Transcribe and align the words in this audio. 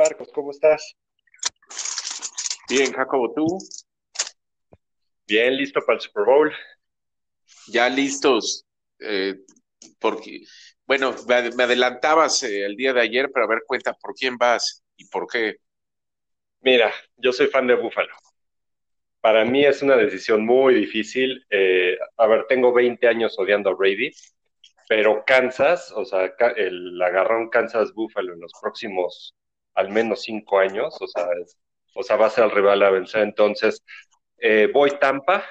Marcos, 0.00 0.30
¿cómo 0.32 0.50
estás? 0.50 0.96
Bien, 2.70 2.90
Jacobo, 2.90 3.34
¿tú? 3.34 3.58
Bien, 5.26 5.54
listo 5.54 5.82
para 5.84 5.96
el 5.96 6.00
Super 6.00 6.24
Bowl. 6.24 6.50
Ya 7.66 7.86
listos, 7.90 8.64
eh, 8.98 9.34
porque, 9.98 10.40
bueno, 10.86 11.14
me, 11.28 11.64
adelantabas 11.64 12.42
eh, 12.44 12.64
el 12.64 12.76
día 12.76 12.94
de 12.94 13.02
ayer, 13.02 13.30
pero 13.30 13.44
a 13.44 13.48
ver, 13.48 13.58
cuenta 13.66 13.92
por 13.92 14.14
quién 14.14 14.38
vas 14.38 14.82
y 14.96 15.06
por 15.08 15.26
qué. 15.26 15.56
Mira, 16.60 16.90
yo 17.18 17.30
soy 17.34 17.48
fan 17.48 17.66
de 17.66 17.74
Buffalo. 17.74 18.14
Para 19.20 19.44
mí 19.44 19.66
es 19.66 19.82
una 19.82 19.96
decisión 19.96 20.46
muy 20.46 20.72
difícil. 20.72 21.44
Eh, 21.50 21.98
a 22.16 22.26
ver, 22.26 22.46
tengo 22.48 22.72
20 22.72 23.06
años 23.06 23.38
odiando 23.38 23.68
a 23.68 23.74
Brady, 23.74 24.12
pero 24.88 25.24
Kansas, 25.26 25.92
o 25.94 26.06
sea, 26.06 26.32
el 26.56 27.02
agarrón 27.02 27.50
Kansas 27.50 27.92
Buffalo 27.92 28.32
en 28.32 28.40
los 28.40 28.52
próximos 28.62 29.36
al 29.74 29.90
menos 29.90 30.22
5 30.22 30.58
años, 30.58 30.96
o 31.00 31.06
sea, 31.06 31.26
o 31.94 32.02
sea, 32.02 32.16
va 32.16 32.26
a 32.26 32.30
ser 32.30 32.44
el 32.44 32.50
rival 32.50 32.82
a 32.82 32.90
vencer. 32.90 33.22
Entonces, 33.22 33.82
eh, 34.38 34.68
voy 34.72 34.92
Tampa. 34.98 35.44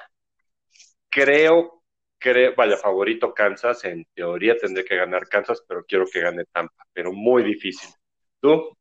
Creo, 1.10 1.84
creo, 2.18 2.54
vaya, 2.56 2.78
favorito 2.78 3.34
Kansas. 3.34 3.84
En 3.86 4.06
teoría 4.14 4.58
tendré 4.58 4.86
que 4.86 4.96
ganar 4.96 5.28
Kansas, 5.28 5.64
pero 5.68 5.84
quiero 5.86 6.06
que 6.06 6.22
gane 6.22 6.46
Tampa, 6.52 6.86
pero 6.94 7.12
muy 7.14 7.44
difícil. 7.44 7.90
¿Tú? 8.40 8.78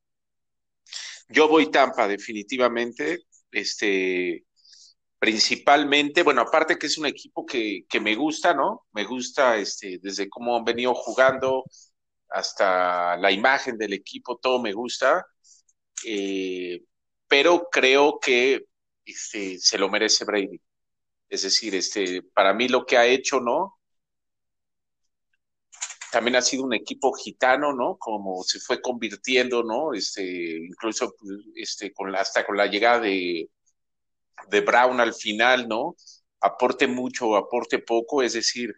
Yo 1.29 1.49
voy 1.49 1.71
Tampa, 1.71 2.09
definitivamente. 2.09 3.19
Este, 3.51 4.45
principalmente, 5.19 6.23
bueno, 6.23 6.43
aparte 6.43 6.79
que 6.79 6.87
es 6.87 6.99
un 6.99 7.07
equipo 7.07 7.45
que, 7.45 7.85
que 7.89 8.01
me 8.01 8.15
gusta, 8.15 8.55
¿no? 8.55 8.87
Me 8.93 9.05
gusta 9.05 9.57
este, 9.59 9.99
desde 10.03 10.29
cómo 10.29 10.57
han 10.57 10.65
venido 10.65 10.95
jugando 10.95 11.65
hasta 12.31 13.17
la 13.17 13.31
imagen 13.33 13.79
del 13.79 13.93
equipo, 13.95 14.39
todo 14.39 14.61
me 14.61 14.73
gusta. 14.73 15.27
Eh, 16.07 16.83
pero 17.29 17.69
creo 17.71 18.19
que 18.21 18.67
este, 19.05 19.59
se 19.59 19.79
lo 19.79 19.89
merece 19.89 20.25
Brady. 20.25 20.61
Es 21.29 21.43
decir, 21.43 21.75
este, 21.75 22.23
para 22.23 22.55
mí 22.55 22.69
lo 22.69 22.87
que 22.87 22.97
ha 22.99 23.07
hecho, 23.07 23.41
¿no? 23.41 23.79
También 26.11 26.37
ha 26.37 26.43
sido 26.43 26.65
un 26.65 26.73
equipo 26.75 27.13
gitano, 27.13 27.73
¿no? 27.75 27.97
Como 27.99 28.43
se 28.43 28.61
fue 28.61 28.81
convirtiendo, 28.81 29.63
¿no? 29.63 29.93
Este, 29.93 30.23
incluso 30.25 31.15
este, 31.55 31.93
con 31.93 32.11
la, 32.13 32.21
hasta 32.21 32.47
con 32.47 32.57
la 32.57 32.67
llegada 32.67 33.01
de, 33.01 33.51
de 34.49 34.61
Brown 34.61 35.01
al 35.01 35.15
final, 35.15 35.69
¿no? 35.69 35.97
Aporte 36.41 36.87
mucho, 36.87 37.37
aporte 37.37 37.79
poco, 37.81 38.23
es 38.23 38.33
decir, 38.35 38.75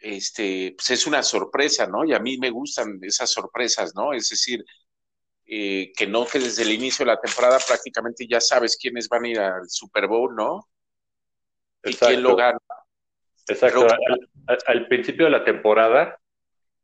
este, 0.00 0.74
pues 0.76 0.90
es 0.90 1.06
una 1.06 1.22
sorpresa, 1.22 1.86
¿no? 1.86 2.04
Y 2.04 2.14
a 2.14 2.18
mí 2.18 2.38
me 2.38 2.50
gustan 2.50 2.98
esas 3.02 3.30
sorpresas, 3.30 3.94
¿no? 3.94 4.12
Es 4.12 4.30
decir, 4.30 4.64
eh, 5.46 5.92
que 5.96 6.06
no 6.06 6.26
que 6.26 6.38
desde 6.38 6.62
el 6.62 6.72
inicio 6.72 7.04
de 7.04 7.12
la 7.12 7.20
temporada 7.20 7.58
prácticamente 7.66 8.26
ya 8.28 8.40
sabes 8.40 8.76
quiénes 8.80 9.08
van 9.08 9.24
a 9.24 9.28
ir 9.28 9.40
al 9.40 9.68
Super 9.68 10.06
Bowl, 10.06 10.34
¿no? 10.34 10.68
Y 11.84 11.94
quién 11.94 12.22
lo 12.22 12.36
gana. 12.36 12.58
Exacto. 13.48 13.86
Al, 14.66 14.86
principio 14.88 15.24
de 15.24 15.30
la 15.30 15.44
temporada, 15.44 16.18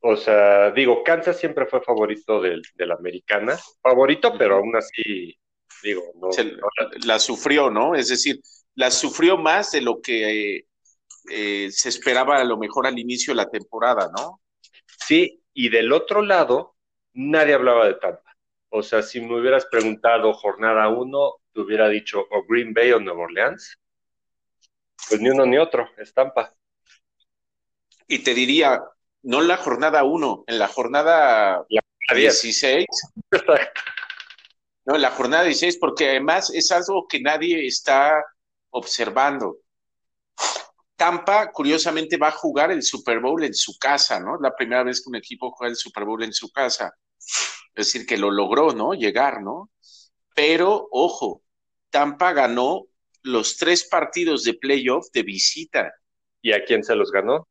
o 0.01 0.17
sea, 0.17 0.70
digo, 0.73 1.03
Kansas 1.03 1.39
siempre 1.39 1.67
fue 1.67 1.80
favorito 1.80 2.41
de, 2.41 2.61
la 2.78 2.95
americana, 2.95 3.58
favorito, 3.80 4.34
pero 4.39 4.56
aún 4.56 4.75
así, 4.77 5.39
digo, 5.83 6.03
no, 6.17 6.30
La, 7.05 7.19
sufrió, 7.19 7.70
¿no? 7.70 7.95
Es 7.95 8.08
decir, 8.08 8.41
la 8.75 8.91
sufrió 8.91 9.36
más 9.36 9.73
de 9.73 9.80
lo 9.80 10.01
que 10.01 10.56
eh, 10.56 10.67
se 11.28 11.88
esperaba 11.88 12.36
a 12.36 12.44
lo 12.44 12.56
mejor 12.56 12.86
al 12.86 12.98
inicio 12.98 13.32
de 13.32 13.36
la 13.36 13.50
temporada, 13.50 14.10
¿no? 14.16 14.41
Sí, 15.06 15.42
y 15.52 15.68
del 15.68 15.92
otro 15.92 16.22
lado, 16.22 16.77
nadie 17.14 17.55
hablaba 17.55 17.86
de 17.86 17.94
Tampa. 17.94 18.36
O 18.68 18.83
sea, 18.83 19.02
si 19.02 19.20
me 19.20 19.38
hubieras 19.38 19.66
preguntado 19.66 20.33
jornada 20.34 20.88
uno, 20.88 21.36
te 21.52 21.60
hubiera 21.60 21.88
dicho 21.88 22.20
o 22.20 22.44
Green 22.46 22.74
Bay 22.74 22.92
o 22.92 23.00
Nueva 23.00 23.22
Orleans. 23.22 23.78
Pues 25.08 25.20
ni 25.20 25.30
uno 25.30 25.46
ni 25.46 25.56
otro, 25.56 25.88
estampa. 25.96 26.55
Y 28.08 28.20
te 28.20 28.34
diría, 28.34 28.83
no 29.22 29.40
en 29.40 29.48
la 29.48 29.56
jornada 29.56 30.05
uno, 30.05 30.45
en 30.46 30.58
la 30.58 30.68
jornada 30.68 31.64
16. 32.14 32.86
no, 34.84 34.95
en 34.95 35.02
la 35.02 35.11
jornada 35.11 35.45
16, 35.45 35.78
porque 35.78 36.11
además 36.11 36.51
es 36.55 36.70
algo 36.70 37.06
que 37.08 37.20
nadie 37.20 37.67
está 37.67 38.24
observando. 38.70 39.58
Tampa, 40.96 41.52
curiosamente, 41.52 42.17
va 42.17 42.29
a 42.29 42.33
jugar 42.33 42.73
el 42.73 42.83
Super 42.83 43.20
Bowl 43.20 43.45
en 43.45 43.55
su 43.55 43.79
casa, 43.79 44.18
¿no? 44.18 44.39
La 44.40 44.55
primera 44.55 44.83
vez 44.83 45.02
que 45.02 45.11
un 45.11 45.17
equipo 45.17 45.51
juega 45.52 45.70
el 45.70 45.77
Super 45.77 46.05
Bowl 46.05 46.23
en 46.23 46.33
su 46.33 46.51
casa. 46.51 46.95
Es 47.74 47.86
decir, 47.86 48.07
que 48.07 48.17
lo 48.17 48.30
logró, 48.30 48.73
¿no? 48.73 48.95
Llegar, 48.95 49.42
¿no? 49.42 49.70
Pero, 50.34 50.89
ojo, 50.90 51.42
Tampa 51.90 52.33
ganó 52.33 52.86
los 53.23 53.57
tres 53.57 53.84
partidos 53.84 54.45
de 54.45 54.55
playoff 54.55 55.07
de 55.12 55.23
visita. 55.23 55.92
¿Y 56.40 56.52
a 56.52 56.64
quién 56.64 56.83
se 56.83 56.95
los 56.95 57.11
ganó? 57.11 57.48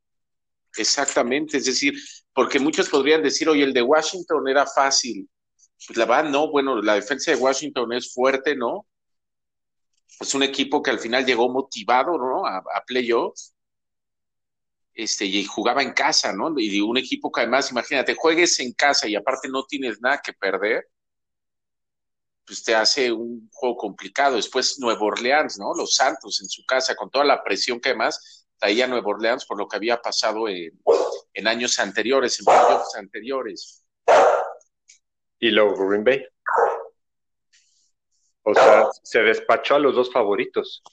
Exactamente, 0.78 1.58
es 1.58 1.66
decir, 1.66 1.94
porque 2.34 2.60
muchos 2.60 2.90
podrían 2.90 3.24
decir, 3.24 3.48
oye, 3.48 3.64
el 3.64 3.74
de 3.74 3.82
Washington 3.82 4.48
era 4.48 4.66
fácil. 4.66 5.30
Pues 5.88 5.98
la 5.98 6.06
verdad, 6.06 6.30
no, 6.30 6.50
bueno, 6.50 6.82
la 6.82 6.96
defensa 6.96 7.32
de 7.32 7.38
Washington 7.38 7.94
es 7.94 8.14
fuerte, 8.14 8.56
¿no? 8.56 8.86
Es 10.20 10.34
un 10.34 10.44
equipo 10.44 10.82
que 10.82 10.92
al 10.92 11.00
final 11.00 11.26
llegó 11.26 11.50
motivado, 11.50 12.18
¿no? 12.18 12.46
A, 12.46 12.58
a 12.58 12.84
playoffs 12.86 13.54
este, 14.94 15.26
y 15.26 15.44
jugaba 15.46 15.84
en 15.84 15.92
casa, 15.94 16.32
¿no? 16.34 16.54
Y 16.58 16.80
un 16.82 16.98
equipo 16.98 17.32
que 17.32 17.42
además, 17.42 17.70
imagínate, 17.72 18.16
juegues 18.16 18.60
en 18.60 18.72
casa 18.74 19.08
y 19.08 19.16
aparte 19.16 19.50
no 19.50 19.66
tienes 19.66 20.00
nada 20.02 20.22
que 20.24 20.34
perder, 20.34 20.88
pues 22.46 22.64
te 22.64 22.76
hace 22.76 23.12
un 23.12 23.50
juego 23.52 23.76
complicado. 23.76 24.38
Después 24.38 24.80
Nuevo 24.80 25.06
Orleans, 25.06 25.58
¿no? 25.60 25.74
Los 25.76 25.96
Santos 25.96 26.40
en 26.42 26.50
su 26.50 26.64
casa, 26.66 26.96
con 26.96 27.10
toda 27.10 27.26
la 27.26 27.44
presión 27.44 27.80
que 27.80 27.90
además 27.90 28.48
traía 28.58 28.88
Nuevo 28.88 29.10
Orleans 29.10 29.46
por 29.46 29.58
lo 29.58 29.68
que 29.68 29.76
había 29.78 30.02
pasado 30.02 30.48
en, 30.48 30.80
en 31.34 31.48
años 31.48 31.78
anteriores, 31.80 32.40
en 32.40 32.46
playoffs 32.46 32.96
anteriores. 32.96 33.84
Y 35.40 35.50
luego 35.52 35.88
Green 35.88 36.04
Bay. 36.04 36.26
O 38.48 38.54
sea, 38.54 38.88
se 39.04 39.24
despachó 39.24 39.76
a 39.76 39.80
los 39.80 39.96
dos 39.96 40.12
favoritos, 40.12 40.84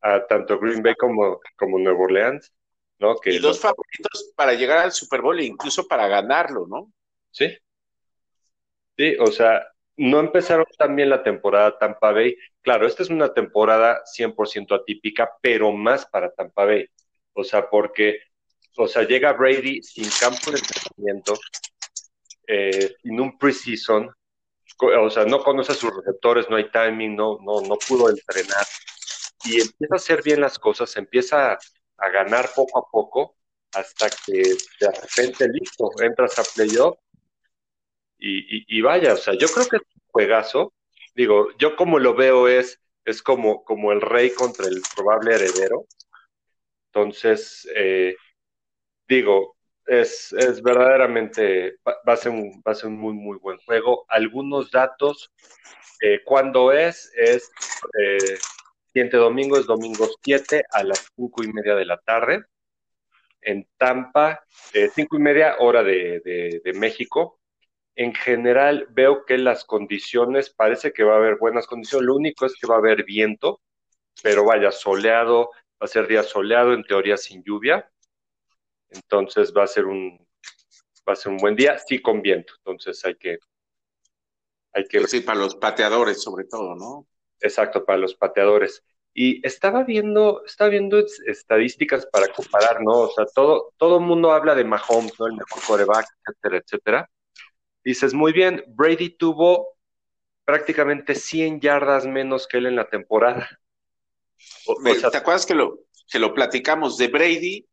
a 0.00 0.26
tanto 0.26 0.58
Green 0.58 0.82
Bay 0.82 0.94
como, 0.94 1.40
como 1.56 1.78
Nuevo 1.78 2.04
Orleans 2.04 2.52
y 3.24 3.38
dos 3.38 3.60
favoritos 3.60 4.32
para 4.34 4.54
llegar 4.54 4.78
al 4.78 4.92
Super 4.92 5.20
Bowl 5.20 5.38
e 5.38 5.44
incluso 5.44 5.86
para 5.86 6.08
ganarlo, 6.08 6.66
¿no? 6.66 6.92
Sí. 7.30 7.56
Sí, 8.96 9.14
o 9.20 9.26
sea, 9.26 9.66
no 9.96 10.20
empezaron 10.20 10.64
tan 10.78 10.96
bien 10.96 11.10
la 11.10 11.22
temporada 11.22 11.78
Tampa 11.78 12.12
Bay. 12.12 12.36
Claro, 12.62 12.86
esta 12.86 13.02
es 13.02 13.10
una 13.10 13.34
temporada 13.34 14.02
100% 14.06 14.74
atípica, 14.74 15.30
pero 15.42 15.72
más 15.72 16.06
para 16.06 16.32
Tampa 16.32 16.64
Bay. 16.64 16.86
O 17.34 17.44
sea, 17.44 17.68
porque, 17.68 18.20
o 18.76 18.88
sea, 18.88 19.02
llega 19.02 19.34
Brady 19.34 19.82
sin 19.82 20.08
campo 20.18 20.50
de 20.50 20.58
entrenamiento, 20.58 21.34
eh, 22.46 22.94
sin 23.02 23.20
un 23.20 23.36
preseason, 23.36 24.10
o 24.80 25.10
sea, 25.10 25.24
no 25.24 25.42
conoce 25.42 25.72
a 25.72 25.74
sus 25.74 25.94
receptores, 25.94 26.48
no 26.50 26.56
hay 26.56 26.70
timing, 26.70 27.16
no, 27.16 27.38
no, 27.42 27.60
no 27.60 27.76
pudo 27.76 28.10
entrenar. 28.10 28.66
Y 29.44 29.60
empieza 29.60 29.94
a 29.94 29.96
hacer 29.96 30.22
bien 30.22 30.40
las 30.40 30.58
cosas, 30.58 30.96
empieza 30.96 31.52
a 31.98 32.08
ganar 32.10 32.50
poco 32.54 32.78
a 32.78 32.90
poco 32.90 33.36
hasta 33.74 34.08
que 34.10 34.32
de 34.80 34.90
repente 34.90 35.48
listo, 35.48 35.90
entras 36.02 36.38
a 36.38 36.44
playoff 36.54 36.98
y, 38.18 38.78
y, 38.78 38.80
vaya, 38.80 39.14
o 39.14 39.16
sea, 39.16 39.34
yo 39.34 39.48
creo 39.48 39.66
que 39.66 39.76
es 39.76 39.82
un 39.82 40.02
juegazo. 40.08 40.72
Digo, 41.14 41.48
yo 41.58 41.76
como 41.76 41.98
lo 41.98 42.14
veo 42.14 42.48
es, 42.48 42.80
es 43.04 43.22
como, 43.22 43.64
como 43.64 43.92
el 43.92 44.00
rey 44.00 44.30
contra 44.34 44.66
el 44.66 44.82
probable 44.94 45.34
heredero. 45.34 45.86
Entonces, 46.88 47.68
eh, 47.74 48.16
digo, 49.08 49.55
es, 49.86 50.32
es 50.32 50.62
verdaderamente, 50.62 51.76
va, 51.86 52.12
a 52.12 52.16
ser 52.16 52.32
un, 52.32 52.62
va 52.66 52.72
a 52.72 52.74
ser 52.74 52.88
un 52.88 52.98
muy, 52.98 53.14
muy 53.14 53.38
buen 53.38 53.58
juego. 53.58 54.04
Algunos 54.08 54.70
datos, 54.70 55.32
eh, 56.00 56.20
cuando 56.24 56.72
es, 56.72 57.12
es 57.16 57.50
eh, 57.98 58.38
siguiente 58.92 59.16
domingo 59.16 59.58
es 59.58 59.66
domingo 59.66 60.08
7 60.22 60.64
a 60.70 60.82
las 60.82 61.10
5 61.16 61.44
y 61.44 61.52
media 61.52 61.74
de 61.74 61.84
la 61.84 61.98
tarde 61.98 62.44
en 63.42 63.66
Tampa, 63.76 64.44
eh, 64.72 64.88
5 64.92 65.16
y 65.16 65.20
media 65.20 65.56
hora 65.58 65.82
de, 65.82 66.60
México. 66.74 67.38
En 67.94 68.14
general 68.14 68.86
veo 68.90 69.24
que 69.24 69.38
las 69.38 69.64
condiciones, 69.64 70.50
parece 70.50 70.92
que 70.92 71.04
va 71.04 71.14
a 71.14 71.18
haber 71.18 71.36
buenas 71.36 71.66
condiciones, 71.66 72.06
lo 72.06 72.16
único 72.16 72.44
es 72.44 72.54
que 72.60 72.66
va 72.66 72.74
a 72.74 72.78
haber 72.78 73.04
viento, 73.04 73.60
pero 74.22 74.44
vaya, 74.44 74.72
soleado, 74.72 75.50
va 75.80 75.84
a 75.84 75.86
ser 75.86 76.06
día 76.06 76.22
soleado, 76.22 76.74
en 76.74 76.82
teoría 76.82 77.16
sin 77.16 77.42
lluvia, 77.44 77.88
entonces 78.96 79.52
va 79.56 79.64
a 79.64 79.68
ser 79.68 79.86
un, 79.86 80.18
va 81.08 81.12
a 81.12 81.16
ser 81.16 81.32
un 81.32 81.38
buen 81.38 81.56
día, 81.56 81.78
sí 81.78 82.00
con 82.00 82.20
viento, 82.22 82.54
entonces 82.58 83.04
hay 83.04 83.14
que... 83.16 83.38
Hay 84.72 84.84
que... 84.84 85.06
Sí, 85.06 85.20
para 85.20 85.38
los 85.38 85.54
pateadores 85.54 86.22
sobre 86.22 86.44
todo, 86.44 86.74
¿no? 86.74 87.06
Exacto, 87.40 87.84
para 87.84 87.98
los 87.98 88.14
pateadores. 88.14 88.82
Y 89.14 89.46
estaba 89.46 89.82
viendo, 89.84 90.44
estaba 90.44 90.70
viendo 90.70 91.02
estadísticas 91.26 92.06
para 92.06 92.28
comparar, 92.28 92.82
¿no? 92.82 92.92
O 92.92 93.10
sea, 93.12 93.24
todo, 93.34 93.72
todo 93.78 94.00
mundo 94.00 94.32
habla 94.32 94.54
de 94.54 94.64
Mahomes, 94.64 95.18
¿no? 95.18 95.26
El 95.26 95.34
mejor 95.34 95.62
coreback, 95.66 96.06
etcétera, 96.26 96.58
etcétera. 96.58 97.10
Dices, 97.82 98.12
muy 98.12 98.32
bien, 98.32 98.64
Brady 98.68 99.10
tuvo 99.10 99.76
prácticamente 100.44 101.14
100 101.14 101.60
yardas 101.60 102.06
menos 102.06 102.46
que 102.46 102.58
él 102.58 102.66
en 102.66 102.76
la 102.76 102.88
temporada. 102.88 103.48
¿Te 105.10 105.16
acuerdas 105.16 105.46
que 105.46 105.54
lo, 105.54 105.78
que 106.08 106.18
lo 106.18 106.34
platicamos? 106.34 106.98
De 106.98 107.08
Brady 107.08 107.66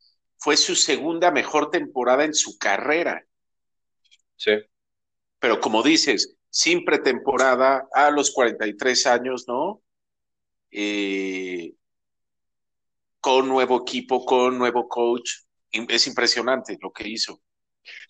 fue 0.43 0.57
su 0.57 0.75
segunda 0.75 1.31
mejor 1.31 1.71
temporada 1.71 2.25
en 2.25 2.33
su 2.33 2.57
carrera. 2.57 3.25
Sí. 4.35 4.51
Pero 5.39 5.61
como 5.61 5.81
dices, 5.81 6.35
sin 6.49 6.83
pretemporada, 6.83 7.87
a 7.93 8.11
los 8.11 8.31
43 8.31 9.07
años, 9.07 9.45
¿no? 9.47 9.81
Eh, 10.69 11.75
con 13.21 13.47
nuevo 13.47 13.83
equipo, 13.83 14.25
con 14.25 14.57
nuevo 14.57 14.89
coach. 14.89 15.31
Es 15.71 16.07
impresionante 16.07 16.77
lo 16.81 16.91
que 16.91 17.07
hizo. 17.07 17.41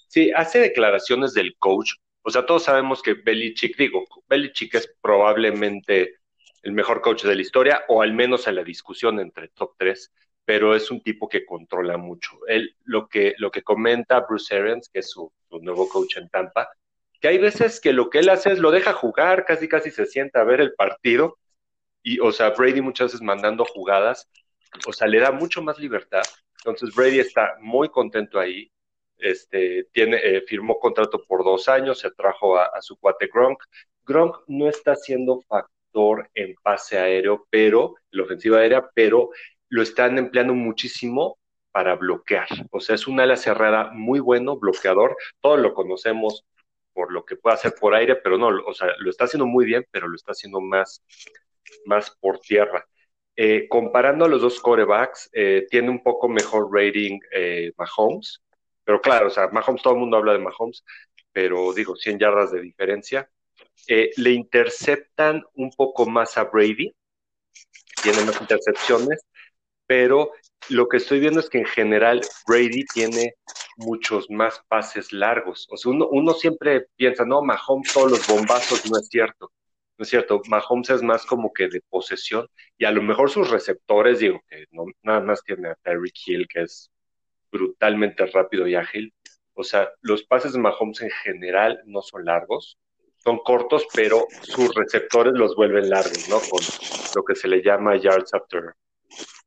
Sí, 0.08 0.32
hace 0.36 0.58
declaraciones 0.58 1.36
del 1.36 1.56
coach. 1.60 1.92
O 2.24 2.32
sea, 2.32 2.48
todos 2.48 2.64
sabemos 2.64 3.04
que 3.04 3.14
Belichick, 3.14 3.78
digo, 3.78 4.06
Belichick 4.28 4.74
es 4.74 4.92
probablemente 5.02 6.16
el 6.64 6.72
mejor 6.72 7.02
coach 7.02 7.26
de 7.26 7.36
la 7.36 7.42
historia, 7.44 7.84
o 7.90 8.02
al 8.02 8.14
menos 8.14 8.48
en 8.48 8.56
la 8.56 8.64
discusión 8.64 9.20
entre 9.20 9.50
top 9.50 9.76
3, 9.78 10.12
pero 10.46 10.76
es 10.76 10.92
un 10.92 11.02
tipo 11.02 11.30
que 11.30 11.46
controla 11.46 11.98
mucho. 11.98 12.32
Él, 12.48 12.76
lo 12.84 13.08
que, 13.08 13.34
lo 13.38 13.52
que 13.52 13.64
comenta 13.64 14.22
Bruce 14.22 14.56
Arians, 14.56 14.90
que 14.92 15.00
es 15.00 15.10
su, 15.10 15.32
nuevo 15.62 15.88
coach 15.88 16.18
en 16.18 16.30
Tampa, 16.30 16.70
que 17.22 17.28
hay 17.28 17.38
veces 17.38 17.80
que 17.80 17.94
lo 17.94 18.10
que 18.10 18.20
él 18.20 18.30
hace 18.30 18.52
es 18.52 18.60
lo 18.60 18.72
deja 18.72 18.94
jugar, 18.94 19.46
casi 19.46 19.68
casi 19.68 19.92
se 19.92 20.06
sienta 20.06 20.42
a 20.42 20.44
ver 20.44 20.60
el 20.60 20.74
partido, 20.74 21.38
y, 22.02 22.20
o 22.20 22.32
sea, 22.32 22.50
Brady 22.50 22.82
muchas 22.82 23.08
veces 23.08 23.22
mandando 23.22 23.64
jugadas, 23.64 24.30
o 24.88 24.92
sea, 24.92 25.08
le 25.08 25.20
da 25.20 25.32
mucho 25.32 25.62
más 25.62 25.80
libertad. 25.80 26.24
Entonces 26.58 26.94
Brady 26.94 27.20
está 27.20 27.56
muy 27.62 27.90
contento 27.90 28.40
ahí. 28.40 28.70
Este, 29.18 29.86
tiene, 29.94 30.18
eh, 30.18 30.44
firmó 30.46 30.80
contrato 30.80 31.24
por 31.24 31.46
dos 31.46 31.70
años, 31.70 32.00
se 32.00 32.12
trajo 32.12 32.58
a, 32.58 32.66
a, 32.66 32.82
su 32.82 32.98
cuate 32.98 33.30
Gronk. 33.34 33.64
Gronk 34.06 34.38
no 34.48 34.68
está 34.68 34.96
siendo 34.96 35.40
factor 35.48 36.30
en 36.34 36.56
pase 36.62 36.98
aéreo, 36.98 37.48
pero, 37.50 37.96
en 38.12 38.18
la 38.18 38.24
ofensiva 38.24 38.58
aérea, 38.58 38.90
pero 38.94 39.30
lo 39.74 39.82
están 39.82 40.20
empleando 40.20 40.54
muchísimo 40.54 41.40
para 41.72 41.96
bloquear. 41.96 42.48
O 42.70 42.80
sea, 42.80 42.94
es 42.94 43.08
una 43.08 43.24
ala 43.24 43.36
cerrada 43.36 43.90
muy 43.92 44.20
bueno, 44.20 44.56
bloqueador. 44.56 45.18
Todos 45.42 45.60
lo 45.60 45.74
conocemos 45.74 46.46
por 46.94 47.12
lo 47.12 47.26
que 47.26 47.38
puede 47.38 47.56
hacer 47.56 47.74
por 47.80 47.96
aire, 47.96 48.16
pero 48.18 48.38
no, 48.38 48.50
o 48.50 48.74
sea, 48.76 48.90
lo 49.00 49.10
está 49.10 49.24
haciendo 49.24 49.48
muy 49.48 49.66
bien, 49.66 49.84
pero 49.90 50.08
lo 50.08 50.16
está 50.16 50.34
haciendo 50.34 50.62
más, 50.62 51.04
más 51.86 52.12
por 52.22 52.40
tierra. 52.40 52.88
Eh, 53.36 53.68
comparando 53.68 54.26
a 54.26 54.28
los 54.28 54.44
dos 54.44 54.60
corebacks, 54.60 55.32
eh, 55.34 55.66
tiene 55.72 55.90
un 55.90 56.04
poco 56.04 56.30
mejor 56.30 56.70
rating 56.72 57.20
eh, 57.32 57.72
Mahomes, 57.76 58.44
pero 58.84 59.02
claro, 59.02 59.26
o 59.28 59.32
sea, 59.32 59.48
Mahomes, 59.48 59.82
todo 59.82 59.96
el 59.96 60.02
mundo 60.02 60.18
habla 60.18 60.34
de 60.34 60.40
Mahomes, 60.40 60.84
pero 61.32 61.74
digo, 61.74 61.96
100 61.96 62.20
yardas 62.20 62.52
de 62.52 62.62
diferencia. 62.62 63.28
le 63.88 64.32
interceptan 64.32 65.44
un 65.56 65.72
poco 65.72 66.06
más 66.06 66.38
a 66.38 66.44
Brady, 66.44 66.94
tiene 68.04 68.24
más 68.24 68.40
intercepciones, 68.40 69.26
pero 69.94 70.32
lo 70.70 70.90
que 70.90 70.98
estoy 70.98 71.20
viendo 71.20 71.40
es 71.40 71.48
que 71.52 71.60
en 71.60 71.68
general 71.68 72.20
Brady 72.48 72.84
tiene 72.96 73.36
muchos 73.78 74.28
más 74.28 74.60
pases 74.68 75.14
largos. 75.14 75.68
O 75.70 75.78
sea, 75.78 75.92
uno, 75.92 76.08
uno 76.10 76.34
siempre 76.34 76.88
piensa, 76.96 77.26
no, 77.26 77.44
Mahomes 77.44 77.94
todos 77.94 78.10
los 78.10 78.28
bombazos, 78.28 78.90
no 78.90 78.98
es 78.98 79.08
cierto. 79.08 79.52
No 79.96 80.02
es 80.02 80.10
cierto, 80.10 80.42
Mahomes 80.48 80.90
es 80.90 81.04
más 81.04 81.28
como 81.28 81.54
que 81.54 81.68
de 81.68 81.80
posesión 81.92 82.48
y 82.76 82.86
a 82.86 82.92
lo 82.92 83.04
mejor 83.04 83.30
sus 83.30 83.52
receptores, 83.52 84.18
digo 84.18 84.42
que 84.50 84.66
no, 84.72 84.86
nada 85.04 85.20
más 85.20 85.44
tiene 85.44 85.70
a 85.70 85.76
Tyreek 85.76 86.16
Hill, 86.26 86.48
que 86.52 86.64
es 86.64 86.90
brutalmente 87.52 88.26
rápido 88.26 88.68
y 88.68 88.74
ágil. 88.74 89.14
O 89.54 89.64
sea, 89.64 89.92
los 90.02 90.24
pases 90.24 90.54
de 90.54 90.60
Mahomes 90.60 91.02
en 91.02 91.12
general 91.24 91.84
no 91.86 92.02
son 92.02 92.26
largos, 92.26 92.80
son 93.18 93.38
cortos, 93.44 93.86
pero 93.94 94.26
sus 94.42 94.74
receptores 94.74 95.34
los 95.36 95.56
vuelven 95.56 95.88
largos, 95.92 96.28
¿no? 96.30 96.40
Con 96.50 96.62
lo 97.16 97.24
que 97.24 97.36
se 97.36 97.48
le 97.48 97.62
llama 97.62 97.96
yards 97.96 98.34
after, 98.34 98.74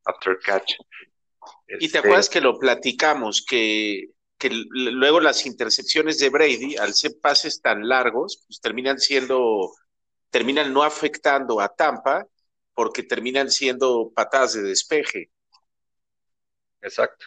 after 0.06 0.38
catch. 0.38 0.74
Y 1.68 1.78
te 1.78 1.84
este 1.86 1.98
acuerdas 1.98 2.28
que 2.28 2.40
lo 2.40 2.58
platicamos, 2.58 3.44
que, 3.44 4.10
que 4.38 4.50
luego 4.50 5.20
las 5.20 5.46
intercepciones 5.46 6.18
de 6.18 6.30
Brady, 6.30 6.76
al 6.76 6.94
ser 6.94 7.12
pases 7.20 7.60
tan 7.60 7.88
largos, 7.88 8.44
pues 8.46 8.60
terminan 8.60 8.98
siendo, 8.98 9.72
terminan 10.30 10.72
no 10.72 10.82
afectando 10.82 11.60
a 11.60 11.68
Tampa, 11.68 12.26
porque 12.72 13.02
terminan 13.02 13.50
siendo 13.50 14.12
patadas 14.14 14.54
de 14.54 14.62
despeje. 14.62 15.30
Exacto. 16.82 17.26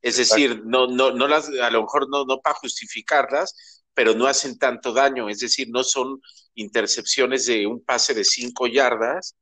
Es 0.00 0.16
decir, 0.16 0.62
no, 0.64 0.86
no, 0.88 1.12
no 1.12 1.28
las, 1.28 1.48
a 1.48 1.70
lo 1.70 1.82
mejor 1.82 2.08
no, 2.08 2.24
no 2.24 2.40
para 2.40 2.56
justificarlas, 2.56 3.84
pero 3.94 4.14
no 4.14 4.26
hacen 4.26 4.58
tanto 4.58 4.92
daño. 4.92 5.28
Es 5.28 5.40
decir, 5.40 5.68
no 5.70 5.84
son 5.84 6.20
intercepciones 6.54 7.46
de 7.46 7.66
un 7.66 7.84
pase 7.84 8.14
de 8.14 8.24
cinco 8.24 8.66
yardas 8.66 9.36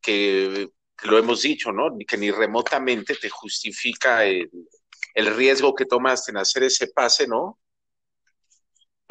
que 0.00 0.70
lo 1.02 1.18
hemos 1.18 1.42
dicho, 1.42 1.72
¿no? 1.72 1.96
Que 2.06 2.16
ni 2.16 2.30
remotamente 2.30 3.14
te 3.14 3.28
justifica 3.28 4.24
el, 4.24 4.50
riesgo 5.14 5.74
que 5.74 5.84
tomaste 5.84 6.30
en 6.30 6.38
hacer 6.38 6.64
ese 6.64 6.88
pase, 6.88 7.26
¿no? 7.26 7.58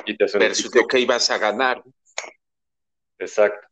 Y 0.05 0.17
te 0.17 0.25
Versus 0.37 0.73
lo 0.73 0.87
que 0.87 0.99
ibas 0.99 1.29
a 1.29 1.37
ganar. 1.37 1.83
Exacto. 3.19 3.67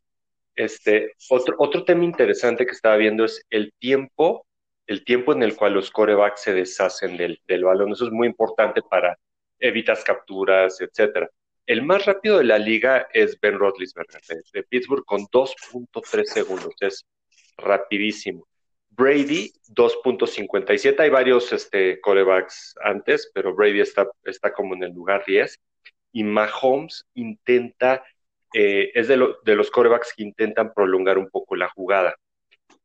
Este, 0.54 1.14
otro, 1.30 1.56
otro 1.58 1.84
tema 1.84 2.04
interesante 2.04 2.66
que 2.66 2.72
estaba 2.72 2.96
viendo 2.96 3.24
es 3.24 3.44
el 3.50 3.72
tiempo, 3.78 4.46
el 4.86 5.04
tiempo 5.04 5.32
en 5.32 5.42
el 5.42 5.56
cual 5.56 5.74
los 5.74 5.90
corebacks 5.90 6.42
se 6.42 6.54
deshacen 6.54 7.16
del, 7.16 7.40
del 7.46 7.64
balón. 7.64 7.92
Eso 7.92 8.06
es 8.06 8.12
muy 8.12 8.28
importante 8.28 8.82
para 8.82 9.18
evitas 9.58 10.04
capturas, 10.04 10.80
etcétera. 10.80 11.28
El 11.66 11.82
más 11.82 12.04
rápido 12.04 12.38
de 12.38 12.44
la 12.44 12.58
liga 12.58 13.08
es 13.12 13.38
Ben 13.40 13.58
Roethlisberger 13.58 14.20
de 14.52 14.62
Pittsburgh 14.64 15.04
con 15.04 15.22
2.3 15.26 16.24
segundos. 16.24 16.74
Es 16.80 17.06
rapidísimo. 17.56 18.46
Brady, 18.90 19.52
2.57. 19.70 21.00
Hay 21.00 21.10
varios 21.10 21.52
este, 21.52 22.00
corebacks 22.00 22.74
antes, 22.82 23.30
pero 23.34 23.54
Brady 23.54 23.80
está, 23.80 24.08
está 24.24 24.52
como 24.52 24.74
en 24.74 24.82
el 24.84 24.92
lugar 24.92 25.24
10. 25.26 25.58
Y 26.12 26.24
Mahomes 26.24 27.06
intenta, 27.14 28.04
eh, 28.52 28.90
es 28.94 29.08
de, 29.08 29.34
de 29.44 29.56
los 29.56 29.70
corebacks 29.70 30.12
que 30.14 30.24
intentan 30.24 30.74
prolongar 30.74 31.16
un 31.16 31.30
poco 31.30 31.56
la 31.56 31.70
jugada, 31.70 32.14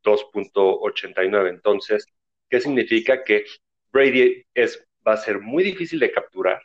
2.89. 0.04 1.50
Entonces, 1.50 2.06
¿qué 2.50 2.62
significa? 2.62 3.24
Que 3.24 3.44
Brady 3.92 4.46
es, 4.54 4.81
va 5.06 5.14
a 5.14 5.18
ser 5.18 5.40
muy 5.42 5.64
difícil 5.64 6.00
de 6.00 6.12
capturar 6.12 6.62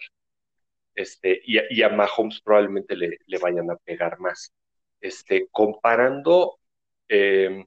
este, 0.95 1.41
y, 1.45 1.83
a 1.83 1.89
Mahomes 1.89 2.41
probablemente 2.43 2.97
le, 2.97 3.19
le, 3.27 3.39
vayan 3.39 3.71
a 3.71 3.77
pegar 3.77 4.19
más. 4.19 4.53
Este, 5.01 5.49
comparando 5.51 6.59
eh, 7.09 7.65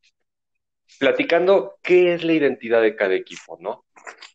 platicando 0.99 1.77
qué 1.81 2.13
es 2.13 2.23
la 2.23 2.33
identidad 2.33 2.81
de 2.81 2.95
cada 2.95 3.13
equipo, 3.13 3.57
¿no? 3.59 3.85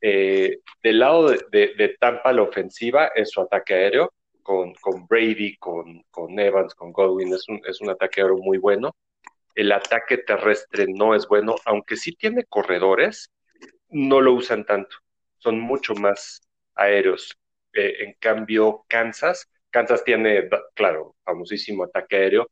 Eh, 0.01 0.61
del 0.83 0.99
lado 0.99 1.31
de, 1.31 1.97
Tampa, 1.99 2.33
la 2.33 2.43
ofensiva 2.43 3.11
es 3.15 3.31
su 3.31 3.41
ataque 3.41 3.75
aéreo, 3.75 4.13
con, 4.43 4.75
Brady, 5.09 5.57
con, 5.59 6.05
Evans, 6.39 6.75
con 6.75 6.93
Godwin, 6.93 7.33
es 7.33 7.49
un, 7.49 7.61
es 7.67 7.81
un 7.81 7.91
ataque 7.91 8.21
aéreo 8.21 8.39
muy 8.39 8.59
bueno. 8.59 8.95
El 9.55 9.73
ataque 9.73 10.19
terrestre 10.19 10.87
no 10.89 11.15
es 11.15 11.29
bueno, 11.29 11.55
aunque 11.65 11.97
sí 11.97 12.13
tiene 12.13 12.45
corredores, 12.45 13.31
no 13.89 14.21
lo 14.21 14.33
usan 14.33 14.65
tanto, 14.65 14.97
son 15.39 15.61
mucho 15.61 15.95
más 15.95 16.41
aéreos. 16.75 17.37
Eh, 17.73 18.05
en 18.05 18.15
cambio, 18.19 18.85
Kansas, 18.89 19.49
Kansas 19.71 20.03
tiene, 20.05 20.49
claro, 20.75 21.15
famosísimo 21.25 21.85
ataque 21.85 22.17
aéreo, 22.17 22.51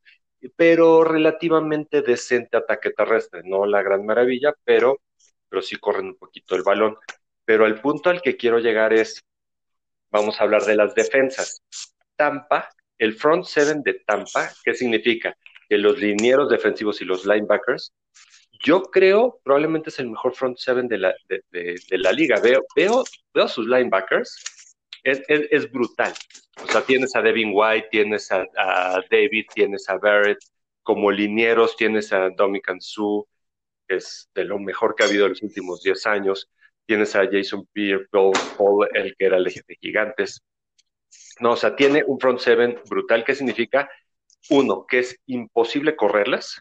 pero 0.57 1.05
relativamente 1.05 2.03
decente 2.03 2.57
ataque 2.57 2.91
terrestre, 2.91 3.43
no 3.45 3.67
la 3.67 3.83
gran 3.83 4.05
maravilla, 4.07 4.55
pero, 4.65 5.01
pero 5.49 5.63
sí 5.63 5.77
corren 5.77 6.07
un 6.07 6.17
poquito 6.17 6.55
el 6.55 6.63
balón. 6.63 6.97
Pero 7.45 7.67
el 7.67 7.81
punto 7.81 8.11
al 8.11 8.21
que 8.23 8.37
quiero 8.37 8.59
llegar 8.59 8.93
es, 8.93 9.23
vamos 10.11 10.41
a 10.41 10.45
hablar 10.45 10.63
de 10.65 10.77
las 10.77 10.95
defensas. 10.95 11.63
Tampa, 12.17 12.69
el 12.99 13.15
front 13.15 13.45
seven 13.45 13.83
de 13.83 13.95
Tampa, 14.07 14.51
¿qué 14.65 14.75
significa? 14.75 15.37
Que 15.69 15.79
los 15.79 15.99
linieros 15.99 16.51
defensivos 16.51 17.01
y 17.01 17.05
los 17.05 17.25
linebackers, 17.25 17.93
yo 18.65 18.83
creo 18.83 19.41
probablemente 19.45 19.91
es 19.91 19.99
el 20.01 20.11
mejor 20.11 20.35
front 20.35 20.59
seven 20.59 20.89
de 20.89 20.99
la, 20.99 21.15
de, 21.29 21.43
de 21.51 21.99
la 21.99 22.13
liga. 22.13 22.41
Veo, 22.41 22.65
veo, 22.75 23.05
veo 23.33 23.49
sus 23.49 23.67
linebackers 23.67 24.58
es, 25.11 25.71
brutal. 25.71 26.13
O 26.63 26.67
sea, 26.67 26.83
tienes 26.83 27.15
a 27.17 27.23
Devin 27.23 27.51
White, 27.53 27.89
tienes 27.91 28.31
a, 28.33 28.47
David, 29.11 29.47
tienes 29.55 29.89
a 29.89 29.99
Barrett, 29.99 30.39
como 30.83 31.11
linieros 31.11 31.77
tienes 31.77 32.13
a 32.13 32.31
Dominican 32.31 32.81
Sue, 32.81 33.25
que 33.87 33.97
es 33.97 34.29
de 34.35 34.45
lo 34.45 34.59
mejor 34.59 34.95
que 34.95 35.05
ha 35.05 35.07
habido 35.07 35.27
en 35.27 35.33
los 35.33 35.43
últimos 35.43 35.83
10 35.83 36.07
años. 36.07 36.51
Tienes 36.87 37.15
a 37.17 37.29
Jason 37.31 37.67
Pierre, 37.73 38.07
Paul, 38.11 38.89
el 38.95 39.15
que 39.17 39.27
era 39.27 39.37
el 39.37 39.45
de 39.45 39.77
gigantes. 39.81 40.43
No, 41.41 41.53
o 41.53 41.57
sea, 41.57 41.77
tiene 41.77 42.03
un 42.07 42.19
front 42.19 42.41
seven 42.41 42.81
brutal. 42.89 43.25
¿Qué 43.25 43.35
significa? 43.35 43.91
Uno, 44.51 44.87
que 44.87 45.01
es 45.01 45.21
imposible 45.27 45.97
correrlas. 45.97 46.61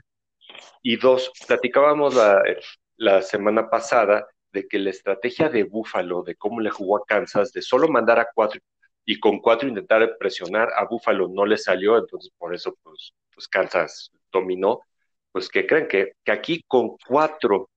Y 0.82 0.98
dos, 0.98 1.32
platicábamos 1.48 2.16
la, 2.16 2.42
la 2.98 3.22
semana 3.22 3.70
pasada 3.70 4.27
de 4.51 4.68
que 4.68 4.80
la 4.80 4.89
estrategia 4.89 5.50
de 5.50 5.63
Buffalo, 5.63 6.24
de 6.24 6.36
cómo 6.36 6.60
le 6.62 6.70
jugó 6.70 6.98
a 6.98 7.06
Kansas, 7.06 7.51
de 7.54 7.62
solo 7.62 7.88
mandar 7.88 8.20
a 8.20 8.30
cuatro 8.34 8.62
y 9.06 9.20
con 9.20 9.39
cuatro 9.39 9.70
intentar 9.70 10.18
presionar, 10.20 10.70
a 10.75 10.86
Buffalo 10.86 11.30
no 11.30 11.46
le 11.46 11.58
salió, 11.58 11.98
entonces 11.98 12.32
por 12.38 12.54
eso 12.54 12.75
pues, 12.84 13.13
pues 13.34 13.48
Kansas 13.48 14.12
dominó, 14.32 14.82
pues 15.32 15.50
que 15.50 15.66
creen 15.66 15.88
que, 15.88 16.13
que 16.24 16.32
aquí 16.32 16.63
con 16.68 16.98
cuatro, 17.08 17.70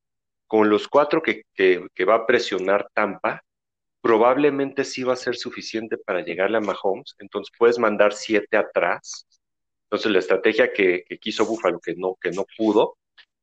con 0.46 0.68
los 0.68 0.88
cuatro 0.88 1.22
que, 1.22 1.42
que, 1.54 2.04
va 2.04 2.16
a 2.16 2.26
presionar 2.26 2.88
Tampa, 2.94 3.42
probablemente 4.00 4.84
sí 4.84 5.02
va 5.04 5.12
a 5.12 5.16
ser 5.16 5.36
suficiente 5.36 5.98
para 5.98 6.22
llegarle 6.24 6.56
a 6.58 6.60
Mahomes, 6.60 7.14
entonces 7.18 7.54
puedes 7.58 7.78
mandar 7.78 8.12
siete 8.12 8.56
atrás. 8.56 9.26
Entonces 9.84 10.10
la 10.12 10.18
estrategia 10.20 10.72
que, 10.72 11.04
quiso 11.20 11.44
Buffalo, 11.46 11.80
que 11.80 11.94
no, 11.96 12.16
que 12.20 12.30
no 12.30 12.44
pudo, 12.56 12.96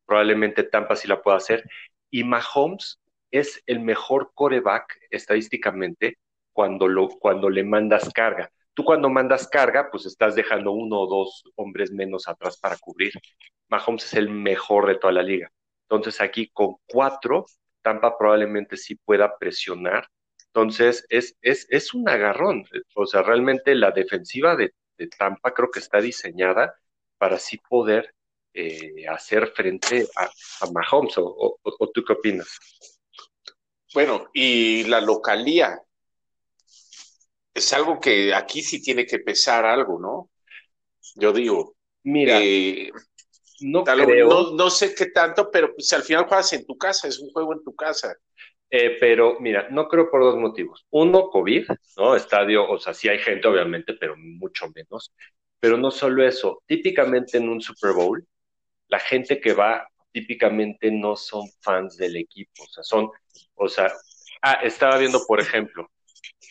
probablemente 0.06 0.64
Tampa 0.64 0.96
sí 0.96 1.08
la 1.08 1.22
pueda 1.22 1.38
hacer. 1.38 1.64
Y 2.10 2.24
Mahomes 2.24 3.00
es 3.32 3.62
el 3.66 3.80
mejor 3.80 4.32
coreback 4.34 5.00
estadísticamente 5.10 6.18
cuando, 6.54 6.88
lo, 6.88 7.10
cuando 7.10 7.50
le 7.50 7.64
mandas 7.64 8.10
carga. 8.14 8.50
Tú 8.74 8.84
cuando 8.84 9.10
mandas 9.10 9.48
carga, 9.48 9.90
pues 9.92 10.06
estás 10.06 10.36
dejando 10.36 10.72
uno 10.72 11.02
o 11.02 11.08
dos 11.08 11.44
hombres 11.56 11.92
menos 11.92 12.28
atrás 12.28 12.58
para 12.58 12.78
cubrir. 12.78 13.12
Mahomes 13.70 14.06
es 14.06 14.14
el 14.14 14.30
mejor 14.30 14.88
de 14.88 14.96
toda 14.96 15.14
la 15.14 15.24
liga. 15.24 15.52
Entonces 15.84 16.22
aquí 16.22 16.50
con 16.54 16.76
cuatro, 16.88 17.46
Tampa 17.82 18.18
probablemente 18.18 18.78
sí 18.78 18.96
pueda 18.96 19.38
presionar. 19.38 20.08
Entonces 20.48 21.06
es, 21.10 21.36
es, 21.42 21.68
es 21.70 21.94
un 21.94 22.08
agarrón. 22.10 22.66
O 22.96 23.06
sea, 23.06 23.24
realmente 23.24 23.76
la 23.76 23.92
defensiva 23.92 24.56
de, 24.56 24.74
Tampa 25.18 25.54
creo 25.54 25.70
que 25.70 25.80
está 25.80 26.00
diseñada 26.02 26.74
para 27.20 27.36
así 27.36 27.58
poder 27.58 28.14
eh, 28.54 29.08
hacer 29.08 29.48
frente 29.50 30.08
a, 30.16 30.26
a 30.26 30.72
Mahomes. 30.72 31.18
O, 31.20 31.26
o, 31.28 31.60
¿O 31.64 31.92
tú 31.92 32.04
qué 32.04 32.14
opinas? 32.14 32.97
Bueno, 33.94 34.30
y 34.34 34.84
la 34.84 35.02
localía 35.02 35.80
es 37.54 37.74
algo 37.74 38.00
que 38.00 38.34
aquí 38.34 38.62
sí 38.62 38.82
tiene 38.82 39.06
que 39.06 39.20
pesar 39.20 39.66
algo, 39.66 40.00
¿no? 40.00 40.30
Yo 41.16 41.34
digo. 41.34 41.76
Mira, 42.04 42.40
eh, 42.42 42.90
no, 43.62 43.84
creo... 43.84 44.30
no, 44.30 44.52
no, 44.52 44.70
sé 44.70 44.94
qué 44.94 45.08
tanto, 45.08 45.50
pero 45.52 45.74
pues 45.74 45.92
al 45.94 46.04
final 46.04 46.26
juegas 46.26 46.54
en 46.54 46.66
tu 46.66 46.78
casa, 46.78 47.08
es 47.08 47.20
un 47.20 47.32
juego 47.32 47.54
en 47.54 47.64
tu 47.64 47.76
casa. 47.76 48.16
Eh, 48.70 48.98
pero 49.00 49.40
mira, 49.40 49.68
no 49.70 49.88
creo 49.88 50.10
por 50.10 50.22
dos 50.22 50.38
motivos. 50.38 50.86
Uno, 50.90 51.30
COVID, 51.30 51.68
¿no? 51.98 52.16
Estadio, 52.16 52.70
o 52.70 52.78
sea, 52.78 52.94
sí 52.94 53.08
hay 53.08 53.20
gente, 53.20 53.48
obviamente, 53.48 53.94
pero 53.94 54.16
mucho 54.18 54.68
menos. 54.76 55.14
Pero 55.60 55.78
no 55.78 55.90
solo 55.90 56.26
eso, 56.26 56.64
típicamente 56.66 57.38
en 57.38 57.50
un 57.50 57.62
Super 57.62 57.94
Bowl, 57.94 58.26
la 58.90 59.00
gente 59.00 59.40
que 59.42 59.54
va 59.54 59.88
típicamente 60.12 60.92
no 60.92 61.16
son 61.16 61.48
fans 61.62 61.98
del 61.98 62.16
equipo, 62.16 62.64
o 62.64 62.68
sea, 62.68 62.84
son, 62.84 63.10
o 63.58 63.68
sea, 63.68 63.92
ah, 64.42 64.60
estaba 64.64 64.98
viendo, 64.98 65.26
por 65.26 65.40
ejemplo, 65.40 65.90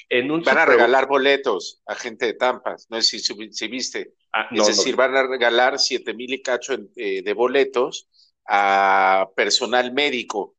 en 0.08 0.30
un 0.30 0.42
van 0.42 0.58
a 0.58 0.66
regalar 0.66 1.06
boletos 1.06 1.82
a 1.86 1.94
gente 1.94 2.26
de 2.26 2.34
Tampa, 2.34 2.76
no 2.88 3.00
sé 3.00 3.18
si, 3.18 3.50
si 3.50 3.68
viste, 3.68 4.12
ah, 4.32 4.48
no, 4.50 4.62
es 4.62 4.68
decir, 4.68 4.92
no. 4.92 4.98
van 4.98 5.16
a 5.16 5.26
regalar 5.26 5.78
siete 5.78 6.14
mil 6.14 6.32
y 6.32 6.42
cacho 6.42 6.74
eh, 6.96 7.22
de 7.22 7.32
boletos 7.32 8.08
a 8.46 9.28
personal 9.34 9.92
médico. 9.92 10.56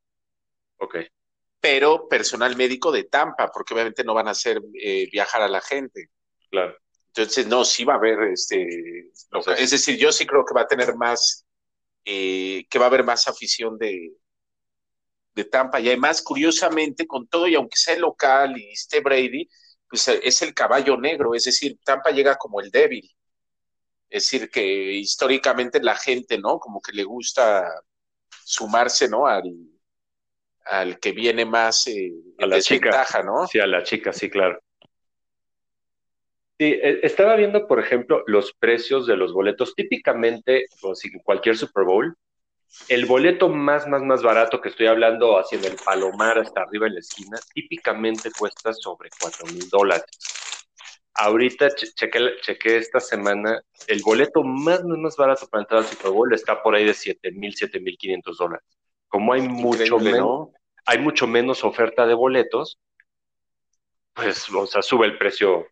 Ok. 0.78 0.96
Pero 1.60 2.08
personal 2.08 2.56
médico 2.56 2.92
de 2.92 3.04
Tampa, 3.04 3.50
porque 3.52 3.74
obviamente 3.74 4.04
no 4.04 4.14
van 4.14 4.28
a 4.28 4.32
hacer 4.32 4.60
eh, 4.80 5.08
viajar 5.10 5.42
a 5.42 5.48
la 5.48 5.60
gente. 5.60 6.10
Claro. 6.50 6.76
Entonces, 7.08 7.46
no, 7.46 7.64
sí 7.64 7.84
va 7.84 7.94
a 7.94 7.96
haber, 7.96 8.20
este, 8.32 9.10
o 9.32 9.42
sea, 9.42 9.54
es 9.54 9.70
decir, 9.70 9.98
yo 9.98 10.12
sí 10.12 10.24
creo 10.24 10.44
que 10.44 10.54
va 10.54 10.62
a 10.62 10.68
tener 10.68 10.94
más 10.94 11.46
eh, 12.04 12.64
que 12.70 12.78
va 12.78 12.84
a 12.84 12.88
haber 12.88 13.02
más 13.02 13.26
afición 13.26 13.76
de, 13.76 14.12
de 15.38 15.44
Tampa. 15.44 15.80
Y 15.80 15.88
además, 15.88 16.20
curiosamente, 16.20 17.06
con 17.06 17.28
todo 17.28 17.46
y 17.46 17.54
aunque 17.54 17.76
sea 17.76 17.96
local 17.96 18.58
y 18.58 18.72
esté 18.72 19.00
Brady, 19.00 19.48
pues 19.88 20.08
es 20.08 20.42
el 20.42 20.52
caballo 20.52 20.96
negro, 20.96 21.34
es 21.34 21.44
decir, 21.44 21.78
Tampa 21.84 22.10
llega 22.10 22.36
como 22.36 22.60
el 22.60 22.70
débil. 22.70 23.08
Es 24.10 24.24
decir, 24.24 24.50
que 24.50 24.92
históricamente 24.92 25.80
la 25.82 25.96
gente, 25.96 26.38
¿no? 26.38 26.58
Como 26.58 26.80
que 26.80 26.92
le 26.92 27.04
gusta 27.04 27.70
sumarse, 28.44 29.08
¿no? 29.08 29.26
Al, 29.26 29.44
al 30.64 30.98
que 30.98 31.12
viene 31.12 31.44
más 31.44 31.86
eh, 31.86 32.12
a 32.38 32.46
la 32.46 32.56
desventaja, 32.56 33.20
chica. 33.20 33.22
¿no? 33.22 33.46
Sí, 33.46 33.60
a 33.60 33.66
la 33.66 33.82
chica, 33.82 34.12
sí, 34.12 34.28
claro. 34.28 34.60
Sí, 36.58 36.76
estaba 37.02 37.36
viendo, 37.36 37.68
por 37.68 37.78
ejemplo, 37.78 38.24
los 38.26 38.52
precios 38.52 39.06
de 39.06 39.16
los 39.16 39.32
boletos. 39.32 39.74
Típicamente, 39.76 40.66
si 40.94 41.12
cualquier 41.22 41.56
Super 41.56 41.84
Bowl, 41.84 42.16
el 42.88 43.06
boleto 43.06 43.48
más, 43.48 43.86
más, 43.88 44.02
más 44.02 44.22
barato 44.22 44.60
que 44.60 44.68
estoy 44.68 44.86
hablando, 44.86 45.38
haciendo 45.38 45.68
el 45.68 45.76
palomar 45.76 46.38
hasta 46.38 46.62
arriba 46.62 46.86
en 46.86 46.94
la 46.94 47.00
esquina, 47.00 47.38
típicamente 47.52 48.30
cuesta 48.30 48.72
sobre 48.72 49.10
4 49.20 49.46
mil 49.46 49.68
dólares. 49.68 50.04
Ahorita 51.14 51.74
chequé, 51.74 52.36
chequé 52.42 52.76
esta 52.76 53.00
semana, 53.00 53.60
el 53.88 54.02
boleto 54.02 54.44
más, 54.44 54.84
más, 54.84 54.98
más 54.98 55.16
barato 55.16 55.48
para 55.48 55.62
entrar 55.62 55.80
al 55.80 55.86
Super 55.86 56.12
Bowl 56.12 56.32
está 56.32 56.62
por 56.62 56.74
ahí 56.74 56.84
de 56.84 56.94
7 56.94 57.32
mil, 57.32 57.54
7 57.54 57.80
mil 57.80 57.96
500 57.98 58.38
dólares. 58.38 58.66
Como 59.08 59.32
hay 59.32 59.42
mucho, 59.42 59.98
menos, 59.98 60.18
¿no? 60.18 60.52
hay 60.84 60.98
mucho 60.98 61.26
menos 61.26 61.64
oferta 61.64 62.06
de 62.06 62.14
boletos, 62.14 62.78
pues, 64.14 64.48
o 64.50 64.66
sea, 64.66 64.82
sube 64.82 65.06
el 65.06 65.18
precio 65.18 65.66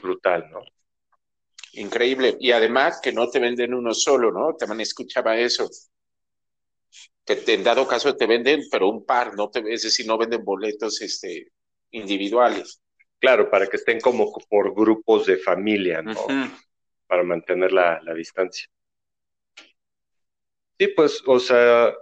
brutal, 0.00 0.48
¿no? 0.50 0.60
Increíble. 1.72 2.36
Y 2.38 2.52
además 2.52 3.00
que 3.02 3.12
no 3.12 3.28
te 3.28 3.40
venden 3.40 3.74
uno 3.74 3.94
solo, 3.94 4.30
¿no? 4.30 4.54
También 4.54 4.80
escuchaba 4.80 5.36
eso. 5.36 5.68
Que 7.24 7.36
te, 7.36 7.54
en 7.54 7.64
dado 7.64 7.86
caso 7.86 8.16
te 8.16 8.26
venden, 8.26 8.62
pero 8.70 8.88
un 8.88 9.04
par, 9.04 9.34
no 9.34 9.50
te, 9.50 9.60
es 9.72 9.82
decir, 9.82 10.06
no 10.06 10.18
venden 10.18 10.44
boletos 10.44 11.00
este, 11.00 11.52
individuales. 11.90 12.80
Claro, 13.18 13.50
para 13.50 13.66
que 13.66 13.76
estén 13.76 14.00
como 14.00 14.30
por 14.50 14.74
grupos 14.74 15.26
de 15.26 15.38
familia, 15.38 16.02
¿no? 16.02 16.12
Uh 16.12 16.28
-huh. 16.28 16.50
Para 17.06 17.22
mantener 17.22 17.72
la, 17.72 18.00
la, 18.02 18.12
distancia. 18.12 18.68
Sí, 20.78 20.88
pues, 20.88 21.22
o 21.26 21.38
sea, 21.38 21.94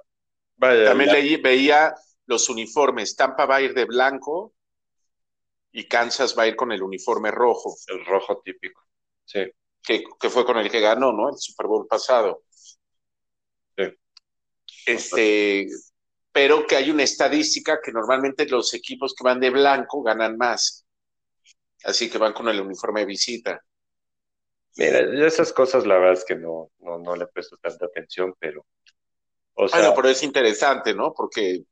vaya. 0.56 0.86
También 0.86 1.12
leí, 1.12 1.36
veía 1.36 1.94
los 2.26 2.48
uniformes. 2.48 3.14
Tampa 3.14 3.46
va 3.46 3.56
a 3.56 3.62
ir 3.62 3.74
de 3.74 3.84
blanco 3.84 4.54
y 5.70 5.86
Kansas 5.86 6.36
va 6.36 6.44
a 6.44 6.48
ir 6.48 6.56
con 6.56 6.72
el 6.72 6.82
uniforme 6.82 7.30
rojo. 7.30 7.76
El 7.86 8.04
rojo 8.04 8.40
típico, 8.44 8.82
sí. 9.24 9.40
Que, 9.82 10.04
que, 10.20 10.30
fue 10.30 10.44
con 10.44 10.58
el 10.58 10.70
que 10.70 10.80
ganó, 10.80 11.12
¿no? 11.12 11.28
El 11.28 11.36
Super 11.36 11.66
Bowl 11.66 11.86
pasado. 11.86 12.44
Este, 14.86 15.66
pero 16.32 16.66
que 16.66 16.76
hay 16.76 16.90
una 16.90 17.02
estadística 17.02 17.80
que 17.82 17.92
normalmente 17.92 18.46
los 18.46 18.72
equipos 18.74 19.14
que 19.14 19.24
van 19.24 19.40
de 19.40 19.50
blanco 19.50 20.02
ganan 20.02 20.36
más. 20.36 20.86
Así 21.84 22.08
que 22.08 22.18
van 22.18 22.32
con 22.32 22.48
el 22.48 22.60
uniforme 22.60 23.00
de 23.00 23.06
visita. 23.06 23.62
Mira, 24.76 25.26
esas 25.26 25.52
cosas 25.52 25.86
la 25.86 25.98
verdad 25.98 26.14
es 26.14 26.24
que 26.24 26.36
no, 26.36 26.70
no, 26.78 26.98
no 26.98 27.16
le 27.16 27.26
presto 27.26 27.56
tanta 27.58 27.86
atención, 27.86 28.34
pero... 28.38 28.64
O 29.54 29.68
sea, 29.68 29.80
bueno, 29.80 29.94
pero 29.94 30.08
es 30.08 30.22
interesante, 30.22 30.94
¿no? 30.94 31.12
Porque 31.12 31.64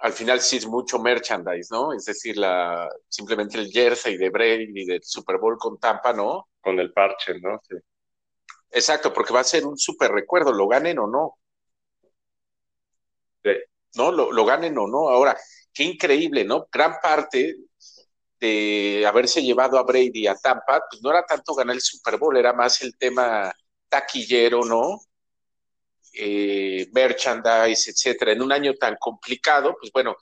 al 0.00 0.12
final 0.12 0.40
sí 0.40 0.58
es 0.58 0.66
mucho 0.66 0.98
merchandise, 0.98 1.68
¿no? 1.70 1.94
Es 1.94 2.04
decir, 2.04 2.36
la, 2.36 2.88
simplemente 3.08 3.58
el 3.58 3.70
jersey 3.70 4.18
de 4.18 4.28
Brady 4.28 4.70
y 4.74 4.84
del 4.84 5.02
Super 5.02 5.38
Bowl 5.38 5.56
con 5.58 5.78
Tampa, 5.78 6.12
¿no? 6.12 6.48
Con 6.60 6.78
el 6.78 6.92
parche, 6.92 7.40
¿no? 7.40 7.58
Sí. 7.66 7.76
Exacto, 8.70 9.12
porque 9.12 9.32
va 9.32 9.40
a 9.40 9.44
ser 9.44 9.66
un 9.66 9.78
super 9.78 10.10
recuerdo, 10.12 10.52
lo 10.52 10.68
ganen 10.68 10.98
o 10.98 11.06
no. 11.06 11.37
¿No? 13.96 14.12
Lo, 14.12 14.32
lo 14.32 14.44
ganen 14.44 14.76
o 14.78 14.86
no. 14.86 15.08
Ahora, 15.08 15.36
qué 15.72 15.84
increíble, 15.84 16.44
¿no? 16.44 16.68
Gran 16.70 16.96
parte 17.02 17.56
de 18.40 19.04
haberse 19.06 19.42
llevado 19.42 19.78
a 19.78 19.82
Brady 19.82 20.26
a 20.26 20.36
Tampa, 20.36 20.82
pues 20.88 21.02
no 21.02 21.10
era 21.10 21.24
tanto 21.26 21.54
ganar 21.54 21.74
el 21.74 21.82
Super 21.82 22.18
Bowl, 22.18 22.36
era 22.36 22.52
más 22.52 22.80
el 22.82 22.96
tema 22.96 23.52
taquillero, 23.88 24.64
¿no? 24.64 25.00
eh, 26.18 26.88
merchandise, 26.92 27.90
etcétera, 27.90 28.32
en 28.32 28.42
un 28.42 28.52
año 28.52 28.74
tan 28.74 28.96
complicado, 28.96 29.76
pues 29.78 29.92
bueno, 29.92 30.16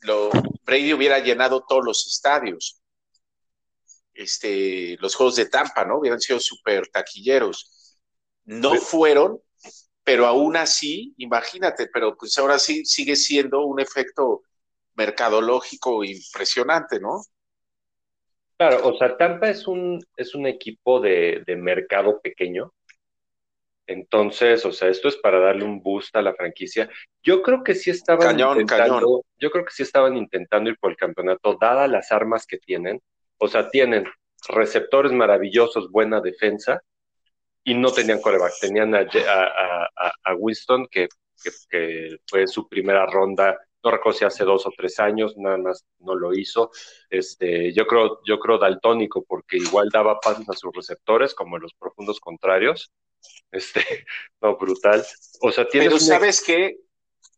lo, 0.00 0.30
Brady 0.64 0.92
hubiera 0.92 1.18
llenado 1.20 1.64
todos 1.66 1.84
los 1.84 2.06
estadios. 2.06 2.80
Este, 4.12 4.96
los 5.00 5.14
juegos 5.14 5.36
de 5.36 5.46
Tampa, 5.46 5.84
¿no? 5.86 5.98
Hubieran 5.98 6.20
sido 6.20 6.38
súper 6.38 6.86
taquilleros. 6.88 7.96
No 8.44 8.74
fueron, 8.76 9.40
pero 10.04 10.26
aún 10.26 10.56
así, 10.56 11.14
imagínate, 11.18 11.88
pero 11.92 12.16
pues 12.16 12.36
ahora 12.38 12.58
sí 12.58 12.84
sigue 12.84 13.16
siendo 13.16 13.64
un 13.64 13.80
efecto 13.80 14.42
mercadológico 14.94 16.04
impresionante, 16.04 17.00
¿no? 17.00 17.22
Claro, 18.56 18.86
o 18.88 18.96
sea, 18.96 19.16
Tampa 19.16 19.48
es 19.48 19.66
un, 19.66 20.04
es 20.16 20.34
un 20.34 20.46
equipo 20.46 21.00
de, 21.00 21.42
de 21.46 21.56
mercado 21.56 22.20
pequeño, 22.20 22.72
entonces, 23.86 24.64
o 24.64 24.72
sea, 24.72 24.88
esto 24.88 25.08
es 25.08 25.16
para 25.16 25.40
darle 25.40 25.64
un 25.64 25.82
boost 25.82 26.14
a 26.16 26.22
la 26.22 26.34
franquicia. 26.34 26.88
Yo 27.22 27.42
creo 27.42 27.62
que 27.62 27.74
sí 27.74 27.90
estaban 27.90 28.28
cañón, 28.28 28.60
intentando, 28.60 28.94
cañón. 28.94 29.20
yo 29.38 29.50
creo 29.50 29.64
que 29.64 29.72
sí 29.72 29.82
estaban 29.82 30.16
intentando 30.16 30.70
ir 30.70 30.78
por 30.78 30.92
el 30.92 30.96
campeonato, 30.96 31.58
dadas 31.60 31.90
las 31.90 32.12
armas 32.12 32.46
que 32.46 32.58
tienen. 32.58 33.00
O 33.38 33.48
sea, 33.48 33.68
tienen 33.70 34.06
receptores 34.48 35.12
maravillosos, 35.12 35.90
buena 35.90 36.20
defensa, 36.20 36.82
y 37.64 37.74
no 37.74 37.92
tenían 37.92 38.20
coreback. 38.20 38.52
Tenían 38.60 38.94
a, 38.94 39.00
a, 39.00 39.88
a, 39.96 40.12
a 40.24 40.34
Winston, 40.34 40.86
que, 40.90 41.08
que, 41.42 41.50
que, 41.68 42.16
fue 42.26 42.46
su 42.46 42.68
primera 42.68 43.06
ronda 43.06 43.58
no 43.84 43.90
recuerdo 43.90 44.18
si 44.18 44.24
hace 44.24 44.44
dos 44.44 44.66
o 44.66 44.70
tres 44.76 44.98
años, 45.00 45.36
nada 45.36 45.56
más 45.58 45.84
no 45.98 46.14
lo 46.14 46.32
hizo. 46.34 46.70
Este, 47.10 47.72
yo 47.72 47.86
creo, 47.86 48.20
yo 48.24 48.38
creo 48.38 48.58
daltónico, 48.58 49.24
porque 49.24 49.56
igual 49.56 49.88
daba 49.92 50.20
pasos 50.20 50.48
a 50.48 50.52
sus 50.52 50.72
receptores, 50.72 51.34
como 51.34 51.56
en 51.56 51.62
los 51.62 51.74
profundos 51.74 52.20
contrarios. 52.20 52.92
Este, 53.50 53.80
no, 54.40 54.56
brutal. 54.56 55.04
O 55.40 55.50
sea, 55.50 55.66
Pero 55.70 55.98
sabes 55.98 56.40
que 56.40 56.76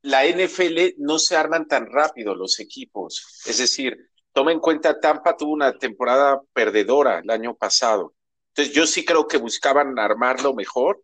la 0.02 0.26
NFL 0.26 0.96
no 0.98 1.18
se 1.18 1.36
arman 1.36 1.66
tan 1.66 1.90
rápido 1.90 2.34
los 2.34 2.60
equipos. 2.60 3.42
Es 3.46 3.58
decir, 3.58 3.96
toma 4.32 4.52
en 4.52 4.60
cuenta, 4.60 5.00
Tampa 5.00 5.36
tuvo 5.36 5.52
una 5.52 5.72
temporada 5.78 6.42
perdedora 6.52 7.20
el 7.20 7.30
año 7.30 7.54
pasado. 7.54 8.12
Entonces, 8.56 8.72
yo 8.74 8.86
sí 8.86 9.04
creo 9.04 9.26
que 9.26 9.36
buscaban 9.36 9.98
armarlo 9.98 10.54
mejor, 10.54 11.02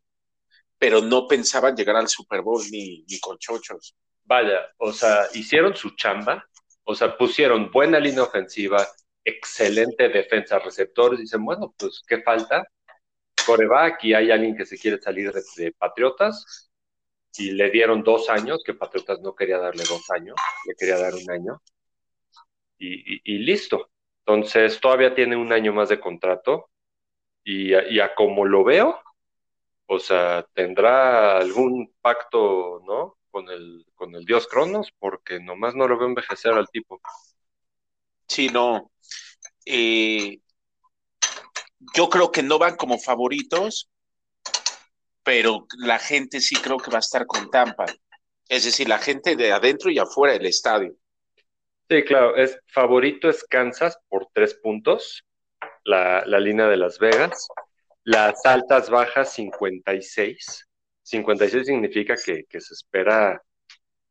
pero 0.79 1.01
no 1.03 1.27
pensaban 1.27 1.77
llegar 1.77 1.97
al 1.97 2.09
Super 2.09 2.43
Bowl 2.43 2.63
ni, 2.71 3.05
con 3.21 3.39
chochos 3.39 3.97
vaya, 4.31 4.61
o 4.79 4.93
sea, 4.93 5.27
hicieron 5.35 5.75
su 5.75 5.97
chamba, 5.97 6.49
o 6.85 6.95
sea, 6.95 7.19
pusieron 7.19 7.73
buena 7.73 7.99
línea 7.99 8.23
ofensiva, 8.23 8.87
excelente 9.25 10.09
defensa, 10.09 10.61
receptores, 10.61 11.19
dicen, 11.19 11.45
bueno, 11.45 11.75
pues, 11.77 12.01
¿qué 12.07 12.23
falta? 12.23 12.65
Coreback 13.45 14.05
y 14.05 14.15
hay 14.15 14.31
alguien 14.31 14.57
que 14.57 14.67
se 14.67 14.79
quiere 14.79 15.03
salir 15.03 15.33
de, 15.33 15.73
Patriotas 15.73 16.71
y 17.39 17.51
le 17.51 17.71
dieron 17.71 18.05
dos 18.05 18.31
años, 18.31 18.63
que 18.65 18.75
Patriotas 18.75 19.21
no 19.21 19.35
quería 19.35 19.59
darle 19.59 19.83
dos 19.83 20.09
años, 20.11 20.37
le 20.69 20.75
quería 20.77 20.99
dar 20.99 21.15
un 21.15 21.29
año 21.29 21.61
y, 22.79 23.39
listo. 23.39 23.91
Entonces, 24.25 24.81
todavía 24.81 25.13
tiene 25.13 25.37
un 25.37 25.53
año 25.53 25.73
más 25.73 25.89
de 25.89 25.99
contrato 25.99 26.70
y, 27.45 27.75
y 27.75 28.01
a 28.01 28.15
como 28.15 28.45
lo 28.45 28.65
veo, 28.65 29.01
o 29.87 29.99
sea, 29.99 30.47
tendrá 30.55 31.39
algún 31.39 31.93
pacto, 32.01 32.83
¿no? 32.87 33.21
con 33.31 33.49
el, 33.49 33.87
con 33.95 34.15
el 34.15 34.25
dios 34.25 34.47
Cronos, 34.49 34.93
porque 34.99 35.41
nomás 35.41 35.75
no 35.75 35.89
lo 35.89 35.99
veo 35.99 36.09
envejecer 36.09 36.53
al 36.53 36.69
tipo. 36.69 37.01
Sí, 38.29 38.49
no. 38.49 38.93
Eh, 39.65 40.39
yo 41.97 42.09
creo 42.09 42.31
que 42.31 42.43
no 42.43 42.59
van 42.59 42.77
como 42.77 42.99
favoritos, 42.99 43.91
pero 45.23 45.67
la 45.79 45.99
gente 45.99 46.41
sí 46.41 46.57
creo 46.57 46.79
que 46.79 46.91
va 46.91 46.99
a 46.99 47.01
estar 47.01 47.27
con 47.27 47.51
Tampa. 47.51 47.87
Es 48.49 48.65
decir, 48.65 48.89
la 48.89 48.99
gente 48.99 49.37
de 49.37 49.53
adentro 49.53 49.91
y 49.91 49.99
afuera 49.99 50.35
del 50.35 50.47
estadio. 50.47 50.95
Sí, 51.89 52.05
claro, 52.05 52.37
es 52.37 52.59
favorito 52.69 53.29
es 53.29 53.45
Kansas 53.45 53.99
por 54.09 54.29
tres 54.33 54.55
puntos, 54.55 55.25
la, 55.85 56.25
la 56.27 56.41
línea 56.41 56.69
de 56.69 56.77
Las 56.77 56.99
Vegas, 56.99 57.49
las 58.05 58.45
altas 58.47 58.91
bajas 58.91 59.33
56 59.33 60.67
56 61.11 61.67
significa 61.67 62.15
que, 62.17 62.61
se 62.61 62.75
espera, 62.75 63.43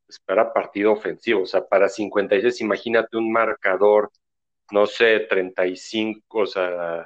espera 0.07 0.53
partido 0.53 0.93
ofensivo. 0.93 1.43
O 1.43 1.45
sea, 1.45 1.65
para 1.65 1.89
56, 1.89 2.61
imagínate 2.61 3.17
un 3.17 3.31
marcador, 3.31 4.11
no 4.71 4.85
sé, 4.85 5.21
35, 5.21 6.39
o 6.39 6.45
sea, 6.45 7.05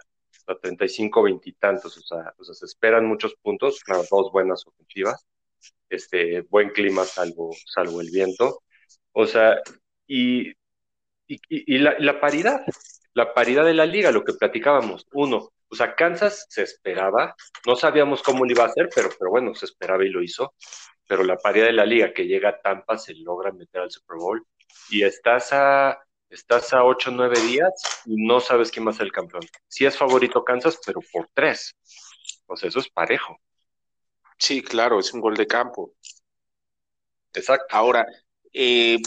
35, 0.61 1.23
20 1.23 1.49
y 1.49 1.53
tantos. 1.53 1.97
O 1.97 2.01
sea, 2.01 2.33
o 2.37 2.43
sea, 2.43 2.55
se 2.55 2.65
esperan 2.65 3.05
muchos 3.05 3.35
puntos, 3.41 3.81
claro, 3.83 4.03
dos 4.09 4.31
buenas 4.31 4.65
ofensivas. 4.67 5.25
Este, 5.89 6.41
buen 6.41 6.69
clima 6.69 7.05
salvo, 7.05 7.51
salvo 7.67 8.01
el 8.01 8.09
viento. 8.11 8.63
O 9.13 9.25
sea, 9.27 9.61
y, 10.07 10.49
y, 11.27 11.39
y 11.49 11.77
la, 11.79 11.95
la 11.99 12.19
paridad, 12.19 12.61
la 13.13 13.33
paridad 13.33 13.65
de 13.65 13.73
la 13.73 13.85
liga, 13.85 14.11
lo 14.11 14.23
que 14.23 14.33
platicábamos. 14.33 15.05
Uno, 15.13 15.51
o 15.69 15.75
sea, 15.75 15.95
Kansas 15.95 16.45
se 16.49 16.63
esperaba, 16.63 17.35
no 17.65 17.75
sabíamos 17.75 18.21
cómo 18.21 18.45
lo 18.45 18.51
iba 18.51 18.63
a 18.63 18.67
hacer, 18.67 18.89
pero, 18.93 19.09
pero 19.17 19.31
bueno, 19.31 19.53
se 19.55 19.65
esperaba 19.65 20.05
y 20.05 20.09
lo 20.09 20.21
hizo. 20.21 20.53
Pero 21.07 21.23
la 21.23 21.37
paridad 21.37 21.65
de 21.65 21.73
la 21.73 21.85
liga 21.85 22.13
que 22.13 22.25
llega 22.25 22.49
a 22.49 22.61
Tampa 22.61 22.97
se 22.97 23.13
logra 23.15 23.51
meter 23.51 23.81
al 23.81 23.91
Super 23.91 24.17
Bowl 24.17 24.45
y 24.89 25.03
estás 25.03 25.51
a, 25.51 25.99
estás 26.29 26.73
a 26.73 26.83
8 26.83 27.09
o 27.09 27.13
9 27.13 27.39
días 27.41 27.71
y 28.05 28.25
no 28.25 28.39
sabes 28.39 28.71
quién 28.71 28.85
va 28.85 28.91
a 28.91 28.93
ser 28.93 29.07
el 29.07 29.11
campeón. 29.11 29.43
Sí 29.67 29.85
es 29.85 29.97
favorito 29.97 30.43
Kansas, 30.43 30.79
pero 30.85 30.99
por 31.11 31.29
tres. 31.33 31.75
O 32.47 32.55
sea, 32.55 32.69
eso 32.69 32.79
es 32.79 32.89
parejo. 32.89 33.37
Sí, 34.37 34.61
claro, 34.61 34.99
es 34.99 35.13
un 35.13 35.21
gol 35.21 35.35
de 35.35 35.47
campo. 35.47 35.93
Exacto. 37.33 37.65
Ahora, 37.75 38.05
eh, 38.53 38.97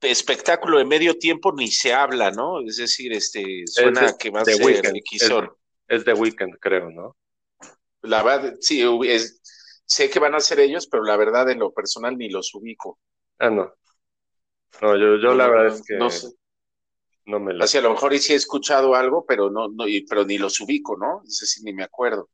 espectáculo 0.00 0.78
de 0.78 0.84
medio 0.84 1.18
tiempo 1.18 1.52
ni 1.52 1.68
se 1.68 1.92
habla, 1.92 2.30
¿no? 2.30 2.60
Es 2.60 2.76
decir, 2.76 3.12
este 3.12 3.64
suena 3.66 4.14
que 4.18 4.30
va 4.30 4.42
a 4.42 4.44
ser 4.44 4.62
weekend, 4.62 5.00
es 5.88 6.04
de 6.04 6.12
Weekend, 6.14 6.58
creo, 6.60 6.90
¿no? 6.90 7.16
La 8.02 8.22
verdad, 8.22 8.56
sí, 8.60 8.82
sé 9.84 10.10
que 10.10 10.18
van 10.18 10.34
a 10.34 10.40
ser 10.40 10.60
ellos, 10.60 10.86
pero 10.88 11.04
la 11.04 11.16
verdad 11.16 11.48
en 11.50 11.60
lo 11.60 11.72
personal 11.72 12.16
ni 12.16 12.28
los 12.28 12.54
ubico. 12.54 12.98
Ah, 13.38 13.50
no. 13.50 13.72
No, 14.82 14.96
yo, 14.96 15.16
yo 15.16 15.34
la 15.34 15.48
verdad 15.48 15.74
es 15.74 15.82
que 15.82 15.94
no, 15.96 16.10
sé. 16.10 16.28
no 17.24 17.40
me 17.40 17.54
lo... 17.54 17.64
Así 17.64 17.78
a 17.78 17.80
lo 17.80 17.90
mejor 17.90 18.16
sí 18.18 18.32
he 18.32 18.36
escuchado 18.36 18.94
algo, 18.94 19.24
pero 19.26 19.50
no, 19.50 19.68
no, 19.68 19.84
pero 20.08 20.24
ni 20.24 20.38
los 20.38 20.60
ubico, 20.60 20.96
¿no? 20.96 21.22
No 21.22 21.30
sé 21.30 21.46
si 21.46 21.62
ni 21.62 21.72
me 21.72 21.84
acuerdo. 21.84 22.28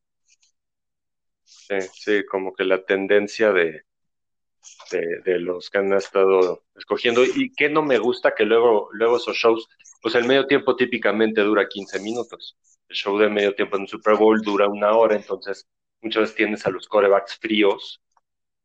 Sí, 1.45 1.77
sí, 1.95 2.25
como 2.27 2.53
que 2.53 2.65
la 2.65 2.85
tendencia 2.85 3.53
de, 3.53 3.83
de, 4.91 5.21
de, 5.25 5.39
los 5.39 5.71
que 5.71 5.79
han 5.79 5.93
estado 5.93 6.63
escogiendo. 6.77 7.25
Y 7.25 7.53
que 7.53 7.69
no 7.69 7.83
me 7.83 7.99
gusta 7.99 8.35
que 8.35 8.45
luego, 8.45 8.89
luego 8.93 9.17
esos 9.17 9.37
shows, 9.37 9.69
pues 10.01 10.15
el 10.15 10.25
medio 10.25 10.47
tiempo 10.47 10.77
típicamente 10.77 11.41
dura 11.43 11.69
15 11.69 12.01
minutos 12.01 12.57
el 12.93 12.97
show 12.97 13.19
de 13.19 13.29
medio 13.29 13.55
tiempo 13.55 13.77
en 13.77 13.83
un 13.83 13.89
Super 13.89 14.17
Bowl 14.17 14.41
dura 14.43 14.69
una 14.69 14.93
hora, 14.93 15.17
entonces 15.17 15.67
muchas 16.03 16.23
veces 16.23 16.37
tienes 16.37 16.67
a 16.67 16.71
los 16.71 16.87
corebacks 16.87 17.39
fríos, 17.39 18.03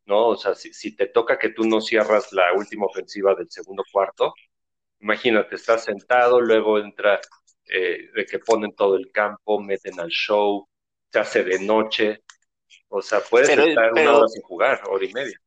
¿no? 0.06 0.28
O 0.28 0.36
sea, 0.36 0.54
si, 0.54 0.96
te 0.96 1.08
toca 1.08 1.40
que 1.40 1.50
tú 1.50 1.64
no 1.64 1.80
cierras 1.82 2.34
la 2.34 2.54
última 2.54 2.86
ofensiva 2.88 3.36
del 3.36 3.50
segundo 3.50 3.84
cuarto, 3.92 4.34
imagínate, 5.00 5.56
estás 5.56 5.86
sentado, 5.86 6.42
luego 6.42 6.78
entra 6.80 7.20
eh, 7.70 8.10
de 8.14 8.26
que 8.26 8.40
ponen 8.40 8.76
todo 8.76 8.96
el 8.98 9.12
campo, 9.12 9.62
meten 9.62 10.00
al 10.00 10.10
show, 10.10 10.68
se 11.10 11.20
hace 11.20 11.44
de 11.44 11.60
noche, 11.60 12.24
o 12.90 13.02
sea, 13.02 13.22
puedes 13.22 13.50
estar 13.50 13.94
una 13.94 14.18
hora 14.18 14.28
sin 14.28 14.42
jugar, 14.42 14.82
hora 14.90 15.06
y 15.06 15.14
media. 15.14 15.40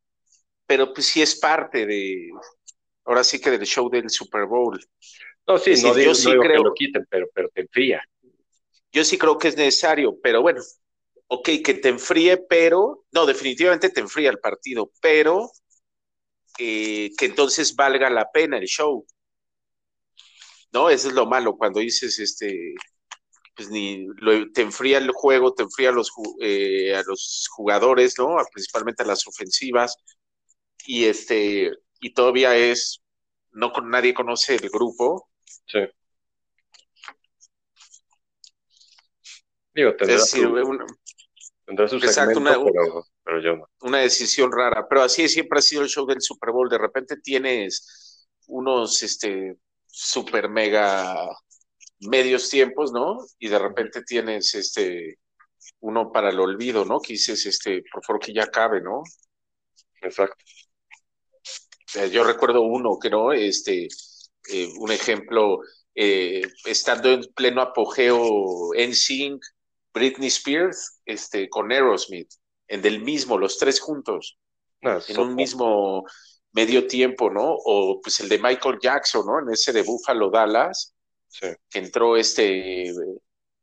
Pero 0.71 0.95
pues 0.95 1.07
sí 1.07 1.21
es 1.21 1.35
parte 1.35 1.85
de, 1.85 2.31
ahora 3.05 3.25
sí 3.25 3.41
que 3.41 3.51
del 3.51 3.67
show 3.67 3.91
del 3.91 4.09
Super 4.09 4.47
Bowl. 4.47 4.79
No, 5.49 5.59
sí, 5.59 5.75
no, 5.83 5.93
digo, 5.93 6.13
que 6.15 6.49
lo 6.59 6.73
quiten, 6.75 7.05
pero, 7.11 7.27
pero 7.35 7.49
te 7.49 7.63
enfría 7.63 8.01
yo 8.93 9.05
sí 9.05 9.19
creo 9.19 9.39
que 9.39 9.49
es 9.49 9.57
necesario, 9.57 10.19
pero 10.23 10.43
bueno, 10.43 10.61
ok, 11.29 11.49
que 11.65 11.75
te 11.75 11.89
enfríe, 11.89 12.39
pero, 12.49 13.05
no, 13.13 13.27
definitivamente 13.27 13.91
te 13.91 14.01
enfría 14.01 14.31
el 14.31 14.39
partido, 14.39 14.91
pero 15.01 15.51
eh, 16.59 17.11
que 17.17 17.27
entonces 17.27 17.75
valga 17.75 18.11
la 18.11 18.31
pena 18.31 18.59
el 18.59 18.67
show. 18.67 19.07
¿No? 20.73 20.89
Eso 20.89 21.09
es 21.09 21.15
lo 21.15 21.27
malo 21.27 21.57
cuando 21.57 21.81
dices, 21.81 22.19
este, 22.21 22.75
pues 23.57 23.71
ni 23.71 24.07
te 24.53 24.63
enfría 24.63 24.99
el 24.99 25.11
juego, 25.11 25.53
te 25.53 25.65
enfría 25.65 25.89
a 25.89 25.93
los, 25.93 26.13
eh, 26.41 26.95
a 26.95 27.03
los 27.03 27.49
jugadores, 27.51 28.17
¿no? 28.19 28.37
Principalmente 28.53 29.03
a 29.03 29.07
las 29.07 29.27
ofensivas, 29.27 29.97
y 30.87 31.05
este, 31.05 31.71
y 32.01 32.13
todavía 32.13 32.57
es, 32.57 33.03
no 33.53 33.73
nadie 33.85 34.15
conoce 34.15 34.57
el 34.57 34.69
grupo. 34.71 35.29
Sí. 35.67 35.81
Digo, 39.75 39.95
tendrá, 39.97 40.19
su, 40.19 40.49
una, 40.49 40.85
pero, 43.25 43.41
yo 43.41 43.57
no. 43.57 43.71
Una 43.83 43.99
decisión 43.99 44.51
rara, 44.51 44.87
pero 44.89 45.03
así 45.03 45.29
siempre 45.29 45.61
ha 45.61 45.63
sido 45.63 45.83
el 45.83 45.89
show 45.89 46.05
del 46.07 46.21
Super 46.21 46.51
Bowl. 46.51 46.69
De 46.69 46.79
repente 46.79 47.17
tienes 47.19 48.29
unos 48.49 49.03
este, 49.03 49.57
super 49.87 50.49
mega 50.49 51.29
medios 52.01 52.49
tiempos, 52.51 52.93
¿no? 52.93 53.19
Y 53.39 53.49
de 53.49 53.59
repente 53.59 54.03
tienes 54.03 54.55
este 54.55 55.19
uno 55.81 56.11
para 56.11 56.31
el 56.31 56.41
olvido, 56.41 56.85
¿no? 56.85 57.01
Que 57.01 57.15
dices, 57.15 57.47
este, 57.47 57.83
por 57.93 58.05
favor 58.05 58.21
que 58.21 58.33
ya 58.33 58.47
cabe, 58.51 58.81
¿no? 58.81 59.03
Exacto. 60.03 60.43
Yo 62.11 62.25
recuerdo 62.25 62.63
uno 62.63 62.99
que 63.01 63.11
no, 63.11 63.33
este, 63.33 63.89
eh, 64.49 64.69
un 64.79 64.93
ejemplo, 64.93 65.61
eh, 65.95 66.43
estando 66.65 67.11
en 67.11 67.23
pleno 67.35 67.63
apogeo 67.63 68.75
en 68.75 68.95
Sync, 68.95 69.43
Britney 69.93 70.29
Spears 70.29 71.01
este, 71.05 71.49
con 71.49 71.73
Aerosmith, 71.73 72.31
en 72.69 72.83
del 72.83 73.03
mismo, 73.03 73.39
los 73.39 73.59
tres 73.59 73.81
juntos, 73.81 74.39
ah, 74.85 75.01
en 75.09 75.19
un 75.19 75.35
mismo 75.35 76.05
medio 76.53 76.87
tiempo, 76.87 77.31
¿no? 77.31 77.55
O 77.65 78.01
pues 78.01 78.21
el 78.21 78.29
de 78.29 78.39
Michael 78.39 78.79
Jackson, 78.81 79.27
¿no? 79.27 79.41
En 79.41 79.53
ese 79.53 79.73
de 79.73 79.83
Buffalo 79.83 80.31
Dallas, 80.31 80.95
que 81.41 81.79
entró 81.79 82.17
este 82.17 82.93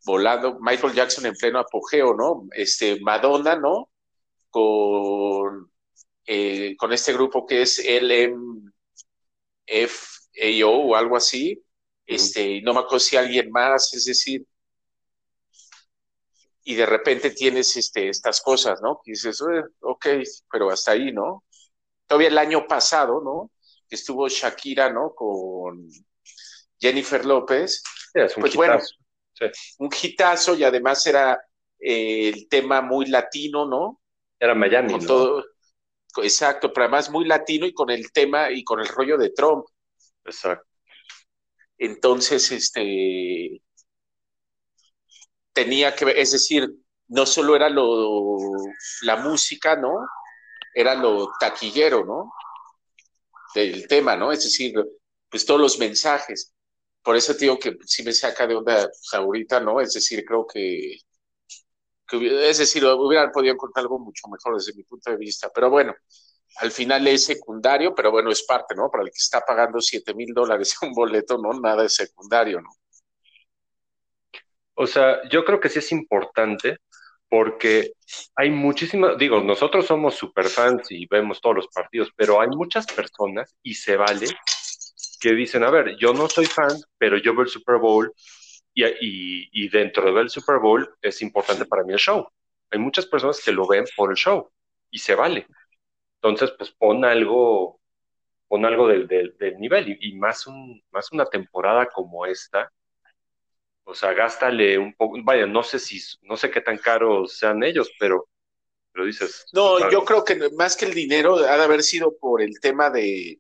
volando, 0.05 0.57
Michael 0.61 0.93
Jackson 0.93 1.25
en 1.25 1.35
pleno 1.35 1.59
apogeo, 1.59 2.13
¿no? 2.13 2.47
Este 2.51 2.99
Madonna, 3.01 3.57
¿no? 3.57 3.89
Con, 4.49 5.69
eh, 6.27 6.75
con 6.77 6.93
este 6.93 7.13
grupo 7.13 7.45
que 7.45 7.61
es 7.63 7.81
LMFAO 7.83 8.69
o 10.69 10.95
algo 10.95 11.15
así, 11.17 11.63
este, 12.05 12.61
no 12.61 12.73
me 12.73 12.81
acuerdo 12.81 12.99
si 12.99 13.17
alguien 13.17 13.49
más, 13.51 13.93
es 13.93 14.05
decir, 14.05 14.45
y 16.63 16.75
de 16.75 16.85
repente 16.85 17.31
tienes 17.31 17.75
este, 17.77 18.09
estas 18.09 18.41
cosas, 18.41 18.81
¿no? 18.81 19.01
Y 19.05 19.11
dices, 19.11 19.41
eh, 19.41 19.63
ok, 19.79 20.05
pero 20.51 20.69
hasta 20.69 20.91
ahí, 20.91 21.13
¿no? 21.13 21.45
Todavía 22.05 22.27
el 22.27 22.37
año 22.37 22.67
pasado, 22.67 23.21
¿no? 23.23 23.51
estuvo 23.89 24.27
Shakira, 24.27 24.91
¿no? 24.91 25.13
Con 25.15 25.87
Jennifer 26.79 27.25
López. 27.25 27.81
es 28.13 28.35
un 28.35 28.41
pues 28.41 28.55
bueno, 28.55 28.79
un 29.79 29.89
hitazo 30.01 30.55
y 30.55 30.63
además 30.63 31.05
era 31.07 31.39
eh, 31.79 32.29
el 32.29 32.49
tema 32.49 32.81
muy 32.81 33.05
latino, 33.05 33.65
¿no? 33.65 34.01
Era 34.39 34.53
Miami, 34.53 34.93
con 34.93 35.05
todo, 35.05 35.45
exacto, 36.23 36.71
pero 36.73 36.85
además 36.85 37.09
muy 37.09 37.25
latino 37.25 37.65
y 37.65 37.73
con 37.73 37.89
el 37.89 38.11
tema 38.11 38.51
y 38.51 38.63
con 38.63 38.79
el 38.79 38.87
rollo 38.87 39.17
de 39.17 39.31
Trump. 39.31 39.65
Exacto. 40.25 40.67
Entonces, 41.77 42.51
este 42.51 43.61
tenía 45.53 45.95
que 45.95 46.05
ver, 46.05 46.17
es 46.19 46.31
decir, 46.31 46.69
no 47.07 47.25
solo 47.25 47.55
era 47.55 47.69
lo 47.69 48.37
la 49.01 49.17
música, 49.17 49.75
¿no? 49.75 50.07
Era 50.73 50.95
lo 50.95 51.31
taquillero, 51.39 52.05
¿no? 52.05 52.31
Del 53.55 53.87
tema, 53.87 54.15
¿no? 54.15 54.31
Es 54.31 54.43
decir, 54.43 54.73
pues 55.29 55.45
todos 55.45 55.59
los 55.59 55.79
mensajes. 55.79 56.53
Por 57.01 57.15
eso 57.15 57.33
te 57.33 57.41
digo 57.45 57.57
que 57.59 57.77
sí 57.85 58.03
me 58.03 58.13
saca 58.13 58.45
de 58.47 58.55
onda 58.55 58.87
pues, 58.87 59.13
ahorita, 59.13 59.59
¿no? 59.59 59.81
Es 59.81 59.93
decir, 59.93 60.23
creo 60.25 60.45
que 60.45 60.97
es 62.11 62.57
decir, 62.57 62.85
hubieran 62.85 63.31
podido 63.31 63.57
contar 63.57 63.81
algo 63.81 63.99
mucho 63.99 64.27
mejor 64.29 64.55
desde 64.55 64.73
mi 64.73 64.83
punto 64.83 65.11
de 65.11 65.17
vista, 65.17 65.49
pero 65.53 65.69
bueno, 65.69 65.93
al 66.57 66.71
final 66.71 67.07
es 67.07 67.25
secundario, 67.25 67.93
pero 67.93 68.11
bueno, 68.11 68.31
es 68.31 68.43
parte, 68.43 68.75
¿no? 68.75 68.89
Para 68.89 69.03
el 69.03 69.09
que 69.09 69.17
está 69.17 69.41
pagando 69.41 69.79
7 69.79 70.13
mil 70.13 70.33
dólares 70.33 70.75
un 70.81 70.93
boleto, 70.93 71.37
no, 71.37 71.53
nada 71.59 71.85
es 71.85 71.95
secundario, 71.95 72.61
¿no? 72.61 72.69
O 74.75 74.85
sea, 74.85 75.27
yo 75.29 75.43
creo 75.43 75.59
que 75.59 75.69
sí 75.69 75.79
es 75.79 75.91
importante 75.91 76.77
porque 77.29 77.93
hay 78.35 78.49
muchísimas, 78.49 79.17
digo, 79.17 79.41
nosotros 79.41 79.85
somos 79.85 80.15
super 80.15 80.45
fans 80.45 80.91
y 80.91 81.05
vemos 81.07 81.41
todos 81.41 81.57
los 81.57 81.67
partidos, 81.67 82.09
pero 82.15 82.39
hay 82.39 82.47
muchas 82.47 82.85
personas, 82.87 83.53
y 83.61 83.73
se 83.73 83.97
vale, 83.97 84.27
que 85.19 85.33
dicen, 85.33 85.63
a 85.63 85.71
ver, 85.71 85.97
yo 85.97 86.13
no 86.13 86.29
soy 86.29 86.45
fan, 86.45 86.79
pero 86.97 87.17
yo 87.17 87.33
veo 87.33 87.43
el 87.43 87.49
Super 87.49 87.77
Bowl 87.77 88.13
y, 88.77 89.69
dentro 89.69 90.13
del 90.13 90.29
Super 90.29 90.59
Bowl 90.59 90.95
es 91.01 91.21
importante 91.21 91.65
para 91.65 91.83
mí 91.83 91.93
el 91.93 91.99
show. 91.99 92.27
Hay 92.69 92.79
muchas 92.79 93.05
personas 93.05 93.41
que 93.43 93.51
lo 93.51 93.67
ven 93.67 93.85
por 93.95 94.11
el 94.11 94.17
show 94.17 94.49
y 94.91 94.99
se 94.99 95.15
vale. 95.15 95.47
Entonces, 96.21 96.51
pues 96.57 96.71
pon 96.71 97.05
algo, 97.05 97.79
pon 98.47 98.65
algo 98.65 98.87
del, 98.87 99.07
del, 99.07 99.57
nivel 99.57 99.97
y, 99.99 100.15
más, 100.15 100.47
un, 100.47 100.83
más 100.91 101.11
una 101.11 101.25
temporada 101.25 101.87
como 101.87 102.25
esta. 102.25 102.71
O 103.83 103.95
sea, 103.95 104.13
gástale 104.13 104.77
un 104.77 104.93
poco, 104.93 105.17
vaya, 105.23 105.45
no 105.45 105.63
sé 105.63 105.79
si, 105.79 105.99
no 106.23 106.35
sé 106.35 106.51
qué 106.51 106.59
tan 106.59 106.77
caros 106.77 107.37
sean 107.37 107.63
ellos, 107.63 107.89
pero, 107.99 108.27
pero 108.91 109.05
dices. 109.05 109.45
No, 109.53 109.89
yo 109.89 110.03
creo 110.03 110.25
que 110.25 110.49
más 110.57 110.75
que 110.75 110.85
el 110.85 110.93
dinero 110.93 111.37
ha 111.37 111.57
de 111.57 111.63
haber 111.63 111.83
sido 111.83 112.17
por 112.17 112.41
el 112.41 112.59
tema 112.59 112.89
de, 112.89 113.39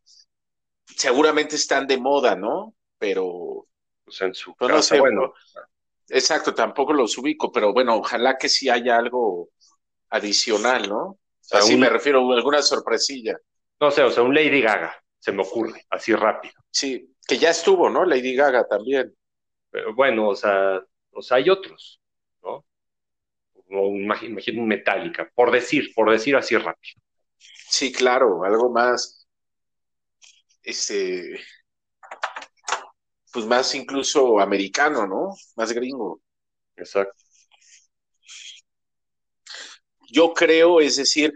seguramente 0.85 1.55
están 1.55 1.85
de 1.85 1.97
moda, 1.97 2.35
¿no? 2.35 2.73
Pero 2.97 3.67
pues, 4.07 4.21
en 4.21 4.33
su 4.33 4.55
pues, 4.55 4.89
bueno. 4.97 5.33
Exacto, 6.07 6.55
tampoco 6.55 6.93
los 6.93 7.17
ubico, 7.17 7.51
pero 7.51 7.73
bueno, 7.73 7.97
ojalá 7.97 8.37
que 8.37 8.47
sí 8.47 8.69
haya 8.69 8.95
algo 8.95 9.49
adicional, 10.09 10.87
¿no? 10.87 11.19
Así 11.51 11.75
me 11.75 11.89
refiero 11.89 12.31
a 12.31 12.35
alguna 12.37 12.61
sorpresilla. 12.61 13.37
No 13.81 13.91
sé, 13.91 14.03
o 14.03 14.09
sea, 14.09 14.23
un 14.23 14.33
Lady 14.33 14.61
Gaga, 14.61 14.95
se 15.19 15.33
me 15.33 15.43
ocurre, 15.43 15.85
así 15.89 16.13
rápido. 16.15 16.53
Sí, 16.71 17.13
que 17.27 17.37
ya 17.37 17.49
estuvo, 17.49 17.89
¿no? 17.89 18.05
Lady 18.05 18.33
Gaga 18.35 18.65
también. 18.65 19.13
Pero 19.69 19.93
bueno, 19.93 20.29
o 20.29 20.35
sea, 20.35 20.81
o 21.11 21.21
sea, 21.21 21.37
hay 21.37 21.49
otros, 21.49 22.01
¿no? 22.41 22.65
O 23.69 23.87
imagino 23.97 24.63
Metallica, 24.63 25.29
por 25.35 25.51
decir, 25.51 25.93
por 25.93 26.09
decir 26.09 26.37
así 26.37 26.55
rápido. 26.55 27.01
Sí, 27.37 27.91
claro, 27.91 28.45
algo 28.45 28.69
más, 28.69 29.27
este, 30.63 31.41
pues 33.37 33.45
más 33.45 33.75
incluso 33.75 34.39
americano, 34.39 35.05
¿no? 35.05 35.29
Más 35.55 35.71
gringo. 35.71 36.19
Exacto. 36.75 37.13
Yo 40.09 40.33
creo, 40.33 40.81
es 40.81 40.95
decir, 40.95 41.31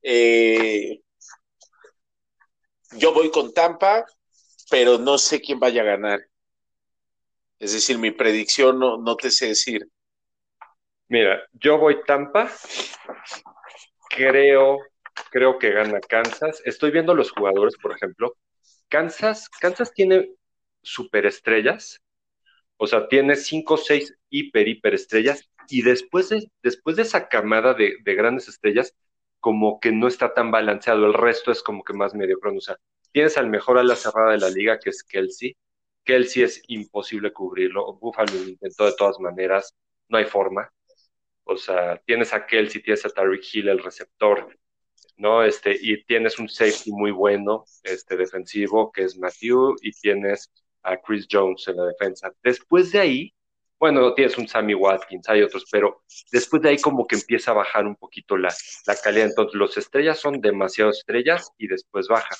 eh, 0.00 1.02
yo 2.92 3.12
voy 3.12 3.30
con 3.30 3.52
Tampa, 3.52 4.06
pero 4.70 4.96
no 4.96 5.18
sé 5.18 5.42
quién 5.42 5.60
vaya 5.60 5.82
a 5.82 5.84
ganar. 5.84 6.20
Es 7.58 7.74
decir, 7.74 7.98
mi 7.98 8.12
predicción 8.12 8.78
no, 8.78 8.96
no 8.96 9.14
te 9.14 9.30
sé 9.30 9.48
decir. 9.48 9.86
Mira, 11.08 11.38
yo 11.52 11.76
voy 11.76 12.02
Tampa, 12.06 12.50
creo, 14.08 14.78
creo 15.30 15.58
que 15.58 15.70
gana 15.70 16.00
Kansas. 16.00 16.62
Estoy 16.64 16.92
viendo 16.92 17.14
los 17.14 17.30
jugadores, 17.30 17.76
por 17.76 17.94
ejemplo. 17.94 18.38
Kansas, 18.88 19.50
Kansas 19.50 19.92
tiene 19.92 20.30
superestrellas, 20.82 22.00
o 22.76 22.86
sea, 22.86 23.08
tiene 23.08 23.36
cinco 23.36 23.74
o 23.74 23.76
seis 23.76 24.16
hiper, 24.30 24.68
hiperestrellas, 24.68 25.48
y 25.68 25.82
después 25.82 26.28
de, 26.30 26.50
después 26.62 26.96
de 26.96 27.02
esa 27.02 27.28
camada 27.28 27.74
de, 27.74 27.96
grandes 28.04 28.48
estrellas, 28.48 28.94
como 29.40 29.80
que 29.80 29.92
no 29.92 30.08
está 30.08 30.34
tan 30.34 30.50
balanceado, 30.50 31.06
el 31.06 31.14
resto 31.14 31.52
es 31.52 31.62
como 31.62 31.84
que 31.84 31.92
más 31.92 32.14
medio 32.14 32.38
o 32.42 32.60
sea, 32.60 32.76
tienes 33.12 33.36
al 33.38 33.48
mejor 33.48 33.78
a 33.78 33.84
la 33.84 33.96
cerrada 33.96 34.32
de 34.32 34.38
la 34.38 34.50
liga, 34.50 34.78
que 34.78 34.90
es 34.90 35.02
Kelsey, 35.04 35.56
Kelsey 36.04 36.42
es 36.42 36.62
imposible 36.68 37.32
cubrirlo, 37.32 37.94
Buffalo 37.94 38.32
lo 38.34 38.48
intentó 38.48 38.86
de 38.86 38.94
todas 38.96 39.20
maneras, 39.20 39.74
no 40.08 40.18
hay 40.18 40.24
forma, 40.24 40.70
o 41.44 41.56
sea, 41.56 41.98
tienes 42.06 42.32
a 42.32 42.46
Kelsey, 42.46 42.82
tienes 42.82 43.04
a 43.04 43.10
Tariq 43.10 43.42
Hill, 43.52 43.68
el 43.68 43.82
receptor, 43.82 44.56
¿no? 45.16 45.42
Este, 45.42 45.76
y 45.80 46.04
tienes 46.04 46.38
un 46.38 46.48
safety 46.48 46.92
muy 46.92 47.10
bueno, 47.10 47.64
este, 47.82 48.16
defensivo, 48.16 48.92
que 48.92 49.04
es 49.04 49.16
Matthew, 49.18 49.76
y 49.82 49.92
tienes 49.92 50.50
a 50.82 50.96
Chris 50.96 51.26
Jones 51.30 51.66
en 51.68 51.76
la 51.76 51.86
defensa. 51.86 52.32
Después 52.42 52.92
de 52.92 53.00
ahí, 53.00 53.34
bueno, 53.78 54.14
tienes 54.14 54.38
un 54.38 54.46
Sammy 54.46 54.74
Watkins, 54.74 55.28
hay 55.28 55.42
otros, 55.42 55.64
pero 55.70 56.02
después 56.30 56.62
de 56.62 56.68
ahí 56.68 56.78
como 56.78 57.06
que 57.06 57.16
empieza 57.16 57.50
a 57.50 57.54
bajar 57.54 57.84
un 57.84 57.96
poquito 57.96 58.36
la, 58.36 58.54
la 58.86 58.96
calidad. 58.96 59.26
Entonces, 59.26 59.54
los 59.54 59.76
estrellas 59.76 60.20
son 60.20 60.40
demasiado 60.40 60.90
estrellas 60.90 61.50
y 61.58 61.66
después 61.66 62.06
baja. 62.06 62.36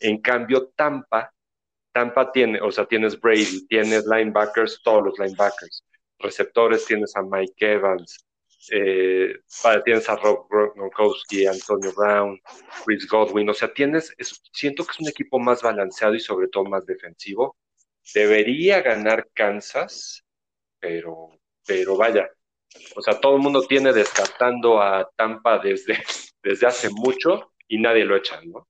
En 0.00 0.20
cambio, 0.20 0.68
Tampa, 0.76 1.32
Tampa 1.92 2.30
tiene, 2.30 2.60
o 2.60 2.70
sea, 2.70 2.86
tienes 2.86 3.20
Brady, 3.20 3.66
tienes 3.66 4.06
linebackers, 4.06 4.80
todos 4.84 5.02
los 5.02 5.18
linebackers. 5.18 5.82
Receptores 6.18 6.84
tienes 6.84 7.16
a 7.16 7.22
Mike 7.22 7.54
Evans, 7.58 8.24
eh, 8.70 9.38
tienes 9.84 10.08
a 10.08 10.16
Rob 10.16 10.46
Gronkowski, 10.48 11.46
Antonio 11.46 11.92
Brown, 11.96 12.40
Chris 12.84 13.08
Godwin, 13.08 13.48
o 13.48 13.54
sea, 13.54 13.72
tienes, 13.72 14.14
siento 14.52 14.84
que 14.84 14.92
es 14.92 15.00
un 15.00 15.08
equipo 15.08 15.38
más 15.38 15.62
balanceado 15.62 16.14
y 16.14 16.20
sobre 16.20 16.48
todo 16.48 16.64
más 16.64 16.84
defensivo. 16.86 17.56
Debería 18.14 18.82
ganar 18.82 19.28
Kansas, 19.34 20.24
pero, 20.78 21.30
pero 21.66 21.96
vaya, 21.96 22.28
o 22.94 23.02
sea, 23.02 23.20
todo 23.20 23.36
el 23.36 23.42
mundo 23.42 23.62
tiene 23.66 23.92
descartando 23.92 24.80
a 24.80 25.10
Tampa 25.16 25.58
desde, 25.58 25.98
desde 26.42 26.66
hace 26.66 26.90
mucho 26.90 27.52
y 27.68 27.78
nadie 27.78 28.04
lo 28.04 28.16
echa, 28.16 28.40
¿no? 28.44 28.68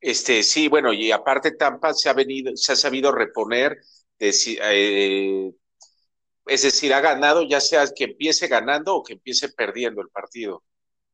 Este, 0.00 0.42
sí, 0.42 0.68
bueno, 0.68 0.92
y 0.92 1.10
aparte 1.12 1.52
Tampa 1.52 1.94
se 1.94 2.10
ha 2.10 2.12
venido, 2.12 2.54
se 2.56 2.72
ha 2.72 2.76
sabido 2.76 3.10
reponer, 3.10 3.78
eh, 4.18 5.52
es 6.46 6.62
decir, 6.62 6.92
ha 6.92 7.00
ganado, 7.00 7.42
ya 7.48 7.60
sea 7.60 7.86
que 7.94 8.04
empiece 8.04 8.46
ganando 8.48 8.96
o 8.96 9.02
que 9.02 9.14
empiece 9.14 9.48
perdiendo 9.48 10.02
el 10.02 10.10
partido. 10.10 10.62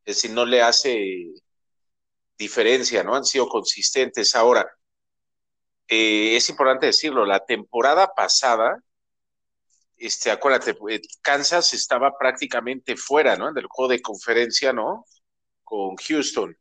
Es 0.05 0.16
decir, 0.16 0.33
no 0.33 0.44
le 0.44 0.61
hace 0.62 1.33
diferencia, 2.37 3.05
¿no? 3.05 3.14
Han 3.14 3.24
sido 3.24 3.48
consistentes. 3.48 4.35
Ahora, 4.35 4.68
eh, 5.90 6.37
es 6.37 6.48
importante 6.48 6.87
decirlo, 6.87 7.26
la 7.26 7.44
temporada 7.44 8.14
pasada, 8.14 8.81
este, 9.96 10.31
acuérdate, 10.31 10.76
eh, 10.88 11.00
Kansas 11.20 11.74
estaba 11.74 12.16
prácticamente 12.16 12.96
fuera, 12.96 13.37
¿no? 13.37 13.53
Del 13.53 13.66
juego 13.66 13.90
de 13.90 14.00
conferencia, 14.00 14.72
¿no? 14.72 15.05
Con 15.64 15.96
Houston. 15.96 16.57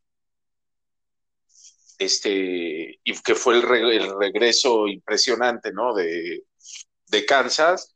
Este, 2.00 3.00
y 3.04 3.22
que 3.22 3.36
fue 3.36 3.56
el, 3.56 3.62
regreso 4.18 4.88
impresionante, 4.88 5.72
¿no? 5.72 5.94
De, 5.94 6.46
de 7.08 7.26
Kansas 7.26 7.96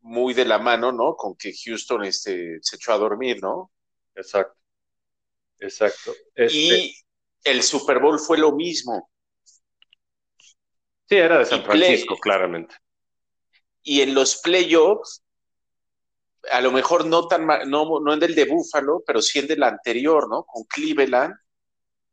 muy 0.00 0.32
de 0.32 0.46
la 0.46 0.58
mano, 0.58 0.90
¿no? 0.90 1.16
Con 1.16 1.36
que 1.36 1.52
Houston 1.52 2.04
este, 2.04 2.58
se 2.62 2.76
echó 2.76 2.94
a 2.94 2.98
dormir, 2.98 3.38
¿no? 3.42 3.70
Exacto. 4.14 4.58
Exacto. 5.58 6.14
Y 6.36 6.70
este 6.70 6.94
el 7.44 7.62
Super 7.62 7.98
Bowl 7.98 8.18
fue 8.18 8.38
lo 8.38 8.52
mismo. 8.52 9.10
Sí, 11.12 11.18
era 11.18 11.38
de 11.38 11.44
San 11.44 11.62
Francisco, 11.62 12.16
claramente. 12.16 12.74
Y 13.82 14.00
en 14.00 14.14
los 14.14 14.36
playoffs, 14.36 15.22
a 16.50 16.62
lo 16.62 16.72
mejor 16.72 17.04
no 17.04 17.28
tan 17.28 17.46
no, 17.46 18.00
no 18.00 18.12
en 18.14 18.18
del 18.18 18.34
de 18.34 18.46
Buffalo, 18.46 19.02
pero 19.06 19.20
sí 19.20 19.38
en 19.38 19.46
del 19.46 19.62
anterior, 19.62 20.26
¿no? 20.28 20.44
Con 20.44 20.64
Cleveland. 20.64 21.34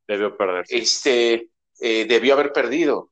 Debió 0.05 0.35
perder. 0.35 0.65
Este, 0.67 1.49
eh, 1.79 2.05
debió 2.05 2.33
haber 2.33 2.51
perdido. 2.51 3.11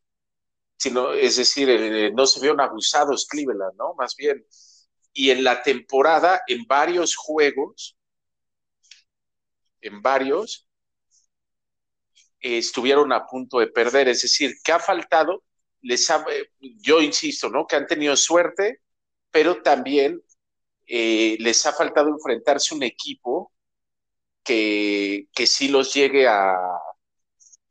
Sino, 0.78 1.14
es 1.14 1.38
decir, 1.38 1.70
eh, 1.70 2.12
no 2.12 2.28
se 2.28 2.42
vieron 2.42 2.60
abusados 2.60 3.26
Cleveland, 3.26 3.78
¿no? 3.78 3.94
Más 3.96 4.14
bien 4.18 4.46
y 5.18 5.32
en 5.32 5.44
la 5.44 5.64
temporada, 5.64 6.44
en 6.46 6.66
varios 6.68 7.16
juegos, 7.16 7.98
en 9.82 10.02
varios, 10.04 10.68
eh, 12.40 12.60
estuvieron 12.60 13.12
a 13.12 13.26
punto 13.26 13.60
de 13.60 13.68
perder. 13.68 14.10
Es 14.10 14.22
decir, 14.22 14.54
¿qué 14.64 14.74
ha 14.74 14.80
faltado? 14.80 15.44
Les 15.82 16.08
yo 16.82 17.02
insisto, 17.02 17.50
¿no? 17.50 17.66
Que 17.68 17.76
han 17.76 17.88
tenido 17.88 18.16
suerte, 18.16 18.82
pero 19.32 19.62
también 19.62 20.22
eh, 20.88 21.38
les 21.40 21.66
ha 21.66 21.74
faltado 21.74 22.10
enfrentarse 22.10 22.76
un 22.76 22.84
equipo 22.84 23.52
que, 24.44 25.28
que 25.34 25.46
sí 25.48 25.68
los 25.68 25.94
llegue 25.94 26.28
a, 26.28 26.56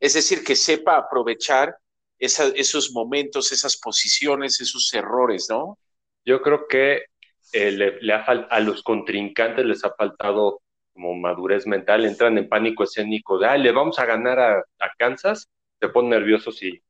es 0.01 0.15
decir, 0.15 0.45
que 0.45 0.57
sepa 0.57 0.97
aprovechar 0.97 1.77
esos 2.19 2.93
momentos, 2.93 3.53
esas 3.53 3.77
posiciones, 3.77 4.61
esos 4.61 4.93
errores, 4.95 5.47
¿no? 5.51 5.79
Yo 6.25 6.41
creo 6.41 6.67
que 6.67 7.05
eh, 7.53 7.71
le, 7.73 8.13
ha 8.13 8.23
a 8.23 8.61
los 8.61 8.83
contrincantes 8.83 9.65
les 9.65 9.85
ha 9.85 9.95
faltado 9.95 10.63
como 10.97 11.15
madurez 11.15 11.67
mental, 11.67 12.07
entran 12.07 12.39
en 12.39 12.49
pánico 12.49 12.85
escénico 12.85 13.39
de, 13.39 13.59
le 13.59 13.71
vamos 13.71 13.99
a 13.99 14.07
ganar 14.07 14.39
a, 14.41 14.65
Kansas, 14.99 15.51
se 15.79 15.89
ponen 15.91 16.11
nerviosos 16.11 16.63
y, 16.63 16.83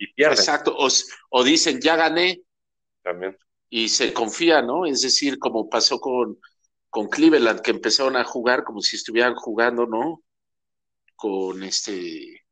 y 0.00 0.12
pierden. 0.14 0.38
Exacto, 0.38 0.74
o, 0.76 1.44
dicen, 1.44 1.78
ya 1.80 1.94
gané. 1.94 2.40
También. 3.02 3.36
Y 3.68 3.90
se 3.90 4.12
confía, 4.12 4.62
¿no? 4.62 4.86
Es 4.86 5.02
decir, 5.02 5.38
como 5.38 5.68
pasó 5.68 6.00
con, 6.00 6.38
con 6.88 7.08
Cleveland, 7.08 7.60
que 7.60 7.70
empezaron 7.70 8.16
a 8.16 8.24
jugar 8.24 8.64
como 8.64 8.80
si 8.80 8.96
estuvieran 8.96 9.34
jugando, 9.34 9.86
¿no? 9.86 10.22
Con 11.14 11.62
este, 11.62 12.44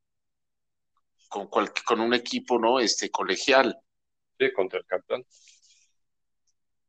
con, 1.28 1.48
con 1.48 2.00
un 2.00 2.12
equipo, 2.12 2.58
¿no? 2.58 2.78
Este, 2.80 3.10
colegial. 3.10 3.76
Sí, 4.38 4.52
contra 4.52 4.78
el 4.78 4.84
campeón. 4.84 5.24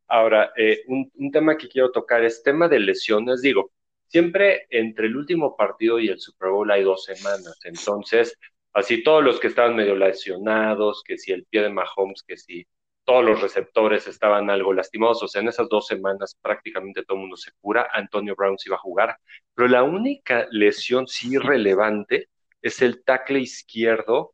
Ahora, 0.07 0.51
eh, 0.57 0.83
un, 0.87 1.09
un, 1.15 1.31
tema 1.31 1.57
que 1.57 1.69
quiero 1.69 1.91
tocar 1.91 2.23
es 2.23 2.43
tema 2.43 2.67
de 2.67 2.79
lesiones. 2.79 3.41
Digo, 3.41 3.71
siempre 4.07 4.67
entre 4.69 5.07
el 5.07 5.15
último 5.15 5.55
partido 5.55 5.99
y 5.99 6.09
el 6.09 6.19
Super 6.19 6.49
Bowl 6.49 6.69
hay 6.69 6.83
dos 6.83 7.05
semanas. 7.05 7.57
Entonces, 7.63 8.35
así 8.79 9.03
todos 9.03 9.23
los 9.23 9.39
que 9.39 9.47
estaban 9.47 9.75
medio 9.75 9.95
lesionados, 9.95 11.03
que 11.05 11.17
si 11.17 11.31
el 11.31 11.45
pie 11.45 11.63
de 11.63 11.69
Mahomes, 11.69 12.23
que 12.23 12.37
si 12.37 12.67
todos 13.03 13.25
los 13.25 13.41
receptores 13.41 14.07
estaban 14.07 14.49
algo 14.49 14.73
lastimados, 14.73 15.23
o 15.23 15.27
sea, 15.27 15.41
en 15.41 15.47
esas 15.49 15.67
dos 15.69 15.87
semanas 15.87 16.37
prácticamente 16.41 17.03
todo 17.03 17.17
el 17.17 17.21
mundo 17.21 17.37
se 17.37 17.51
cura, 17.59 17.89
Antonio 17.91 18.35
Brown 18.35 18.57
se 18.57 18.69
iba 18.69 18.75
a 18.75 18.79
jugar, 18.79 19.17
pero 19.55 19.67
la 19.67 19.83
única 19.83 20.47
lesión 20.51 21.07
sí 21.07 21.37
relevante 21.37 22.29
es 22.61 22.81
el 22.81 23.03
tackle 23.03 23.39
izquierdo 23.39 24.33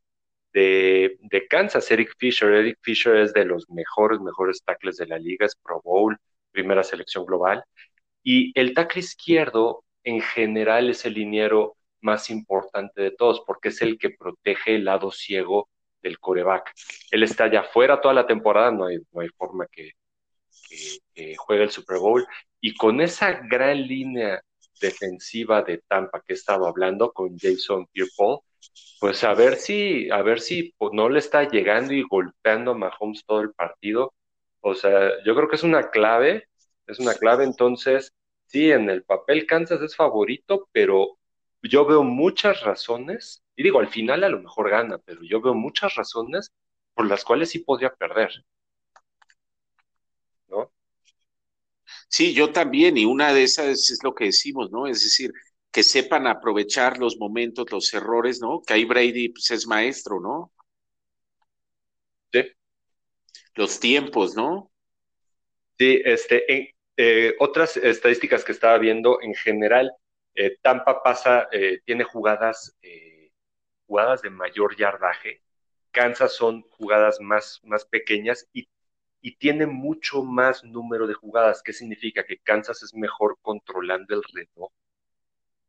de, 0.54 1.18
de, 1.22 1.48
Kansas, 1.48 1.90
Eric 1.92 2.16
Fisher. 2.18 2.52
Eric 2.54 2.78
Fisher 2.82 3.18
es 3.18 3.34
de 3.34 3.46
los 3.46 3.70
mejores, 3.70 4.20
mejores 4.20 4.64
tackles 4.64 4.98
de 4.98 5.08
la 5.08 5.20
liga, 5.20 5.46
es 5.46 5.56
Pro 5.56 5.82
Bowl, 5.84 6.18
primera 6.52 6.84
selección 6.84 7.26
global. 7.26 7.64
Y 8.24 8.52
el 8.60 8.74
tackle 8.74 9.02
izquierdo 9.02 9.84
en 10.04 10.22
general 10.22 10.90
es 10.90 11.06
el 11.06 11.14
liniero 11.14 11.78
más 12.06 12.30
importante 12.30 13.02
de 13.02 13.12
todos 13.12 13.42
porque 13.46 13.70
es 13.70 13.82
el 13.82 13.98
que 13.98 14.12
protege 14.12 14.76
el 14.76 14.86
lado 14.86 15.12
ciego 15.12 15.70
del 16.02 16.20
coreback. 16.20 16.72
Él 17.12 17.24
está 17.24 17.52
ya 17.52 17.64
fuera 17.64 18.00
toda 18.00 18.14
la 18.14 18.28
temporada, 18.28 18.72
no 18.72 18.86
hay, 18.86 19.00
no 19.12 19.22
hay 19.22 19.30
forma 19.30 19.68
que, 19.72 19.92
juegue 21.38 21.64
el 21.64 21.72
Super 21.72 21.98
Bowl. 21.98 22.26
Y 22.62 22.76
con 22.76 23.02
esa 23.02 23.32
gran 23.50 23.82
línea 23.88 24.42
defensiva 24.80 25.62
de 25.64 25.82
Tampa 25.88 26.22
que 26.22 26.34
he 26.34 26.36
estado 26.36 26.68
hablando 26.68 27.12
con 27.12 27.38
Jason 27.38 27.88
pierre 27.88 28.10
pues 29.00 29.24
a 29.24 29.34
ver 29.34 29.56
si, 29.58 30.10
a 30.10 30.22
ver 30.22 30.40
si 30.42 30.74
no 30.92 31.10
le 31.10 31.20
está 31.20 31.48
llegando 31.48 31.94
y 31.94 32.04
golpeando 32.04 32.72
a 32.72 32.78
Mahomes 32.78 33.24
todo 33.26 33.42
el 33.42 33.54
partido. 33.54 34.14
O 34.62 34.74
sea, 34.76 35.12
yo 35.26 35.36
creo 35.36 35.48
que 35.48 35.58
es 35.58 35.64
una 35.64 35.90
clave, 35.92 36.48
es 36.88 37.00
una 37.00 37.14
clave. 37.14 37.44
Entonces, 37.44 38.14
sí, 38.48 38.72
en 38.72 38.90
el 38.90 39.04
papel 39.04 39.46
Kansas 39.46 39.82
es 39.82 39.96
favorito, 39.96 40.68
pero 40.72 41.18
yo 41.70 41.86
veo 41.86 42.04
muchas 42.04 42.62
razones, 42.62 43.44
y 43.56 43.64
digo, 43.64 43.80
al 43.80 43.90
final 43.90 44.24
a 44.24 44.30
lo 44.30 44.42
mejor 44.42 44.70
gana, 44.70 44.98
pero 45.00 45.22
yo 45.24 45.42
veo 45.42 45.54
muchas 45.54 45.96
razones 45.96 46.52
por 46.94 47.08
las 47.08 47.24
cuales 47.26 47.50
sí 47.50 47.60
podría 47.60 47.94
perder. 47.94 48.32
¿No? 50.48 50.72
Sí, 52.08 52.34
yo 52.34 52.52
también, 52.52 52.98
y 52.98 53.06
una 53.06 53.34
de 53.34 53.44
esas 53.44 53.90
es 53.90 54.00
lo 54.04 54.14
que 54.16 54.26
decimos, 54.26 54.72
¿no? 54.72 54.88
Es 54.88 55.04
decir, 55.04 55.32
que 55.72 55.84
sepan 55.84 56.28
aprovechar 56.28 56.98
los 57.00 57.18
momentos, 57.18 57.72
los 57.72 57.94
errores, 57.94 58.40
¿no? 58.42 58.62
Que 58.66 58.74
ahí 58.76 58.86
Brady 58.86 59.30
pues, 59.30 59.52
es 59.52 59.68
maestro, 59.68 60.20
¿no? 60.22 60.54
Sí. 62.32 62.44
Los 63.56 63.80
tiempos, 63.80 64.36
¿no? 64.36 64.72
Sí, 65.78 66.02
este, 66.06 66.74
eh, 66.98 67.36
otras 67.40 67.78
estadísticas 67.78 68.46
que 68.46 68.54
estaba 68.54 68.78
viendo, 68.78 69.22
en 69.22 69.34
general, 69.36 69.92
eh, 70.36 70.58
Tampa 70.62 71.02
pasa, 71.04 71.48
eh, 71.52 71.82
tiene 71.86 72.04
jugadas, 72.04 72.78
jugadas 73.88 74.22
de 74.22 74.30
mayor 74.30 74.76
yardaje. 74.78 75.42
Kansas 75.92 76.34
son 76.34 76.64
jugadas 76.64 77.20
más, 77.22 77.62
más 77.64 77.86
pequeñas 77.86 78.48
y, 78.54 78.68
y 79.22 79.38
tiene 79.38 79.66
mucho 79.66 80.24
más 80.24 80.64
número 80.64 81.08
de 81.08 81.14
jugadas. 81.14 81.62
¿Qué 81.64 81.74
significa? 81.74 82.26
Que 82.26 82.40
Kansas 82.40 82.84
es 82.84 82.94
mejor 82.94 83.38
controlando 83.42 84.16
el 84.16 84.24
reloj 84.34 84.72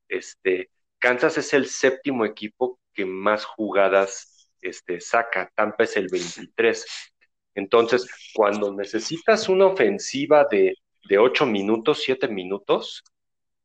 este, 0.09 0.71
Kansas 0.99 1.39
es 1.39 1.53
el 1.53 1.67
séptimo 1.67 2.25
equipo 2.25 2.81
que 2.93 3.05
más 3.05 3.45
jugadas 3.45 4.51
este, 4.61 5.01
saca, 5.01 5.53
Tampa 5.55 5.85
es 5.85 5.97
el 5.97 6.09
23. 6.11 6.87
Entonces, 7.55 8.09
cuando 8.35 8.73
necesitas 8.73 9.49
una 9.49 9.67
ofensiva 9.67 10.47
de, 10.51 10.75
de 11.09 11.19
8 11.19 11.47
minutos, 11.47 12.03
7 12.05 12.29
minutos, 12.29 13.03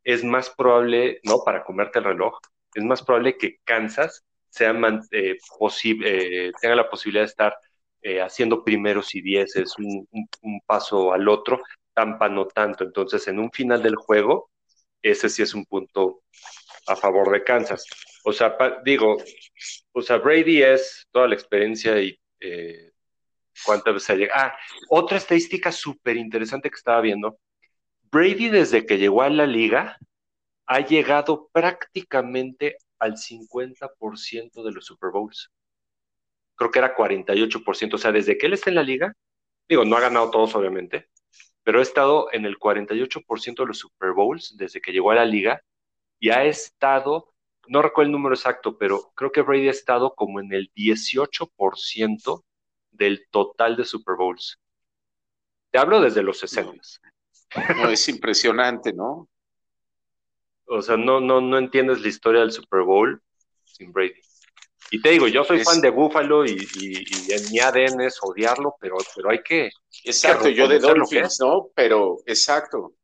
es 0.03 0.23
más 0.23 0.49
probable, 0.49 1.19
¿no? 1.23 1.43
Para 1.43 1.63
comerte 1.63 1.99
el 1.99 2.05
reloj, 2.05 2.37
es 2.73 2.83
más 2.83 3.03
probable 3.03 3.37
que 3.37 3.57
Kansas 3.63 4.23
sea 4.51 4.71
eh, 5.11 5.37
eh, 6.03 6.51
tenga 6.61 6.75
la 6.75 6.89
posibilidad 6.89 7.23
de 7.23 7.29
estar 7.29 7.57
eh, 8.01 8.21
haciendo 8.21 8.63
primeros 8.63 9.15
y 9.15 9.21
dieces, 9.21 9.73
un, 9.77 10.07
un, 10.41 10.61
paso 10.65 11.13
al 11.13 11.27
otro, 11.29 11.61
Tampa 11.93 12.27
no 12.29 12.47
tanto. 12.47 12.83
Entonces, 12.83 13.27
en 13.27 13.39
un 13.39 13.51
final 13.51 13.81
del 13.81 13.95
juego, 13.95 14.49
ese 15.01 15.29
sí 15.29 15.41
es 15.41 15.53
un 15.53 15.65
punto 15.65 16.23
a 16.87 16.95
favor 16.95 17.31
de 17.31 17.43
Kansas. 17.43 17.85
O 18.25 18.33
sea, 18.33 18.57
digo, 18.83 19.17
o 19.93 20.01
sea, 20.01 20.17
Brady 20.17 20.63
es 20.63 21.07
toda 21.11 21.27
la 21.27 21.35
experiencia 21.35 21.99
y 22.01 22.17
cuántas 23.65 23.93
veces 23.93 24.09
ha 24.09 24.15
llegado. 24.15 24.41
Ah, 24.41 24.57
otra 24.89 25.17
estadística 25.17 25.71
súper 25.71 26.17
interesante 26.17 26.69
que 26.69 26.75
estaba 26.75 27.01
viendo. 27.01 27.39
Brady 28.11 28.49
desde 28.49 28.85
que 28.85 28.97
llegó 28.97 29.21
a 29.21 29.29
la 29.29 29.45
liga 29.45 29.97
ha 30.65 30.79
llegado 30.81 31.49
prácticamente 31.53 32.77
al 32.99 33.13
50% 33.17 34.63
de 34.63 34.71
los 34.71 34.85
Super 34.85 35.11
Bowls. 35.11 35.49
Creo 36.55 36.71
que 36.71 36.79
era 36.79 36.95
48%. 36.95 37.95
O 37.95 37.97
sea, 37.97 38.11
desde 38.11 38.37
que 38.37 38.47
él 38.47 38.53
está 38.53 38.69
en 38.69 38.75
la 38.75 38.83
liga, 38.83 39.13
digo, 39.67 39.85
no 39.85 39.95
ha 39.95 40.01
ganado 40.01 40.29
todos 40.29 40.53
obviamente, 40.55 41.09
pero 41.63 41.79
ha 41.79 41.81
estado 41.81 42.27
en 42.33 42.45
el 42.45 42.57
48% 42.57 43.63
de 43.63 43.67
los 43.67 43.79
Super 43.79 44.11
Bowls 44.11 44.55
desde 44.57 44.81
que 44.81 44.91
llegó 44.91 45.11
a 45.11 45.15
la 45.15 45.25
liga 45.25 45.61
y 46.19 46.29
ha 46.29 46.43
estado, 46.45 47.33
no 47.67 47.81
recuerdo 47.81 48.07
el 48.07 48.11
número 48.11 48.35
exacto, 48.35 48.77
pero 48.77 49.11
creo 49.15 49.31
que 49.31 49.41
Brady 49.41 49.69
ha 49.69 49.71
estado 49.71 50.13
como 50.15 50.39
en 50.39 50.53
el 50.53 50.71
18% 50.75 52.43
del 52.91 53.25
total 53.31 53.77
de 53.77 53.85
Super 53.85 54.15
Bowls. 54.17 54.59
Te 55.71 55.79
hablo 55.79 56.01
desde 56.01 56.21
los 56.21 56.39
60. 56.39 56.73
No, 57.75 57.89
es 57.89 58.07
impresionante, 58.07 58.93
¿no? 58.93 59.27
O 60.65 60.81
sea, 60.81 60.95
no, 60.95 61.19
no, 61.19 61.41
no 61.41 61.57
entiendes 61.57 62.01
la 62.01 62.07
historia 62.07 62.41
del 62.41 62.51
Super 62.51 62.81
Bowl 62.83 63.21
sin 63.65 63.91
Brady. 63.91 64.21
Y 64.93 65.01
te 65.01 65.11
digo, 65.11 65.27
yo 65.27 65.45
soy 65.45 65.63
fan 65.63 65.79
de 65.79 65.89
Buffalo 65.89 66.45
y, 66.45 66.57
en 67.29 67.51
mi 67.51 67.59
ADN 67.59 68.01
es 68.01 68.19
odiarlo, 68.21 68.75
pero, 68.79 68.97
pero 69.15 69.29
hay 69.29 69.41
que. 69.41 69.69
Exacto, 70.03 70.49
yo 70.49 70.67
de 70.67 70.79
Dolphins, 70.79 71.39
¿no? 71.39 71.69
Pero, 71.73 72.17
exacto. 72.25 72.95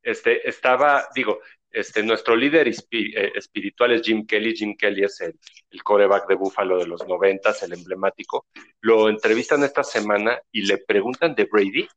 Este, 0.00 0.48
estaba, 0.48 1.08
digo, 1.14 1.40
este, 1.70 2.04
nuestro 2.04 2.36
líder 2.36 2.68
eh, 2.68 3.32
espiritual 3.34 3.92
es 3.92 4.02
Jim 4.02 4.26
Kelly. 4.26 4.54
Jim 4.54 4.76
Kelly 4.76 5.02
es 5.02 5.20
el, 5.22 5.34
el 5.70 5.82
coreback 5.82 6.28
de 6.28 6.36
Buffalo 6.36 6.78
de 6.78 6.86
los 6.86 7.04
noventas, 7.08 7.60
el 7.64 7.72
emblemático. 7.72 8.46
Lo 8.80 9.08
entrevistan 9.08 9.64
esta 9.64 9.82
semana 9.82 10.40
y 10.52 10.62
le 10.62 10.78
preguntan 10.78 11.34
de 11.34 11.48
Brady. 11.50 11.88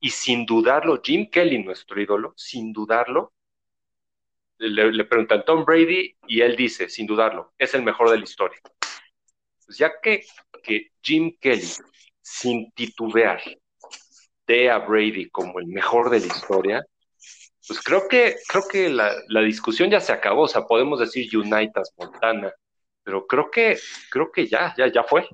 Y 0.00 0.10
sin 0.10 0.44
dudarlo, 0.44 1.00
Jim 1.02 1.28
Kelly, 1.30 1.62
nuestro 1.62 2.00
ídolo, 2.00 2.34
sin 2.36 2.72
dudarlo, 2.72 3.32
le, 4.58 5.04
preguntan 5.04 5.44
Tom 5.44 5.64
Brady 5.64 6.16
y 6.26 6.40
él 6.40 6.56
dice, 6.56 6.88
sin 6.88 7.06
dudarlo, 7.06 7.52
es 7.58 7.74
el 7.74 7.82
mejor 7.82 8.10
de 8.10 8.18
la 8.18 8.24
historia. 8.24 8.58
Pues 9.64 9.78
ya 9.78 9.92
que, 10.00 10.24
que 10.62 10.92
Jim 11.02 11.36
Kelly, 11.40 11.68
sin 12.20 12.70
titubear, 12.72 13.42
ve 14.46 14.70
a 14.70 14.78
Brady 14.78 15.28
como 15.30 15.58
el 15.58 15.66
mejor 15.66 16.10
de 16.10 16.20
la 16.20 16.26
historia, 16.26 16.84
pues 17.66 17.80
creo 17.82 18.06
que, 18.08 18.36
creo 18.46 18.62
que 18.68 18.88
la, 18.88 19.40
discusión 19.42 19.90
ya 19.90 20.00
se 20.00 20.12
acabó. 20.12 20.42
O 20.42 20.48
sea, 20.48 20.62
podemos 20.66 21.00
decir 21.00 21.28
United, 21.36 21.82
Montana, 21.96 22.52
pero 23.02 23.26
creo 23.26 23.50
que, 23.50 23.78
creo 24.10 24.30
que 24.30 24.46
ya, 24.46 24.74
ya, 24.76 24.86
ya 24.86 25.02
fue. 25.02 25.28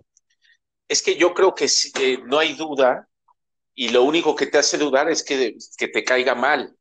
Es 0.89 1.03
que 1.03 1.17
yo 1.17 1.35
creo 1.35 1.55
que 1.55 1.67
no 2.25 2.39
hay 2.39 2.55
duda, 2.55 3.09
y 3.75 3.89
lo 3.91 4.03
único 4.03 4.35
que 4.35 4.47
te 4.47 4.59
hace 4.59 4.79
dudar 4.79 5.11
es 5.11 5.23
que, 5.23 5.57
que 5.77 5.89
te 5.89 6.05
caiga 6.05 6.35
mal. 6.35 6.77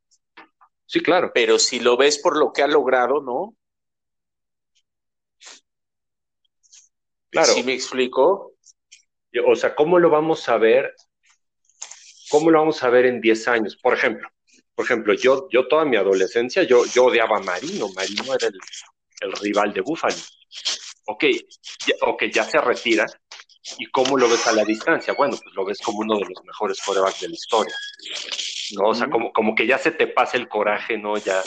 Sí, 0.85 1.01
claro. 1.01 1.31
Pero 1.33 1.57
si 1.57 1.79
lo 1.79 1.95
ves 1.95 2.19
por 2.19 2.37
lo 2.37 2.51
que 2.51 2.63
ha 2.63 2.67
logrado, 2.67 3.21
¿no? 3.21 3.55
Claro. 7.29 7.53
¿Sí 7.53 7.63
me 7.63 7.73
explico? 7.73 8.55
O 9.47 9.55
sea, 9.55 9.73
¿cómo 9.73 9.99
lo 9.99 10.09
vamos 10.09 10.49
a 10.49 10.57
ver? 10.57 10.93
¿Cómo 12.29 12.51
lo 12.51 12.59
vamos 12.59 12.83
a 12.83 12.89
ver 12.89 13.05
en 13.05 13.21
10 13.21 13.47
años? 13.47 13.77
Por 13.77 13.93
ejemplo, 13.93 14.27
por 14.75 14.85
ejemplo, 14.85 15.13
yo, 15.13 15.47
yo 15.49 15.67
toda 15.67 15.85
mi 15.85 15.95
adolescencia, 15.95 16.63
yo, 16.63 16.85
yo 16.85 17.05
odiaba 17.05 17.37
a 17.37 17.41
Marino. 17.41 17.87
Marino 17.95 18.35
era 18.35 18.47
el, 18.47 18.59
el 19.21 19.31
rival 19.33 19.73
de 19.73 19.81
Búfalo. 19.81 20.15
Ok, 21.05 21.25
okay, 22.01 22.31
ya 22.31 22.43
se 22.43 22.59
retira, 22.59 23.05
¿Y 23.77 23.85
cómo 23.87 24.17
lo 24.17 24.27
ves 24.29 24.47
a 24.47 24.53
la 24.53 24.63
distancia? 24.63 25.13
Bueno, 25.13 25.37
pues 25.41 25.55
lo 25.55 25.65
ves 25.65 25.79
como 25.81 25.99
uno 25.99 26.17
de 26.17 26.25
los 26.25 26.43
mejores 26.43 26.81
corebacks 26.81 27.21
de 27.21 27.29
la 27.29 27.35
historia. 27.35 27.75
¿no? 28.73 28.89
O 28.89 28.95
sea, 28.95 29.09
como, 29.09 29.31
como 29.31 29.55
que 29.55 29.67
ya 29.67 29.77
se 29.77 29.91
te 29.91 30.07
pasa 30.07 30.37
el 30.37 30.47
coraje, 30.47 30.97
¿no? 30.97 31.17
Ya 31.17 31.41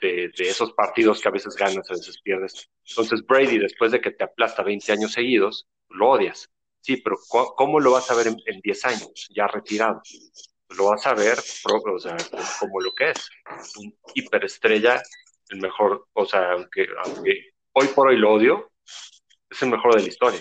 de, 0.00 0.30
esos 0.38 0.72
partidos 0.72 1.20
que 1.20 1.28
a 1.28 1.32
veces 1.32 1.54
ganas, 1.56 1.90
a 1.90 1.94
veces 1.94 2.20
pierdes. 2.22 2.68
Entonces 2.88 3.24
Brady, 3.26 3.58
después 3.58 3.92
de 3.92 4.00
que 4.00 4.10
te 4.10 4.24
aplasta 4.24 4.62
20 4.62 4.92
años 4.92 5.12
seguidos, 5.12 5.66
lo 5.88 6.10
odias. 6.10 6.50
Sí, 6.80 6.96
pero 6.98 7.16
¿cómo 7.56 7.80
lo 7.80 7.92
vas 7.92 8.10
a 8.10 8.14
ver 8.14 8.28
en, 8.28 8.60
10 8.60 8.84
años, 8.84 9.28
ya 9.34 9.46
retirado? 9.46 10.00
Lo 10.70 10.86
vas 10.86 11.06
a 11.06 11.14
ver 11.14 11.38
o 11.38 11.98
sea, 11.98 12.16
como 12.60 12.80
lo 12.80 12.92
que 12.92 13.10
es, 13.10 13.30
un 13.76 13.94
hiperestrella, 14.14 15.02
el 15.48 15.60
mejor, 15.60 16.06
o 16.12 16.26
sea, 16.26 16.52
aunque, 16.52 16.86
aunque 17.04 17.50
hoy 17.72 17.88
por 17.88 18.08
hoy 18.08 18.16
lo 18.16 18.32
odio, 18.32 18.70
es 19.50 19.62
el 19.62 19.70
mejor 19.70 19.96
de 19.96 20.02
la 20.02 20.08
historia. 20.08 20.40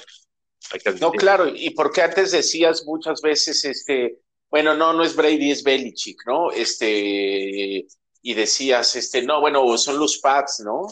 No, 0.99 1.11
claro, 1.11 1.47
y 1.47 1.69
porque 1.71 2.01
antes 2.01 2.31
decías 2.31 2.83
muchas 2.85 3.21
veces, 3.21 3.63
este, 3.65 4.19
bueno, 4.49 4.75
no, 4.75 4.93
no 4.93 5.03
es 5.03 5.15
Brady, 5.15 5.51
es 5.51 5.63
Belichick, 5.63 6.25
¿no? 6.25 6.51
Este, 6.51 7.85
y 8.21 8.33
decías, 8.33 8.95
este, 8.95 9.21
no, 9.21 9.41
bueno, 9.41 9.77
son 9.77 9.99
los 9.99 10.19
Pats, 10.19 10.61
¿no? 10.65 10.87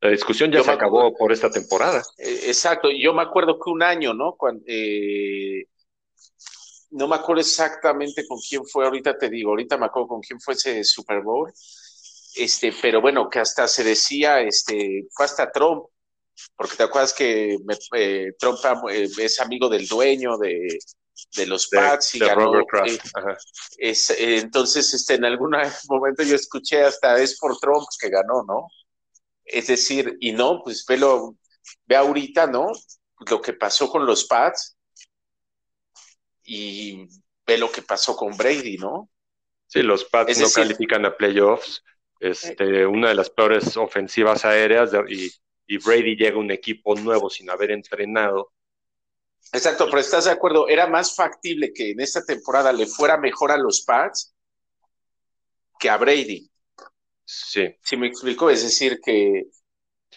La 0.00 0.10
discusión 0.10 0.50
ya 0.50 0.64
se 0.64 0.70
acabó 0.70 1.14
por 1.14 1.32
esta 1.32 1.48
temporada. 1.48 2.02
Eh, 2.18 2.44
exacto, 2.46 2.88
yo 2.90 3.14
me 3.14 3.22
acuerdo 3.22 3.58
que 3.58 3.70
un 3.70 3.82
año, 3.82 4.14
¿no? 4.14 4.34
Cuando, 4.36 4.64
eh, 4.66 5.66
no 6.90 7.08
me 7.08 7.16
acuerdo 7.16 7.40
exactamente 7.40 8.26
con 8.26 8.38
quién 8.38 8.64
fue, 8.66 8.84
ahorita 8.84 9.16
te 9.16 9.30
digo, 9.30 9.50
ahorita 9.50 9.76
me 9.78 9.86
acuerdo 9.86 10.08
con 10.08 10.20
quién 10.20 10.40
fue 10.40 10.54
ese 10.54 10.84
Super 10.84 11.22
Bowl, 11.22 11.52
este, 12.34 12.72
pero 12.80 13.00
bueno, 13.00 13.28
que 13.28 13.38
hasta 13.38 13.68
se 13.68 13.84
decía, 13.84 14.40
este, 14.40 15.06
fue 15.12 15.24
hasta 15.24 15.50
Trump, 15.50 15.84
porque 16.56 16.76
te 16.76 16.82
acuerdas 16.82 17.12
que 17.12 17.56
eh, 17.94 18.32
Trump 18.38 18.58
es 18.90 19.40
amigo 19.40 19.68
del 19.68 19.86
dueño 19.86 20.38
de, 20.38 20.78
de 21.36 21.46
los 21.46 21.68
Pats 21.68 22.14
y 22.14 22.18
ganó. 22.18 22.60
Eh, 22.60 22.98
es, 23.78 24.10
eh, 24.10 24.38
entonces, 24.38 24.92
este, 24.94 25.14
en 25.14 25.24
algún 25.24 25.52
momento 25.88 26.22
yo 26.22 26.36
escuché 26.36 26.82
hasta 26.82 27.20
es 27.20 27.38
por 27.38 27.58
Trump 27.58 27.86
que 28.00 28.08
ganó, 28.08 28.44
¿no? 28.46 28.68
Es 29.44 29.66
decir, 29.66 30.16
y 30.20 30.32
no, 30.32 30.62
pues 30.62 30.84
ve, 30.86 31.00
ve 31.86 31.96
ahorita, 31.96 32.46
¿no? 32.46 32.70
Lo 33.28 33.40
que 33.40 33.52
pasó 33.52 33.88
con 33.88 34.06
los 34.06 34.24
Pats 34.24 34.76
y 36.44 37.06
ve 37.46 37.58
lo 37.58 37.70
que 37.70 37.82
pasó 37.82 38.16
con 38.16 38.36
Brady, 38.36 38.78
¿no? 38.78 39.08
Sí, 39.66 39.82
los 39.82 40.04
Pats 40.04 40.38
no 40.38 40.50
califican 40.50 41.06
a 41.06 41.16
playoffs. 41.16 41.82
Este, 42.20 42.86
una 42.86 43.08
de 43.08 43.16
las 43.16 43.30
peores 43.30 43.76
ofensivas 43.76 44.44
aéreas 44.44 44.92
y, 45.08 45.32
y 45.72 45.78
Brady 45.78 46.16
llega 46.16 46.36
a 46.36 46.40
un 46.40 46.50
equipo 46.50 46.94
nuevo 46.94 47.30
sin 47.30 47.48
haber 47.48 47.70
entrenado 47.70 48.52
Exacto, 49.52 49.86
pero 49.86 49.98
estás 49.98 50.26
de 50.26 50.30
acuerdo, 50.30 50.68
era 50.68 50.86
más 50.86 51.14
factible 51.14 51.72
que 51.74 51.90
en 51.90 52.00
esta 52.00 52.24
temporada 52.24 52.72
le 52.72 52.86
fuera 52.86 53.18
mejor 53.18 53.50
a 53.50 53.58
los 53.58 53.82
Pats 53.82 54.34
que 55.78 55.90
a 55.90 55.96
Brady. 55.96 56.48
Sí. 57.24 57.74
Sí, 57.82 57.96
me 57.96 58.06
explico, 58.06 58.48
es 58.48 58.62
decir, 58.62 59.00
que. 59.04 59.48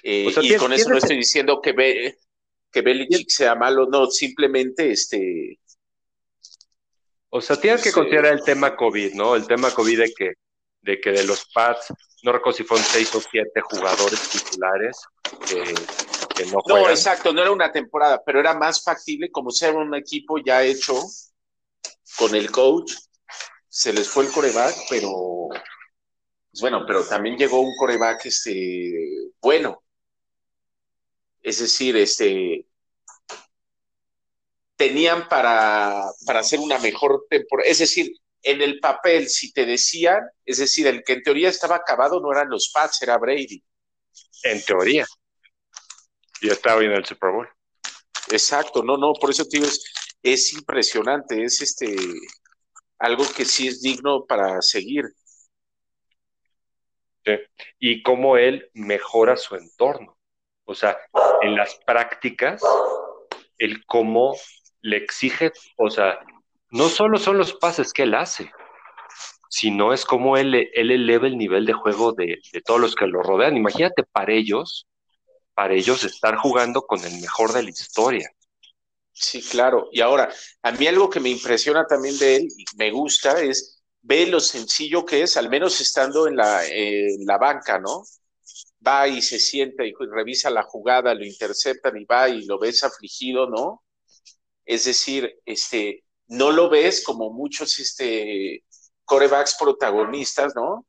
Eh, 0.03 0.33
y 0.41 0.55
con 0.55 0.71
eso 0.71 0.89
no 0.89 0.97
estoy 0.97 1.17
diciendo 1.17 1.59
que, 1.61 1.73
Be 1.73 2.17
que 2.71 2.81
Belichick 2.81 3.29
sea 3.29 3.55
malo, 3.55 3.87
no, 3.87 4.07
simplemente 4.07 4.91
este. 4.91 5.59
O 7.29 7.41
sea, 7.41 7.59
tienes 7.59 7.81
que 7.81 7.91
considerar 7.91 8.33
el 8.33 8.43
tema 8.43 8.75
COVID, 8.75 9.15
¿no? 9.15 9.35
El 9.35 9.47
tema 9.47 9.71
COVID 9.71 9.99
de 9.99 10.13
que, 10.13 10.33
de 10.85 11.01
que 11.01 11.11
de 11.11 11.23
los 11.23 11.45
Pats, 11.51 11.87
no 12.21 12.31
recuerdo 12.31 12.57
si 12.57 12.63
fueron 12.63 12.85
seis 12.85 13.13
o 13.15 13.19
siete 13.19 13.59
jugadores 13.61 14.19
titulares 14.29 14.97
que 15.47 16.45
no 16.45 16.89
exacto, 16.89 17.33
no 17.33 17.41
era 17.41 17.51
una 17.51 17.71
temporada, 17.71 18.21
pero 18.23 18.39
era 18.39 18.53
más 18.53 18.83
factible 18.83 19.31
como 19.31 19.49
ser 19.49 19.75
un 19.75 19.95
equipo 19.95 20.37
ya 20.37 20.63
hecho 20.63 20.93
con 22.17 22.35
el 22.35 22.51
coach. 22.51 22.93
Se 23.67 23.91
les 23.91 24.07
fue 24.07 24.25
el 24.25 24.31
coreback, 24.31 24.75
pero 24.89 25.47
pues 25.49 26.61
bueno, 26.61 26.85
pero 26.85 27.03
también 27.03 27.37
llegó 27.37 27.59
un 27.61 27.75
coreback 27.77 28.27
este, 28.27 29.31
bueno. 29.41 29.81
Es 31.41 31.59
decir, 31.59 31.97
este, 31.97 32.67
tenían 34.75 35.27
para, 35.27 36.03
para 36.25 36.39
hacer 36.39 36.59
una 36.59 36.77
mejor 36.79 37.25
temporada. 37.29 37.69
Es 37.69 37.79
decir, 37.79 38.13
en 38.45 38.61
el 38.61 38.79
papel, 38.79 39.27
si 39.27 39.51
te 39.51 39.65
decían, 39.65 40.21
es 40.45 40.59
decir, 40.59 40.85
el 40.85 41.03
que 41.03 41.13
en 41.13 41.23
teoría 41.23 41.49
estaba 41.49 41.77
acabado 41.77 42.21
no 42.21 42.31
eran 42.31 42.47
los 42.47 42.69
Pats, 42.71 43.01
era 43.01 43.17
Brady. 43.17 43.61
En 44.43 44.63
teoría. 44.63 45.05
Y 46.41 46.49
está 46.49 46.75
hoy 46.75 46.85
en 46.85 46.91
el 46.91 47.03
Super 47.03 47.31
Bowl. 47.31 47.49
Exacto, 48.29 48.83
no, 48.83 48.97
no, 48.97 49.13
por 49.13 49.31
eso 49.31 49.45
tío, 49.45 49.63
es, 50.21 50.53
impresionante, 50.53 51.43
es 51.43 51.61
este 51.61 51.95
algo 52.99 53.25
que 53.35 53.45
sí 53.45 53.67
es 53.67 53.81
digno 53.81 54.25
para 54.25 54.61
seguir. 54.61 55.05
Sí. 57.25 57.33
Y 57.79 58.03
cómo 58.03 58.37
él 58.37 58.69
mejora 58.73 59.37
su 59.37 59.55
entorno. 59.55 60.19
O 60.65 60.75
sea, 60.75 60.97
en 61.41 61.55
las 61.55 61.75
prácticas, 61.83 62.61
el 63.57 63.83
cómo 63.87 64.35
le 64.81 64.97
exige, 64.97 65.51
o 65.77 65.89
sea, 65.89 66.19
no 66.71 66.89
solo 66.89 67.17
son 67.17 67.37
los 67.37 67.53
pases 67.53 67.93
que 67.93 68.03
él 68.03 68.15
hace, 68.15 68.51
sino 69.49 69.93
es 69.93 70.05
como 70.05 70.37
él, 70.37 70.55
él 70.73 70.91
eleva 70.91 71.27
el 71.27 71.37
nivel 71.37 71.65
de 71.65 71.73
juego 71.73 72.13
de, 72.13 72.39
de 72.51 72.61
todos 72.61 72.79
los 72.79 72.95
que 72.95 73.07
lo 73.07 73.23
rodean. 73.23 73.57
Imagínate 73.57 74.03
para 74.03 74.33
ellos 74.33 74.87
para 75.55 75.73
ellos 75.73 76.03
estar 76.03 76.35
jugando 76.35 76.85
con 76.85 77.03
el 77.03 77.19
mejor 77.19 77.53
de 77.53 77.63
la 77.63 77.69
historia. 77.69 78.29
Sí, 79.13 79.41
claro. 79.41 79.87
Y 79.91 80.01
ahora, 80.01 80.31
a 80.61 80.71
mí 80.73 80.85
algo 80.85 81.09
que 81.09 81.21
me 81.21 81.29
impresiona 81.29 81.87
también 81.87 82.17
de 82.19 82.35
él 82.35 82.47
y 82.55 82.65
me 82.77 82.91
gusta 82.91 83.41
es 83.41 83.81
ver 84.01 84.27
lo 84.27 84.41
sencillo 84.41 85.05
que 85.05 85.23
es, 85.23 85.37
al 85.37 85.49
menos 85.49 85.79
estando 85.79 86.27
en 86.27 86.35
la, 86.35 86.65
en 86.67 87.25
la 87.25 87.37
banca, 87.37 87.79
¿no? 87.79 88.03
Va 88.85 89.07
y 89.07 89.21
se 89.21 89.39
sienta 89.39 89.85
y 89.85 89.93
revisa 90.11 90.49
la 90.49 90.63
jugada, 90.63 91.15
lo 91.15 91.25
interceptan 91.25 91.97
y 91.97 92.03
va 92.03 92.27
y 92.27 92.45
lo 92.45 92.59
ves 92.59 92.83
afligido, 92.83 93.49
¿no? 93.49 93.83
Es 94.65 94.83
decir, 94.83 95.39
este, 95.45 96.03
no 96.27 96.51
lo 96.51 96.69
ves 96.69 97.03
como 97.03 97.31
muchos 97.31 97.79
este, 97.79 98.63
corebacks 99.03 99.55
protagonistas, 99.59 100.53
¿no? 100.55 100.85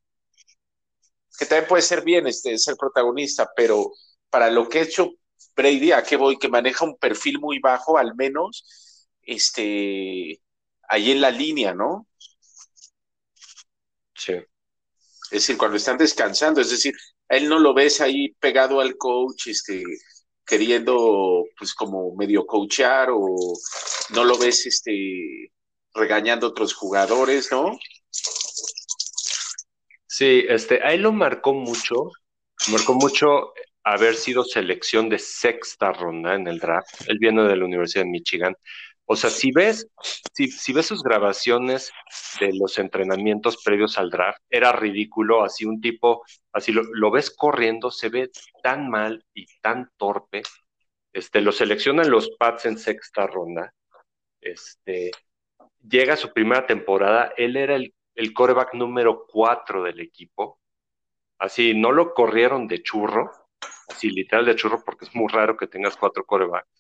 Que 1.39 1.47
también 1.47 1.69
puede 1.69 1.83
ser 1.83 2.03
bien 2.03 2.27
este, 2.27 2.57
ser 2.59 2.77
protagonista, 2.77 3.51
pero 3.55 3.93
para 4.31 4.51
lo 4.51 4.69
que 4.69 4.81
ha 4.81 4.83
hecho 4.83 5.13
Brady, 5.55 5.93
a 5.93 6.03
qué 6.03 6.17
voy, 6.17 6.39
que 6.39 6.49
maneja 6.49 6.85
un 6.85 6.97
perfil 6.97 7.39
muy 7.41 7.59
bajo, 7.59 7.99
al 7.99 8.15
menos, 8.15 9.09
este, 9.23 10.41
ahí 10.89 11.11
en 11.11 11.21
la 11.21 11.31
línea, 11.31 11.75
¿no? 11.75 12.07
Sí. 14.15 14.35
Es 14.35 15.31
decir, 15.31 15.57
cuando 15.57 15.77
están 15.77 15.99
descansando, 15.99 16.61
es 16.61 16.71
decir, 16.71 16.95
él 17.29 17.49
no 17.49 17.59
lo 17.59 17.75
ves 17.75 18.01
ahí 18.01 18.35
pegado 18.39 18.81
al 18.81 18.97
coach, 18.97 19.49
este, 19.49 19.83
queriendo, 20.47 21.45
pues, 21.59 21.75
como 21.75 22.15
medio 22.15 22.47
coachear, 22.47 23.09
o 23.11 23.37
no 24.15 24.25
lo 24.25 24.39
ves, 24.39 24.67
este, 24.67 25.53
regañando 25.95 26.47
a 26.47 26.51
otros 26.51 26.75
jugadores, 26.75 27.51
¿no? 27.51 27.77
Sí, 30.07 30.45
este, 30.49 30.83
ahí 30.83 30.99
lo 30.99 31.13
marcó 31.13 31.53
mucho, 31.53 32.11
marcó 32.69 32.95
mucho 32.95 33.53
haber 33.85 34.17
sido 34.17 34.45
selección 34.45 35.09
de 35.09 35.19
sexta 35.19 35.93
ronda 35.93 36.35
en 36.35 36.47
el 36.49 36.59
draft. 36.59 37.03
Él 37.07 37.19
viene 37.21 37.45
de 37.45 37.57
la 37.57 37.65
Universidad 37.65 38.05
de 38.05 38.11
Michigan. 38.11 38.57
O 39.09 39.15
sea, 39.15 39.31
si 39.31 39.53
ves, 39.53 39.89
si, 40.33 40.73
ves 40.73 40.87
sus 40.87 41.03
grabaciones 41.03 41.93
de 42.41 42.53
los 42.55 42.77
entrenamientos 42.79 43.63
previos 43.63 43.99
al 43.99 44.11
draft, 44.11 44.41
era 44.51 44.73
ridículo, 44.73 45.45
así 45.45 45.65
un 45.65 45.81
tipo, 45.81 46.25
así 46.53 46.73
lo, 46.73 47.11
ves 47.13 47.31
corriendo, 47.31 47.93
se 47.93 48.09
ve 48.09 48.31
tan 48.63 48.91
mal 48.91 49.25
y 49.33 49.47
tan 49.61 49.91
torpe. 49.97 50.43
Este, 51.13 51.41
lo 51.41 51.53
seleccionan 51.53 52.11
los 52.11 52.31
Pats 52.37 52.67
en 52.67 52.79
sexta 52.79 53.27
ronda. 53.29 53.73
Este, 54.41 55.13
llega 55.89 56.17
su 56.17 56.33
primera 56.33 56.67
temporada, 56.67 57.33
él 57.37 57.57
era 57.57 57.77
el, 57.77 57.95
el 58.17 58.33
coreback 58.35 58.75
número 58.75 59.27
cuatro 59.29 59.85
del 59.85 60.01
equipo. 60.01 60.59
Así, 61.39 61.75
no 61.75 61.93
lo 61.93 62.13
corrieron 62.15 62.67
de 62.67 62.83
churro, 62.83 63.31
así 63.89 64.11
literal 64.11 64.47
de 64.47 64.57
churro, 64.57 64.83
porque 64.85 65.05
es 65.05 65.15
muy 65.15 65.29
raro 65.29 65.57
que 65.57 65.69
tengas 65.69 65.97
cuatro 65.97 66.25
corebacks. 66.25 66.76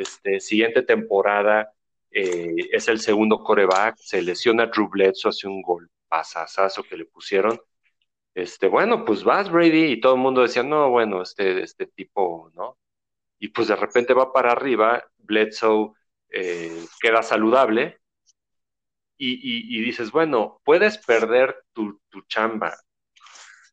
Este, 0.00 0.40
siguiente 0.40 0.82
temporada 0.82 1.72
eh, 2.10 2.54
es 2.72 2.88
el 2.88 3.00
segundo 3.00 3.42
coreback, 3.42 3.96
se 3.98 4.22
lesiona 4.22 4.66
Drew 4.66 4.88
Bledsoe, 4.88 5.30
hace 5.30 5.46
un 5.48 5.62
gol 5.62 5.90
pasasazo 6.08 6.82
que 6.82 6.96
le 6.96 7.04
pusieron. 7.04 7.60
Este, 8.34 8.68
bueno, 8.68 9.04
pues 9.04 9.24
vas 9.24 9.50
Brady 9.50 9.92
y 9.92 10.00
todo 10.00 10.14
el 10.14 10.20
mundo 10.20 10.42
decía, 10.42 10.62
no, 10.62 10.90
bueno, 10.90 11.22
este, 11.22 11.62
este 11.62 11.86
tipo, 11.86 12.50
¿no? 12.54 12.78
y 13.40 13.48
pues 13.48 13.68
de 13.68 13.76
repente 13.76 14.14
va 14.14 14.32
para 14.32 14.52
arriba, 14.52 15.02
Bledsoe 15.18 15.92
eh, 16.28 16.84
queda 17.00 17.22
saludable 17.22 17.98
y, 19.22 19.82
dices, 19.82 20.10
bueno, 20.12 20.62
puedes 20.64 20.96
perder 20.96 21.54
tu, 21.74 22.00
chamba 22.26 22.74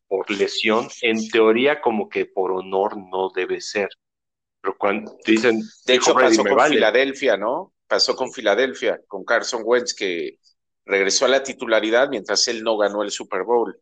por 0.06 0.30
lesión, 0.30 0.88
en 1.00 1.26
teoría 1.30 1.80
como 1.80 2.10
que 2.10 2.26
por 2.26 2.52
honor 2.52 2.98
no 2.98 3.30
debe 3.34 3.62
ser. 3.62 3.88
Pero 4.68 4.76
cuando 4.76 5.16
dicen, 5.24 5.62
de 5.86 5.94
hecho 5.94 6.12
pasó 6.12 6.44
con 6.44 6.68
Filadelfia, 6.68 7.38
¿no? 7.38 7.72
Pasó 7.86 8.14
con 8.14 8.30
Filadelfia, 8.30 9.00
con 9.08 9.24
Carson 9.24 9.62
Wentz, 9.64 9.94
que 9.94 10.38
regresó 10.84 11.24
a 11.24 11.28
la 11.28 11.42
titularidad 11.42 12.10
mientras 12.10 12.46
él 12.48 12.62
no 12.62 12.76
ganó 12.76 13.02
el 13.02 13.10
Super 13.10 13.44
Bowl. 13.44 13.80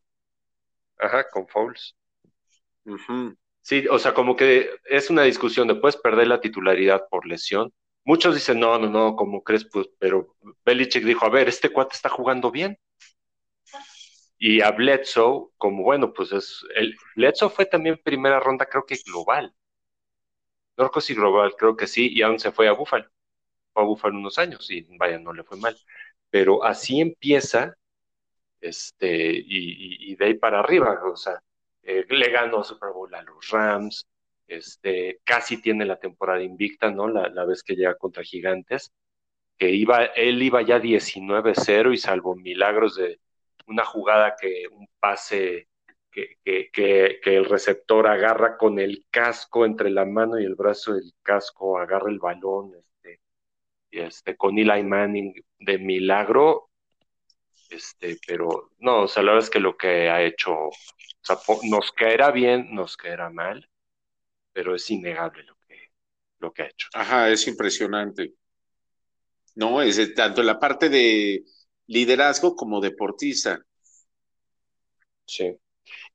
Ajá, 0.99 1.29
con 1.29 1.49
Fouls. 1.49 1.97
Sí, 3.63 3.85
o 3.91 3.99
sea, 3.99 4.15
como 4.15 4.37
que 4.37 4.71
es 4.85 5.11
una 5.11 5.25
discusión 5.25 5.67
de 5.67 5.75
puedes 5.75 5.97
perder 5.97 6.29
la 6.29 6.41
titularidad 6.41 7.09
por 7.11 7.27
lesión 7.27 7.73
Muchos 8.05 8.37
dicen, 8.37 8.61
no, 8.61 8.79
no, 8.79 8.89
no, 8.89 9.17
como 9.17 9.43
crees? 9.43 9.65
Pues, 9.69 9.89
pero 9.99 10.37
Belichick 10.65 11.03
dijo, 11.03 11.27
a 11.27 11.31
ver, 11.31 11.49
este 11.49 11.71
cuate 11.71 11.97
está 11.97 12.09
jugando 12.09 12.53
bien. 12.53 12.79
Y 14.39 14.61
a 14.61 14.71
Bledsoe, 14.71 15.49
como 15.57 15.83
bueno, 15.83 16.13
pues 16.13 16.31
es, 16.31 16.65
el 16.77 16.95
Bledsoe 17.17 17.51
fue 17.51 17.67
también 17.67 18.01
primera 18.05 18.39
ronda, 18.39 18.67
creo 18.67 18.87
que 18.87 18.95
global. 19.05 19.53
No 20.77 20.85
recuerdo 20.85 21.01
si 21.01 21.15
creo 21.57 21.77
que 21.77 21.87
sí, 21.87 22.11
y 22.13 22.23
aún 22.23 22.39
se 22.39 22.53
fue 22.53 22.69
a 22.69 22.73
Buffalo. 22.73 23.09
Fue 23.73 23.83
a 23.83 23.87
Buffalo 23.87 24.19
unos 24.19 24.39
años 24.39 24.71
y 24.71 24.87
vaya, 24.99 25.19
no 25.19 25.33
le 25.33 25.45
fue 25.45 25.59
mal. 25.59 25.77
Pero 26.31 26.65
así 26.65 27.01
empieza, 27.01 27.77
este, 28.61 29.33
y, 29.35 30.17
de 30.17 30.25
ahí 30.27 30.35
para 30.35 30.61
arriba, 30.61 31.01
o 31.05 31.17
sea, 31.17 31.43
eh, 31.83 32.05
le 32.09 32.31
ganó 32.31 32.65
Super 32.65 32.91
Bowl 32.93 33.15
a 33.15 33.23
los 33.23 33.49
Rams, 33.51 34.07
este, 34.49 35.21
casi 35.25 35.61
tiene 35.61 35.85
la 35.87 35.99
temporada 35.99 36.43
invicta, 36.43 36.91
¿no? 36.91 37.09
La, 37.09 37.45
vez 37.45 37.63
que 37.63 37.77
llega 37.77 37.97
contra 37.97 38.23
Gigantes, 38.25 38.93
que 39.59 39.71
iba, 39.71 40.05
él 40.07 40.43
iba 40.43 40.63
ya 40.63 40.79
19-0 40.81 41.93
y 41.93 41.99
salvo 41.99 42.37
milagros 42.37 42.97
de 42.97 43.21
una 43.67 43.85
jugada 43.85 44.37
que 44.41 44.67
un 44.71 44.89
pase 45.01 45.69
que, 46.43 46.71
que, 46.73 47.37
el 47.37 47.45
receptor 47.45 48.07
agarra 48.07 48.57
con 48.57 48.79
el 48.79 49.07
casco 49.11 49.67
entre 49.67 49.91
la 49.91 50.07
mano 50.07 50.39
y 50.39 50.45
el 50.45 50.55
brazo 50.55 50.95
del 50.95 51.13
casco, 51.23 51.79
agarra 51.79 52.11
el 52.11 52.19
balón, 52.19 52.73
este, 52.75 53.21
y 53.91 54.01
este, 54.01 54.37
con 54.37 54.59
Eli 54.59 54.83
Manning 54.83 55.35
de 55.59 55.79
milagro, 55.79 56.71
este, 57.69 58.17
pero 58.27 58.71
no, 58.79 59.03
o 59.03 59.09
sea, 59.09 59.23
la 59.23 59.33
verdad 59.33 59.45
es 59.45 59.51
que 59.51 59.61
lo 59.61 59.77
que 59.77 60.09
ha 60.09 60.23
hecho, 60.23 60.53
o 60.55 60.73
sea, 61.21 61.37
nos 61.65 61.93
caerá 61.93 62.31
bien, 62.31 62.75
nos 62.75 62.97
caerá 62.97 63.29
mal, 63.29 63.69
pero 64.53 64.75
es 64.75 64.91
innegable 64.91 65.43
lo 65.43 65.57
que, 65.69 65.91
lo 66.39 66.53
que 66.53 66.63
ha 66.63 66.67
hecho. 66.67 66.89
Ajá, 66.95 67.31
es 67.31 67.47
impresionante. 67.47 68.33
No, 69.55 69.83
es 69.83 70.15
tanto 70.15 70.41
en 70.41 70.47
la 70.47 70.59
parte 70.59 70.89
de 70.89 71.45
liderazgo 71.87 72.55
como 72.55 72.81
deportista. 72.81 73.59
Sí. 75.27 75.59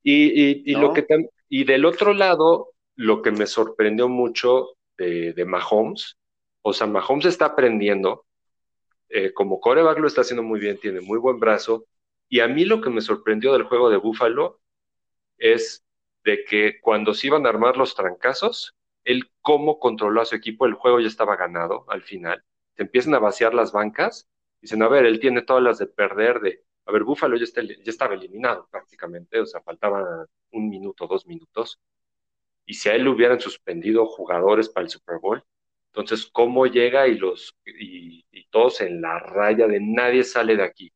Y, 0.04 0.72
y, 0.72 0.76
lo 0.76 0.94
que 0.94 1.06
y 1.50 1.64
del 1.64 1.86
otro 1.86 2.14
lado, 2.14 2.74
lo 2.96 3.22
que 3.22 3.32
me 3.32 3.46
sorprendió 3.46 4.08
mucho 4.08 4.70
de, 4.98 5.34
de 5.34 5.46
Mahomes, 5.46 6.18
o 6.62 6.74
sea, 6.74 6.88
Mahomes 6.88 7.26
está 7.26 7.46
aprendiendo, 7.46 8.26
eh, 9.10 9.34
como 9.34 9.60
coreback 9.60 10.00
lo 10.00 10.08
está 10.08 10.22
haciendo 10.22 10.44
muy 10.44 10.60
bien, 10.60 10.80
tiene 10.80 11.02
muy 11.02 11.20
buen 11.20 11.40
brazo, 11.40 11.86
y 12.30 12.40
a 12.40 12.48
mí 12.48 12.66
lo 12.66 12.82
que 12.82 12.90
me 12.90 13.02
sorprendió 13.02 13.52
del 13.54 13.64
juego 13.64 13.90
de 13.90 13.98
Buffalo 13.98 14.62
es 15.38 15.84
de 16.24 16.46
que 16.46 16.80
cuando 16.80 17.14
se 17.14 17.28
iban 17.28 17.46
a 17.46 17.50
armar 17.50 17.78
los 17.78 17.96
trancazos, 17.96 18.76
él 19.04 19.32
cómo 19.42 19.80
controló 19.80 20.22
a 20.22 20.26
su 20.26 20.36
equipo, 20.36 20.66
el 20.66 20.76
juego 20.76 21.00
ya 21.00 21.08
estaba 21.08 21.36
ganado 21.36 21.86
al 21.90 22.04
final. 22.04 22.44
Se 22.76 22.84
empiezan 22.84 23.16
a 23.16 23.20
vaciar 23.20 23.54
las 23.54 23.72
bancas, 23.72 24.30
dicen, 24.62 24.84
a 24.84 24.88
ver, 24.88 25.06
él 25.06 25.20
tiene 25.20 25.42
todas 25.42 25.64
las 25.64 25.80
de 25.80 25.88
perder, 25.88 26.40
de, 26.40 26.64
a 26.92 26.94
ver, 26.94 27.04
Búfalo 27.06 27.38
ya, 27.38 27.46
estaba 27.86 28.16
eliminado 28.16 28.68
prácticamente, 28.70 29.40
o 29.40 29.46
sea, 29.46 29.62
faltaban 29.62 30.26
un 30.52 30.70
minuto, 30.70 31.08
dos 31.08 31.26
minutos. 31.26 31.80
Y 32.66 32.74
si 32.74 32.90
a 32.90 32.96
él 32.96 33.06
le 33.06 33.10
hubieran 33.12 33.40
suspendido 33.40 34.06
jugadores 34.06 34.70
para 34.70 34.86
el 34.86 34.90
Super 34.90 35.20
Bowl, 35.20 35.44
entonces, 35.88 36.28
¿cómo 36.28 36.68
llega 36.68 37.08
y 37.08 37.18
los 37.18 37.56
y, 37.66 38.26
todos 38.50 38.82
en 38.82 39.02
la 39.02 39.20
raya 39.20 39.68
de 39.68 39.80
nadie 39.80 40.24
sale 40.26 40.58
de 40.58 40.64
aquí? 40.64 40.92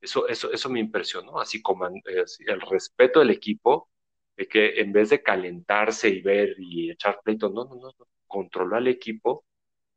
Eso, 0.00 0.28
eso, 0.28 0.52
eso 0.52 0.68
me 0.70 0.80
impresionó, 0.80 1.40
así 1.40 1.62
como 1.62 1.86
el 1.86 2.60
respeto 2.70 3.20
del 3.20 3.30
equipo 3.30 3.88
de 4.36 4.46
que 4.48 4.80
en 4.80 4.92
vez 4.92 5.10
de 5.10 5.22
calentarse 5.22 6.08
y 6.10 6.22
ver 6.22 6.54
y 6.58 6.90
echar 6.90 7.20
pleito, 7.24 7.48
no, 7.50 7.64
no, 7.64 7.76
no, 7.76 7.94
controló 8.26 8.76
al 8.76 8.88
equipo 8.88 9.44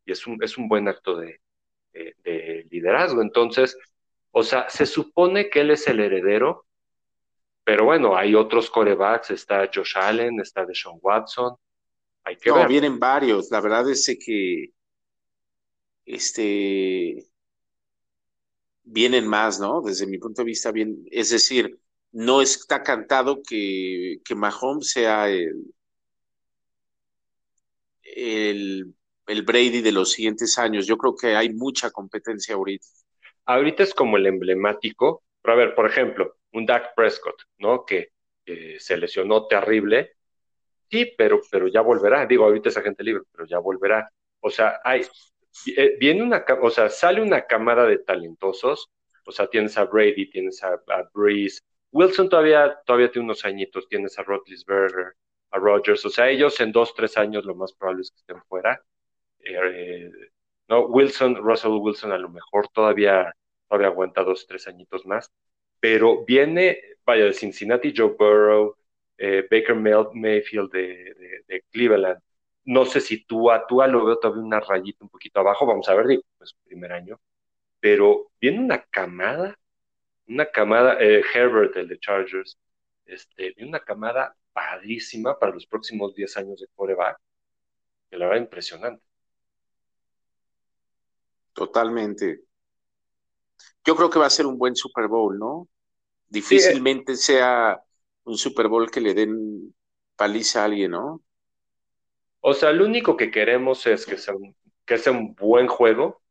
y 0.05 0.11
es 0.13 0.27
un, 0.27 0.41
es 0.43 0.57
un 0.57 0.67
buen 0.69 0.87
acto 0.87 1.17
de, 1.17 1.41
liderazgo. 2.69 3.21
Entonces, 3.21 3.77
o 4.36 4.43
sea, 4.43 4.69
se 4.69 4.86
supone 4.86 5.49
que 5.49 5.61
él 5.61 5.71
es 5.71 5.88
el 5.88 5.99
heredero, 5.99 6.65
pero 7.63 7.86
bueno, 7.86 8.17
hay 8.17 8.36
otros 8.36 8.69
corebacks, 8.69 9.31
está 9.31 9.69
Josh 9.73 9.93
Allen, 9.95 10.39
está 10.39 10.65
Deshaun 10.65 10.99
Watson, 11.01 11.55
hay 12.23 12.36
que 12.38 12.49
no, 12.49 12.67
vienen 12.67 12.99
varios, 12.99 13.51
la 13.51 13.61
verdad 13.61 13.89
es 13.89 14.17
que 14.25 14.71
este 16.05 17.25
vienen 18.84 19.27
más, 19.27 19.59
¿no? 19.59 19.81
Desde 19.81 20.07
mi 20.07 20.17
punto 20.17 20.41
de 20.41 20.47
vista, 20.47 20.71
bien, 20.71 21.05
es 21.11 21.29
decir, 21.29 21.79
no 22.11 22.41
está 22.41 22.84
cantado 22.84 23.41
que, 23.41 24.19
que 24.25 24.36
Mahomes 24.36 24.89
sea 24.89 25.29
el, 25.29 25.73
el, 28.03 28.95
Brady 29.43 29.81
de 29.81 29.91
los 29.91 30.11
siguientes 30.11 30.57
años. 30.57 30.86
Yo 30.86 30.97
creo 30.97 31.15
que 31.15 31.36
hay 31.36 31.53
mucha 31.53 31.91
competencia 31.91 32.55
ahorita. 32.55 32.86
Ahorita 33.45 33.83
es 33.83 33.93
como 33.93 34.17
el 34.17 34.25
emblemático, 34.25 35.23
pero 35.41 35.53
a 35.53 35.57
ver, 35.57 35.75
por 35.75 35.85
ejemplo, 35.85 36.37
un 36.53 36.65
Dak 36.65 36.95
Prescott, 36.95 37.41
¿no? 37.57 37.85
Que 37.85 38.09
se 38.79 38.97
lesionó 38.97 39.47
terrible. 39.47 40.13
Sí, 40.89 41.13
pero, 41.17 41.41
pero 41.51 41.67
ya 41.67 41.81
volverá. 41.81 42.25
Digo, 42.25 42.45
ahorita 42.45 42.69
es 42.69 42.77
agente 42.77 43.03
libre, 43.03 43.23
pero 43.31 43.47
ya 43.47 43.59
volverá. 43.59 44.09
O 44.41 44.49
sea, 44.49 44.79
hay, 44.83 45.05
eh, 45.77 45.97
viene 45.99 46.23
una, 46.23 46.45
o 46.61 46.69
sea, 46.69 46.89
sale 46.89 47.21
una 47.21 47.45
camada 47.45 47.85
de 47.85 47.99
talentosos. 47.99 48.89
O 49.25 49.31
sea, 49.31 49.47
tienes 49.47 49.77
a 49.77 49.85
Brady, 49.85 50.29
tienes 50.29 50.61
a, 50.63 50.73
a 50.73 51.09
Breeze, 51.13 51.61
Wilson 51.93 52.27
todavía, 52.27 52.79
todavía 52.85 53.11
tiene 53.11 53.25
unos 53.25 53.45
añitos, 53.45 53.87
tienes 53.87 54.17
a 54.17 54.23
Rotlisberger, 54.23 55.13
a 55.51 55.59
Rogers, 55.59 56.03
o 56.05 56.09
sea, 56.09 56.29
ellos 56.29 56.59
en 56.59 56.71
dos, 56.71 56.93
tres 56.95 57.17
años 57.17 57.45
lo 57.45 57.55
más 57.55 57.71
probable 57.73 58.01
es 58.01 58.11
que 58.11 58.17
estén 58.17 58.41
fuera. 58.49 58.83
Eh, 59.39 60.09
no, 60.68 60.88
Wilson, 60.88 61.36
Russell 61.36 61.72
Wilson 61.74 62.11
a 62.11 62.18
lo 62.18 62.30
mejor 62.30 62.68
todavía, 62.70 63.34
todavía 63.68 63.88
aguanta 63.88 64.24
dos, 64.24 64.45
tres 64.47 64.68
añitos 64.68 65.05
más, 65.05 65.32
pero 65.80 66.24
viene, 66.26 66.80
vaya, 67.05 67.26
de 67.26 67.34
Cincinnati, 67.34 67.93
Joe 67.95 68.16
Burrow, 68.18 68.76
eh, 69.18 69.47
Baker 69.49 69.76
Mayfield 69.76 70.72
de, 70.72 71.64
Cleveland. 71.72 72.20
No 72.66 72.86
sé 72.86 73.01
si 73.01 73.26
tú 73.26 73.51
a 73.51 73.66
lo 73.88 74.05
veo 74.05 74.20
todavía 74.20 74.43
una 74.43 74.59
rayita 74.59 75.03
un 75.03 75.09
poquito 75.09 75.39
abajo, 75.39 75.66
vamos 75.66 75.88
a 75.89 75.95
ver, 75.95 76.07
digo, 76.07 76.24
pues 76.38 76.55
primer 76.66 76.93
año, 76.93 77.20
pero 77.80 78.32
viene 78.39 78.59
una 78.59 78.82
camada 78.84 79.57
una 80.28 80.45
camada, 80.45 80.97
eh, 80.99 81.24
Herbert, 81.34 81.76
el 81.78 81.88
de 81.88 81.99
Chargers, 81.99 82.57
este, 83.05 83.55
una 83.64 83.80
camada 83.80 84.36
padrísima 84.53 85.38
para 85.38 85.53
los 85.53 85.66
próximos 85.68 86.16
10 86.16 86.38
años 86.38 86.59
de 86.61 86.68
coreback, 86.76 87.18
que 88.09 88.18
la 88.18 88.28
verdad 88.28 88.41
impresionante. 88.41 89.03
Totalmente. 91.54 92.41
Yo 93.86 93.95
creo 93.95 94.10
que 94.10 94.20
va 94.20 94.26
a 94.26 94.32
ser 94.32 94.45
un 94.45 94.58
buen 94.58 94.76
Super 94.76 95.08
Bowl, 95.08 95.38
¿no? 95.38 95.68
Difícilmente 96.28 97.16
sea 97.16 97.82
un 98.24 98.38
Super 98.38 98.68
Bowl 98.68 98.89
que 98.89 99.01
le 99.01 99.14
den 99.14 99.76
paliza 100.16 100.62
a 100.62 100.66
alguien, 100.66 100.91
¿no? 100.91 101.22
O 102.39 102.54
sea, 102.54 102.72
lo 102.72 102.86
único 102.86 103.16
que 103.16 103.32
queremos 103.32 103.86
es 103.88 104.06
que 104.06 104.18
sea 104.18 104.36
un, 104.36 104.56
que 104.86 104.97
sea 104.97 105.12
un 105.12 105.36
buen 105.36 105.68
juego, 105.68 106.22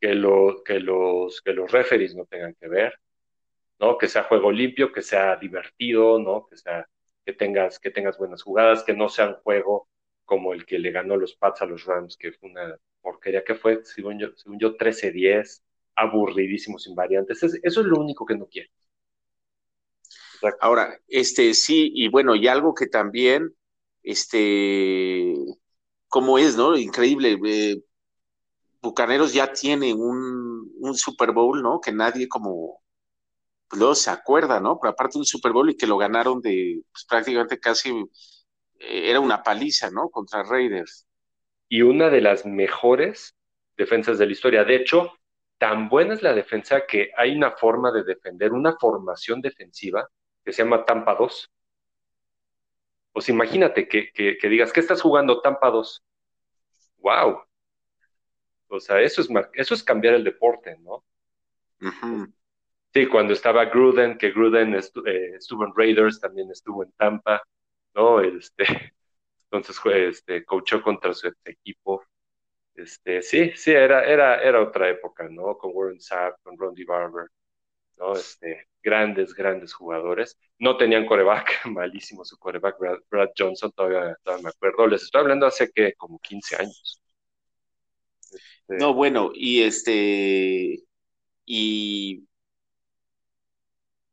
que, 0.00 0.14
lo, 0.14 0.62
que, 0.64 0.80
los, 0.80 1.40
que 1.42 1.52
los 1.52 1.70
referees 1.70 2.14
no 2.14 2.24
tengan 2.24 2.54
que 2.54 2.68
ver, 2.68 2.94
¿no? 3.78 3.98
Que 3.98 4.08
sea 4.08 4.24
juego 4.24 4.50
limpio, 4.50 4.92
que 4.92 5.02
sea 5.02 5.36
divertido, 5.36 6.18
¿no? 6.18 6.46
Que, 6.46 6.56
sea, 6.56 6.88
que, 7.24 7.32
tengas, 7.32 7.78
que 7.78 7.90
tengas 7.90 8.18
buenas 8.18 8.42
jugadas, 8.42 8.82
que 8.84 8.94
no 8.94 9.08
sea 9.08 9.28
un 9.28 9.34
juego 9.36 9.88
como 10.24 10.52
el 10.52 10.64
que 10.64 10.78
le 10.78 10.92
ganó 10.92 11.16
los 11.16 11.34
Pats 11.34 11.62
a 11.62 11.66
los 11.66 11.84
Rams, 11.84 12.16
que 12.16 12.32
fue 12.32 12.50
una 12.50 12.76
porquería 13.10 13.44
que 13.44 13.54
fue, 13.54 13.84
según 13.84 14.18
yo, 14.18 14.28
según 14.36 14.58
yo 14.58 14.76
13-10, 14.76 15.62
aburridísimo, 15.96 16.78
sin 16.78 16.94
variantes. 16.94 17.42
eso 17.42 17.80
es 17.80 17.86
lo 17.86 18.00
único 18.00 18.24
que 18.26 18.36
no 18.36 18.46
quiero. 18.46 18.70
Ahora, 20.60 20.98
este 21.08 21.54
sí, 21.54 21.90
y 21.94 22.08
bueno, 22.08 22.34
y 22.34 22.48
algo 22.48 22.74
que 22.74 22.86
también, 22.86 23.54
este, 24.02 25.34
como 26.08 26.38
es, 26.38 26.56
¿no? 26.56 26.76
Increíble, 26.76 27.38
eh, 27.46 27.82
Bucaneros 28.82 29.32
ya 29.34 29.52
tiene 29.52 29.94
un, 29.94 30.40
Super 30.94 31.32
Bowl, 31.32 31.62
¿no? 31.62 31.80
Que 31.80 31.92
nadie 31.92 32.28
como 32.28 32.82
pues, 33.68 33.78
luego 33.80 33.94
se 33.94 34.10
acuerda, 34.10 34.60
¿no? 34.60 34.78
Pero 34.80 34.92
aparte 34.92 35.18
un 35.18 35.24
Super 35.26 35.52
Bowl 35.52 35.70
y 35.70 35.76
que 35.76 35.86
lo 35.86 35.98
ganaron 35.98 36.40
de 36.40 36.82
pues, 36.92 37.04
prácticamente 37.06 37.60
casi 37.60 37.92
era 38.78 39.20
una 39.20 39.42
paliza, 39.42 39.90
¿no? 39.90 40.10
Contra 40.10 40.42
Raiders. 40.42 41.06
Y 41.70 41.80
una 41.80 42.10
de 42.10 42.20
las 42.20 42.44
mejores 42.44 43.34
defensas 43.80 44.18
de 44.18 44.26
la 44.26 44.32
historia. 44.32 44.64
De 44.64 44.76
hecho, 44.76 45.12
tan 45.56 45.88
buena 45.88 46.14
es 46.14 46.22
la 46.22 46.34
defensa 46.34 46.86
que 46.86 47.10
hay 47.16 47.34
una 47.34 47.52
forma 47.52 47.90
de 47.92 48.04
defender, 48.04 48.52
una 48.52 48.76
formación 48.76 49.40
defensiva 49.40 50.06
que 50.44 50.52
se 50.52 50.62
llama 50.62 50.84
Tampa 50.84 51.14
2. 51.14 51.50
Pues 53.12 53.28
imagínate 53.28 53.88
que, 53.88 54.12
que, 54.12 54.48
digas, 54.48 54.72
¿qué 54.72 54.80
estás 54.80 55.00
jugando 55.00 55.40
Tampa 55.40 55.70
2? 55.70 56.02
¡Wow! 56.98 57.42
O 58.68 58.80
sea, 58.80 59.00
eso 59.00 59.22
es, 59.22 59.28
eso 59.54 59.74
es 59.74 59.82
cambiar 59.82 60.14
el 60.14 60.24
deporte, 60.24 60.76
¿no? 60.80 61.04
Sí, 62.92 63.06
cuando 63.06 63.32
estaba 63.32 63.64
Gruden, 63.66 64.18
que 64.18 64.30
Gruden 64.30 64.74
eh, 64.74 65.34
estuvo 65.36 65.64
en 65.64 65.72
Raiders, 65.76 66.20
también 66.20 66.50
estuvo 66.50 66.82
en 66.84 66.92
Tampa, 66.92 67.42
¿no? 67.94 68.20
Este, 68.20 68.94
entonces, 69.50 69.80
este, 69.86 70.44
coachó 70.44 70.82
contra 70.82 71.12
su 71.12 71.32
equipo. 71.44 72.04
Este, 72.74 73.22
sí, 73.22 73.52
sí, 73.56 73.72
era, 73.72 74.04
era, 74.04 74.42
era 74.42 74.62
otra 74.62 74.88
época, 74.88 75.28
¿no? 75.28 75.58
Con 75.58 75.72
Warren 75.74 76.00
Sapp, 76.00 76.40
con 76.42 76.56
Rondy 76.56 76.84
Barber, 76.84 77.28
¿no? 77.96 78.12
Este, 78.14 78.68
grandes, 78.82 79.34
grandes 79.34 79.74
jugadores. 79.74 80.38
No 80.58 80.76
tenían 80.76 81.06
coreback, 81.06 81.66
malísimo 81.66 82.24
su 82.24 82.38
coreback, 82.38 82.78
Brad, 83.10 83.30
Johnson, 83.36 83.72
todavía, 83.72 84.16
todavía, 84.22 84.44
me 84.44 84.50
acuerdo. 84.50 84.86
Les 84.86 85.02
estoy 85.02 85.22
hablando 85.22 85.46
hace 85.46 85.70
que 85.72 85.94
como 85.94 86.18
15 86.20 86.56
años. 86.56 87.00
Este, 88.70 88.76
no, 88.78 88.94
bueno, 88.94 89.32
y 89.34 89.62
este, 89.62 90.84
y, 91.44 92.28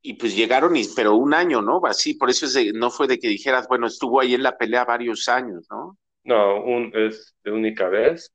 y 0.07 0.13
pues 0.13 0.37
llegaron, 0.37 0.73
y, 0.77 0.83
pero 0.95 1.15
un 1.15 1.33
año, 1.33 1.61
¿no? 1.61 1.81
Así, 1.83 2.13
por 2.13 2.29
eso 2.29 2.45
es 2.45 2.73
no 2.73 2.89
fue 2.89 3.07
de 3.07 3.19
que 3.19 3.27
dijeras, 3.27 3.67
bueno, 3.67 3.87
estuvo 3.87 4.21
ahí 4.21 4.35
en 4.35 4.41
la 4.41 4.57
pelea 4.57 4.85
varios 4.85 5.27
años, 5.27 5.67
¿no? 5.69 5.97
No, 6.23 6.63
un, 6.63 6.93
es 6.95 7.35
de 7.43 7.51
única 7.51 7.89
vez. 7.89 8.31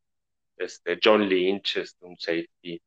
Este, 0.59 0.99
John 1.03 1.27
Lynch, 1.27 1.79
este, 1.79 2.05
un 2.05 2.19
safety. 2.19 2.83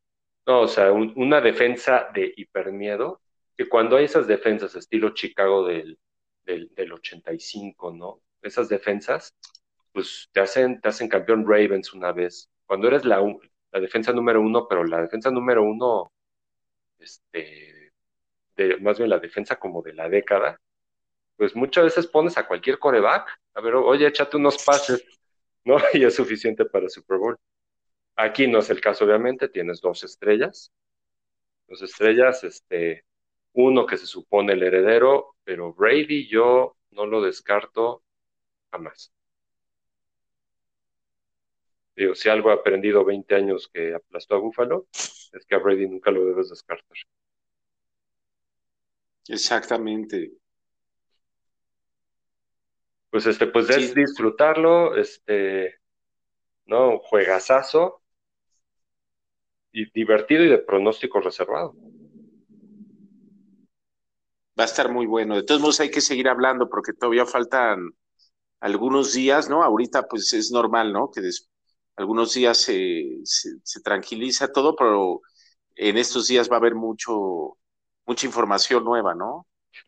No, 0.46 0.62
o 0.62 0.68
sea, 0.68 0.92
una 0.92 1.42
defensa 1.42 2.10
de 2.14 2.32
hipermiedo, 2.38 3.22
que 3.58 3.68
cuando 3.68 3.98
hay 3.98 4.06
esas 4.06 4.28
defensas 4.28 4.76
estilo 4.76 5.16
Chicago 5.16 5.66
del, 5.66 5.98
del, 6.44 6.72
del 6.76 6.94
85, 6.94 7.92
¿no? 7.92 8.22
Esas 8.44 8.70
defensas, 8.70 9.34
pues 9.94 10.30
te 10.32 10.42
hacen, 10.42 10.80
te 10.80 10.90
hacen 10.90 11.10
campeón 11.10 11.44
Ravens 11.48 11.92
una 11.96 12.12
vez. 12.12 12.52
Cuando 12.68 12.88
eres 12.88 13.04
la, 13.04 13.20
la 13.72 13.80
defensa 13.80 14.14
número 14.14 14.42
uno, 14.42 14.68
pero 14.68 14.84
la 14.84 15.02
defensa 15.02 15.32
número 15.32 15.64
uno, 15.64 16.12
este, 17.00 17.75
de, 18.56 18.78
más 18.78 18.98
bien 18.98 19.10
la 19.10 19.20
defensa 19.20 19.58
como 19.58 19.82
de 19.82 19.94
la 19.94 20.10
década, 20.10 20.60
pues 21.38 21.56
muchas 21.56 21.86
veces 21.86 22.08
pones 22.08 22.38
a 22.38 22.48
cualquier 22.48 22.80
coreback, 22.80 23.30
a 23.56 23.62
ver, 23.62 23.76
oye, 23.76 24.08
échate 24.08 24.38
unos 24.38 24.64
pases, 24.64 25.04
¿no? 25.66 25.78
Y 25.94 26.04
es 26.04 26.16
suficiente 26.16 26.66
para 26.66 26.90
Super 26.90 27.18
Bowl. 27.18 27.38
Aquí 28.16 28.48
no 28.48 28.60
es 28.60 28.70
el 28.70 28.82
caso, 28.82 29.06
obviamente, 29.06 29.50
tienes 29.50 29.82
dos 29.82 30.04
estrellas, 30.04 30.72
dos 31.68 31.82
estrellas, 31.82 32.44
este, 32.44 33.06
uno 33.54 33.86
que 33.86 33.98
se 33.98 34.06
supone 34.08 34.54
el 34.54 34.64
heredero, 34.64 35.36
pero 35.44 35.74
Brady 35.74 36.28
yo 36.28 36.78
no 36.92 37.06
lo 37.06 37.22
descarto 37.22 38.04
jamás. 38.72 39.12
Digo, 41.96 42.14
si 42.16 42.30
algo 42.30 42.50
ha 42.50 42.56
aprendido 42.56 43.06
20 43.06 43.36
años 43.36 43.70
que 43.74 43.94
aplastó 43.94 44.36
a 44.36 44.40
Búfalo, 44.40 44.88
es 44.92 45.46
que 45.48 45.56
a 45.56 45.60
Brady 45.60 45.88
nunca 45.88 46.12
lo 46.12 46.26
debes 46.26 46.50
descartar. 46.50 46.98
Exactamente. 49.28 50.32
Pues 53.10 53.26
este, 53.26 53.48
pues 53.48 53.70
es 53.70 53.96
disfrutarlo, 53.96 54.96
este, 54.96 55.76
¿no? 56.66 57.00
Juegazazo 57.00 58.02
y 59.72 59.90
divertido 59.92 60.44
y 60.44 60.50
de 60.50 60.58
pronóstico 60.58 61.20
reservado. 61.22 61.74
Va 64.58 64.64
a 64.64 64.66
estar 64.66 64.92
muy 64.92 65.06
bueno. 65.06 65.36
De 65.36 65.44
todos 65.44 65.62
modos 65.62 65.80
hay 65.80 65.92
que 65.92 66.02
seguir 66.02 66.30
hablando 66.30 66.70
porque 66.70 66.94
todavía 66.94 67.26
faltan 67.26 67.90
algunos 68.60 69.14
días, 69.14 69.50
¿no? 69.50 69.64
Ahorita 69.64 70.08
pues 70.08 70.32
es 70.34 70.52
normal, 70.52 70.94
¿no? 70.94 71.12
Que 71.12 71.22
algunos 71.98 72.34
días 72.34 72.58
se, 72.58 73.20
se, 73.24 73.82
tranquiliza 73.82 74.52
todo, 74.52 74.76
pero 74.76 75.22
en 75.76 75.98
estos 75.98 76.28
días 76.28 76.50
va 76.50 76.56
a 76.56 76.60
haber 76.60 76.76
mucho, 76.76 77.58
mucha 78.06 78.26
información 78.28 78.84
nueva, 78.84 79.16
¿no? 79.16 79.48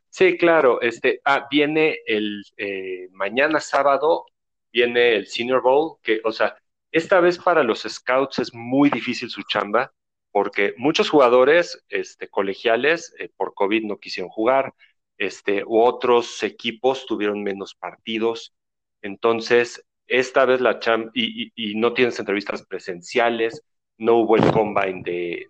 Sí, 0.10 0.38
claro. 0.38 0.82
Este, 0.82 1.22
ah, 1.26 1.48
viene 1.50 2.00
el 2.06 2.44
eh, 2.58 3.08
mañana 3.12 3.60
sábado, 3.60 4.26
viene 4.72 5.16
el 5.16 5.28
Senior 5.28 5.62
Bowl, 5.62 5.98
que, 6.02 6.22
o 6.24 6.32
sea, 6.32 6.58
esta 6.92 7.20
vez 7.20 7.38
para 7.38 7.64
los 7.64 7.82
scouts 7.84 8.40
es 8.40 8.54
muy 8.54 8.90
difícil 8.90 9.30
su 9.30 9.44
chamba, 9.44 9.94
porque 10.32 10.74
muchos 10.78 11.10
jugadores 11.10 11.84
este, 11.90 12.30
colegiales 12.30 13.14
eh, 13.20 13.30
por 13.36 13.54
COVID 13.54 13.84
no 13.86 13.98
quisieron 14.00 14.30
jugar, 14.30 14.74
este, 15.18 15.64
u 15.66 15.82
otros 15.82 16.42
equipos 16.44 17.06
tuvieron 17.06 17.44
menos 17.44 17.76
partidos. 17.76 18.54
Entonces, 19.02 19.84
esta 20.08 20.46
vez 20.46 20.62
la 20.62 20.80
champ, 20.80 21.12
y, 21.16 21.52
no 21.76 21.94
tienes 21.94 22.20
entrevistas 22.20 22.66
presenciales, 22.66 23.64
no 23.98 24.18
hubo 24.18 24.38
el 24.38 24.52
combine 24.52 25.02
de, 25.04 25.48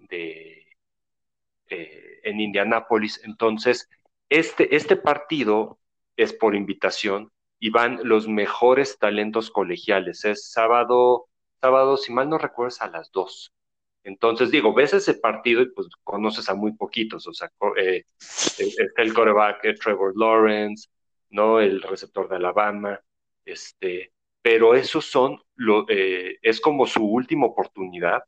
eh, 1.69 2.16
en 2.27 2.39
Indianápolis, 2.41 3.21
entonces 3.23 3.89
este, 4.29 4.75
este 4.75 4.95
partido 4.95 5.79
es 6.17 6.33
por 6.33 6.55
invitación 6.55 7.31
y 7.59 7.69
van 7.69 7.99
los 8.03 8.27
mejores 8.27 8.99
talentos 8.99 9.51
colegiales, 9.51 10.25
es 10.25 10.51
sábado, 10.51 11.27
sábado, 11.61 11.97
si 11.97 12.13
mal 12.13 12.29
no 12.29 12.37
recuerdas, 12.37 12.81
a 12.81 12.89
las 12.89 13.11
dos. 13.11 13.53
Entonces, 14.03 14.51
digo, 14.51 14.73
ves 14.73 14.93
ese 14.93 15.15
partido 15.15 15.61
y 15.61 15.69
pues 15.71 15.87
conoces 16.03 16.47
a 16.49 16.55
muy 16.55 16.73
poquitos, 16.73 17.27
o 17.27 17.33
sea, 17.33 17.51
eh, 17.77 18.05
está 18.17 19.01
el 19.01 19.13
coreback 19.13 19.65
eh, 19.65 19.73
Trevor 19.73 20.13
Lawrence, 20.15 20.87
¿no? 21.29 21.59
El 21.59 21.81
receptor 21.81 22.29
de 22.29 22.37
Alabama, 22.37 23.01
este, 23.43 24.13
pero 24.41 24.75
esos 24.75 25.05
son, 25.05 25.41
lo, 25.55 25.85
eh, 25.89 26.37
es 26.41 26.61
como 26.61 26.87
su 26.87 27.03
última 27.05 27.47
oportunidad, 27.47 28.23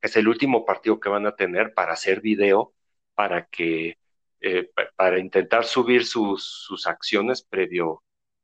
es 0.00 0.16
el 0.16 0.28
último 0.28 0.64
partido 0.64 1.00
que 1.00 1.08
van 1.08 1.26
a 1.26 1.34
tener 1.34 1.74
para 1.74 1.94
hacer 1.94 2.20
video, 2.20 2.73
para 3.14 3.46
que, 3.46 3.98
eh, 4.40 4.70
para 4.96 5.18
intentar 5.18 5.64
subir 5.64 6.04
sus, 6.04 6.44
sus 6.44 6.86
acciones 6.86 7.42
previo, 7.42 8.02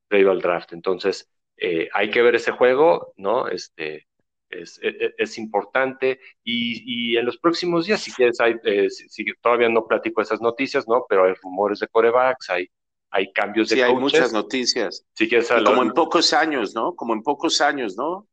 previo 0.08 0.30
al 0.30 0.40
draft. 0.40 0.72
Entonces, 0.72 1.28
eh, 1.56 1.88
hay 1.92 2.10
que 2.10 2.22
ver 2.22 2.34
ese 2.34 2.52
juego, 2.52 3.12
¿no? 3.16 3.48
Este, 3.48 4.06
es, 4.48 4.80
e, 4.82 4.88
e, 4.88 5.14
es, 5.18 5.38
importante 5.38 6.20
y, 6.42 7.12
y, 7.12 7.16
en 7.16 7.26
los 7.26 7.38
próximos 7.38 7.86
días, 7.86 8.00
si 8.00 8.12
quieres, 8.12 8.40
hay, 8.40 8.56
si, 8.88 9.24
todavía 9.40 9.68
no 9.68 9.86
platico 9.86 10.22
esas 10.22 10.40
noticias, 10.40 10.88
¿no? 10.88 11.04
Pero 11.08 11.24
hay 11.24 11.34
rumores 11.34 11.78
de 11.80 11.88
corebacks, 11.88 12.50
hay 12.50 12.68
hay 13.10 13.32
cambios 13.32 13.68
de 13.68 13.76
sí, 13.76 13.82
hay 13.82 13.94
muchas 13.94 14.32
noticias. 14.32 15.04
Sí, 15.14 15.28
como 15.64 15.82
en 15.82 15.90
pocos 15.90 16.32
años, 16.32 16.74
¿no? 16.74 16.94
Como 16.94 17.12
en 17.12 17.22
pocos 17.22 17.60
años, 17.60 17.96
¿no? 17.96 18.28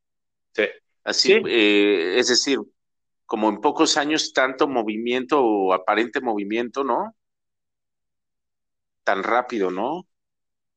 Sí. 0.53 0.63
Así, 1.03 1.33
eh, 1.33 2.15
es 2.17 2.27
decir, 2.27 2.59
como 3.27 3.49
en 3.49 3.61
pocos 3.61 3.97
años 3.97 4.33
tanto 4.33 4.67
movimiento 4.67 5.43
o 5.43 5.73
aparente 5.73 6.21
movimiento, 6.21 6.83
¿no? 6.83 7.13
Tan 9.03 9.21
rápido, 9.21 9.69
¿no? 9.69 10.07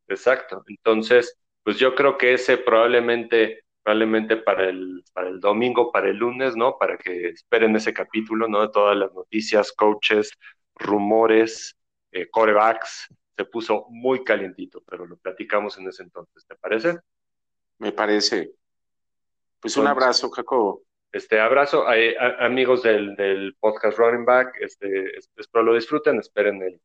Exacto. 0.09 0.63
Entonces, 0.67 1.39
pues 1.63 1.79
yo 1.79 1.95
creo 1.95 2.19
que 2.19 2.35
ese 2.35 2.59
probablemente, 2.59 3.65
probablemente 3.83 4.37
para 4.37 4.69
el, 4.69 5.05
para 5.13 5.29
el 5.29 5.41
domingo, 5.41 5.93
para 5.93 6.09
el 6.09 6.17
lunes, 6.17 6.57
¿no? 6.57 6.77
Para 6.77 6.99
que 6.99 7.29
esperen 7.29 7.77
ese 7.77 7.95
capítulo, 7.95 8.49
¿no? 8.49 8.63
De 8.63 8.71
todas 8.71 8.97
las 8.97 9.13
noticias, 9.15 9.73
coaches, 9.73 10.33
rumores, 10.75 11.77
eh, 12.11 12.29
corebacks, 12.31 13.07
se 13.37 13.45
puso 13.45 13.87
muy 13.91 14.25
calientito, 14.25 14.83
pero 14.87 15.07
lo 15.07 15.17
platicamos 15.17 15.79
en 15.79 15.89
ese 15.89 16.03
entonces, 16.03 16.45
¿te 16.47 16.57
parece? 16.57 16.99
Me 17.79 17.93
parece. 17.93 18.53
Pues 19.61 19.77
un 19.77 19.87
abrazo, 19.87 20.31
Jacobo. 20.31 20.83
Este 21.13 21.41
abrazo, 21.41 21.87
amigos 22.39 22.85
del, 22.85 23.57
podcast 23.59 23.99
Running 23.99 24.25
Back, 24.25 24.55
este, 24.61 25.19
espero 25.37 25.65
lo 25.65 25.75
disfruten, 25.75 26.21
esperen 26.21 26.63
el, 26.63 26.81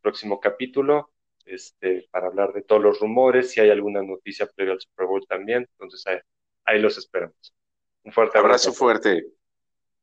próximo 0.00 0.40
capítulo 0.40 1.10
este, 1.44 2.08
para 2.10 2.26
hablar 2.26 2.52
de 2.52 2.62
todos 2.62 2.82
los 2.82 2.98
rumores, 2.98 3.50
si 3.50 3.60
hay 3.60 3.70
alguna 3.70 4.02
noticia 4.02 4.46
previa 4.46 4.72
al 4.72 4.80
Super 4.80 5.06
Bowl 5.06 5.24
también, 5.28 5.68
entonces 5.72 6.04
ahí, 6.64 6.80
los 6.80 6.96
esperamos. 6.98 7.54
Un 8.02 8.12
fuerte 8.12 8.38
abrazo. 8.38 8.70
Abrazo 8.70 8.72
fuerte. 8.72 9.26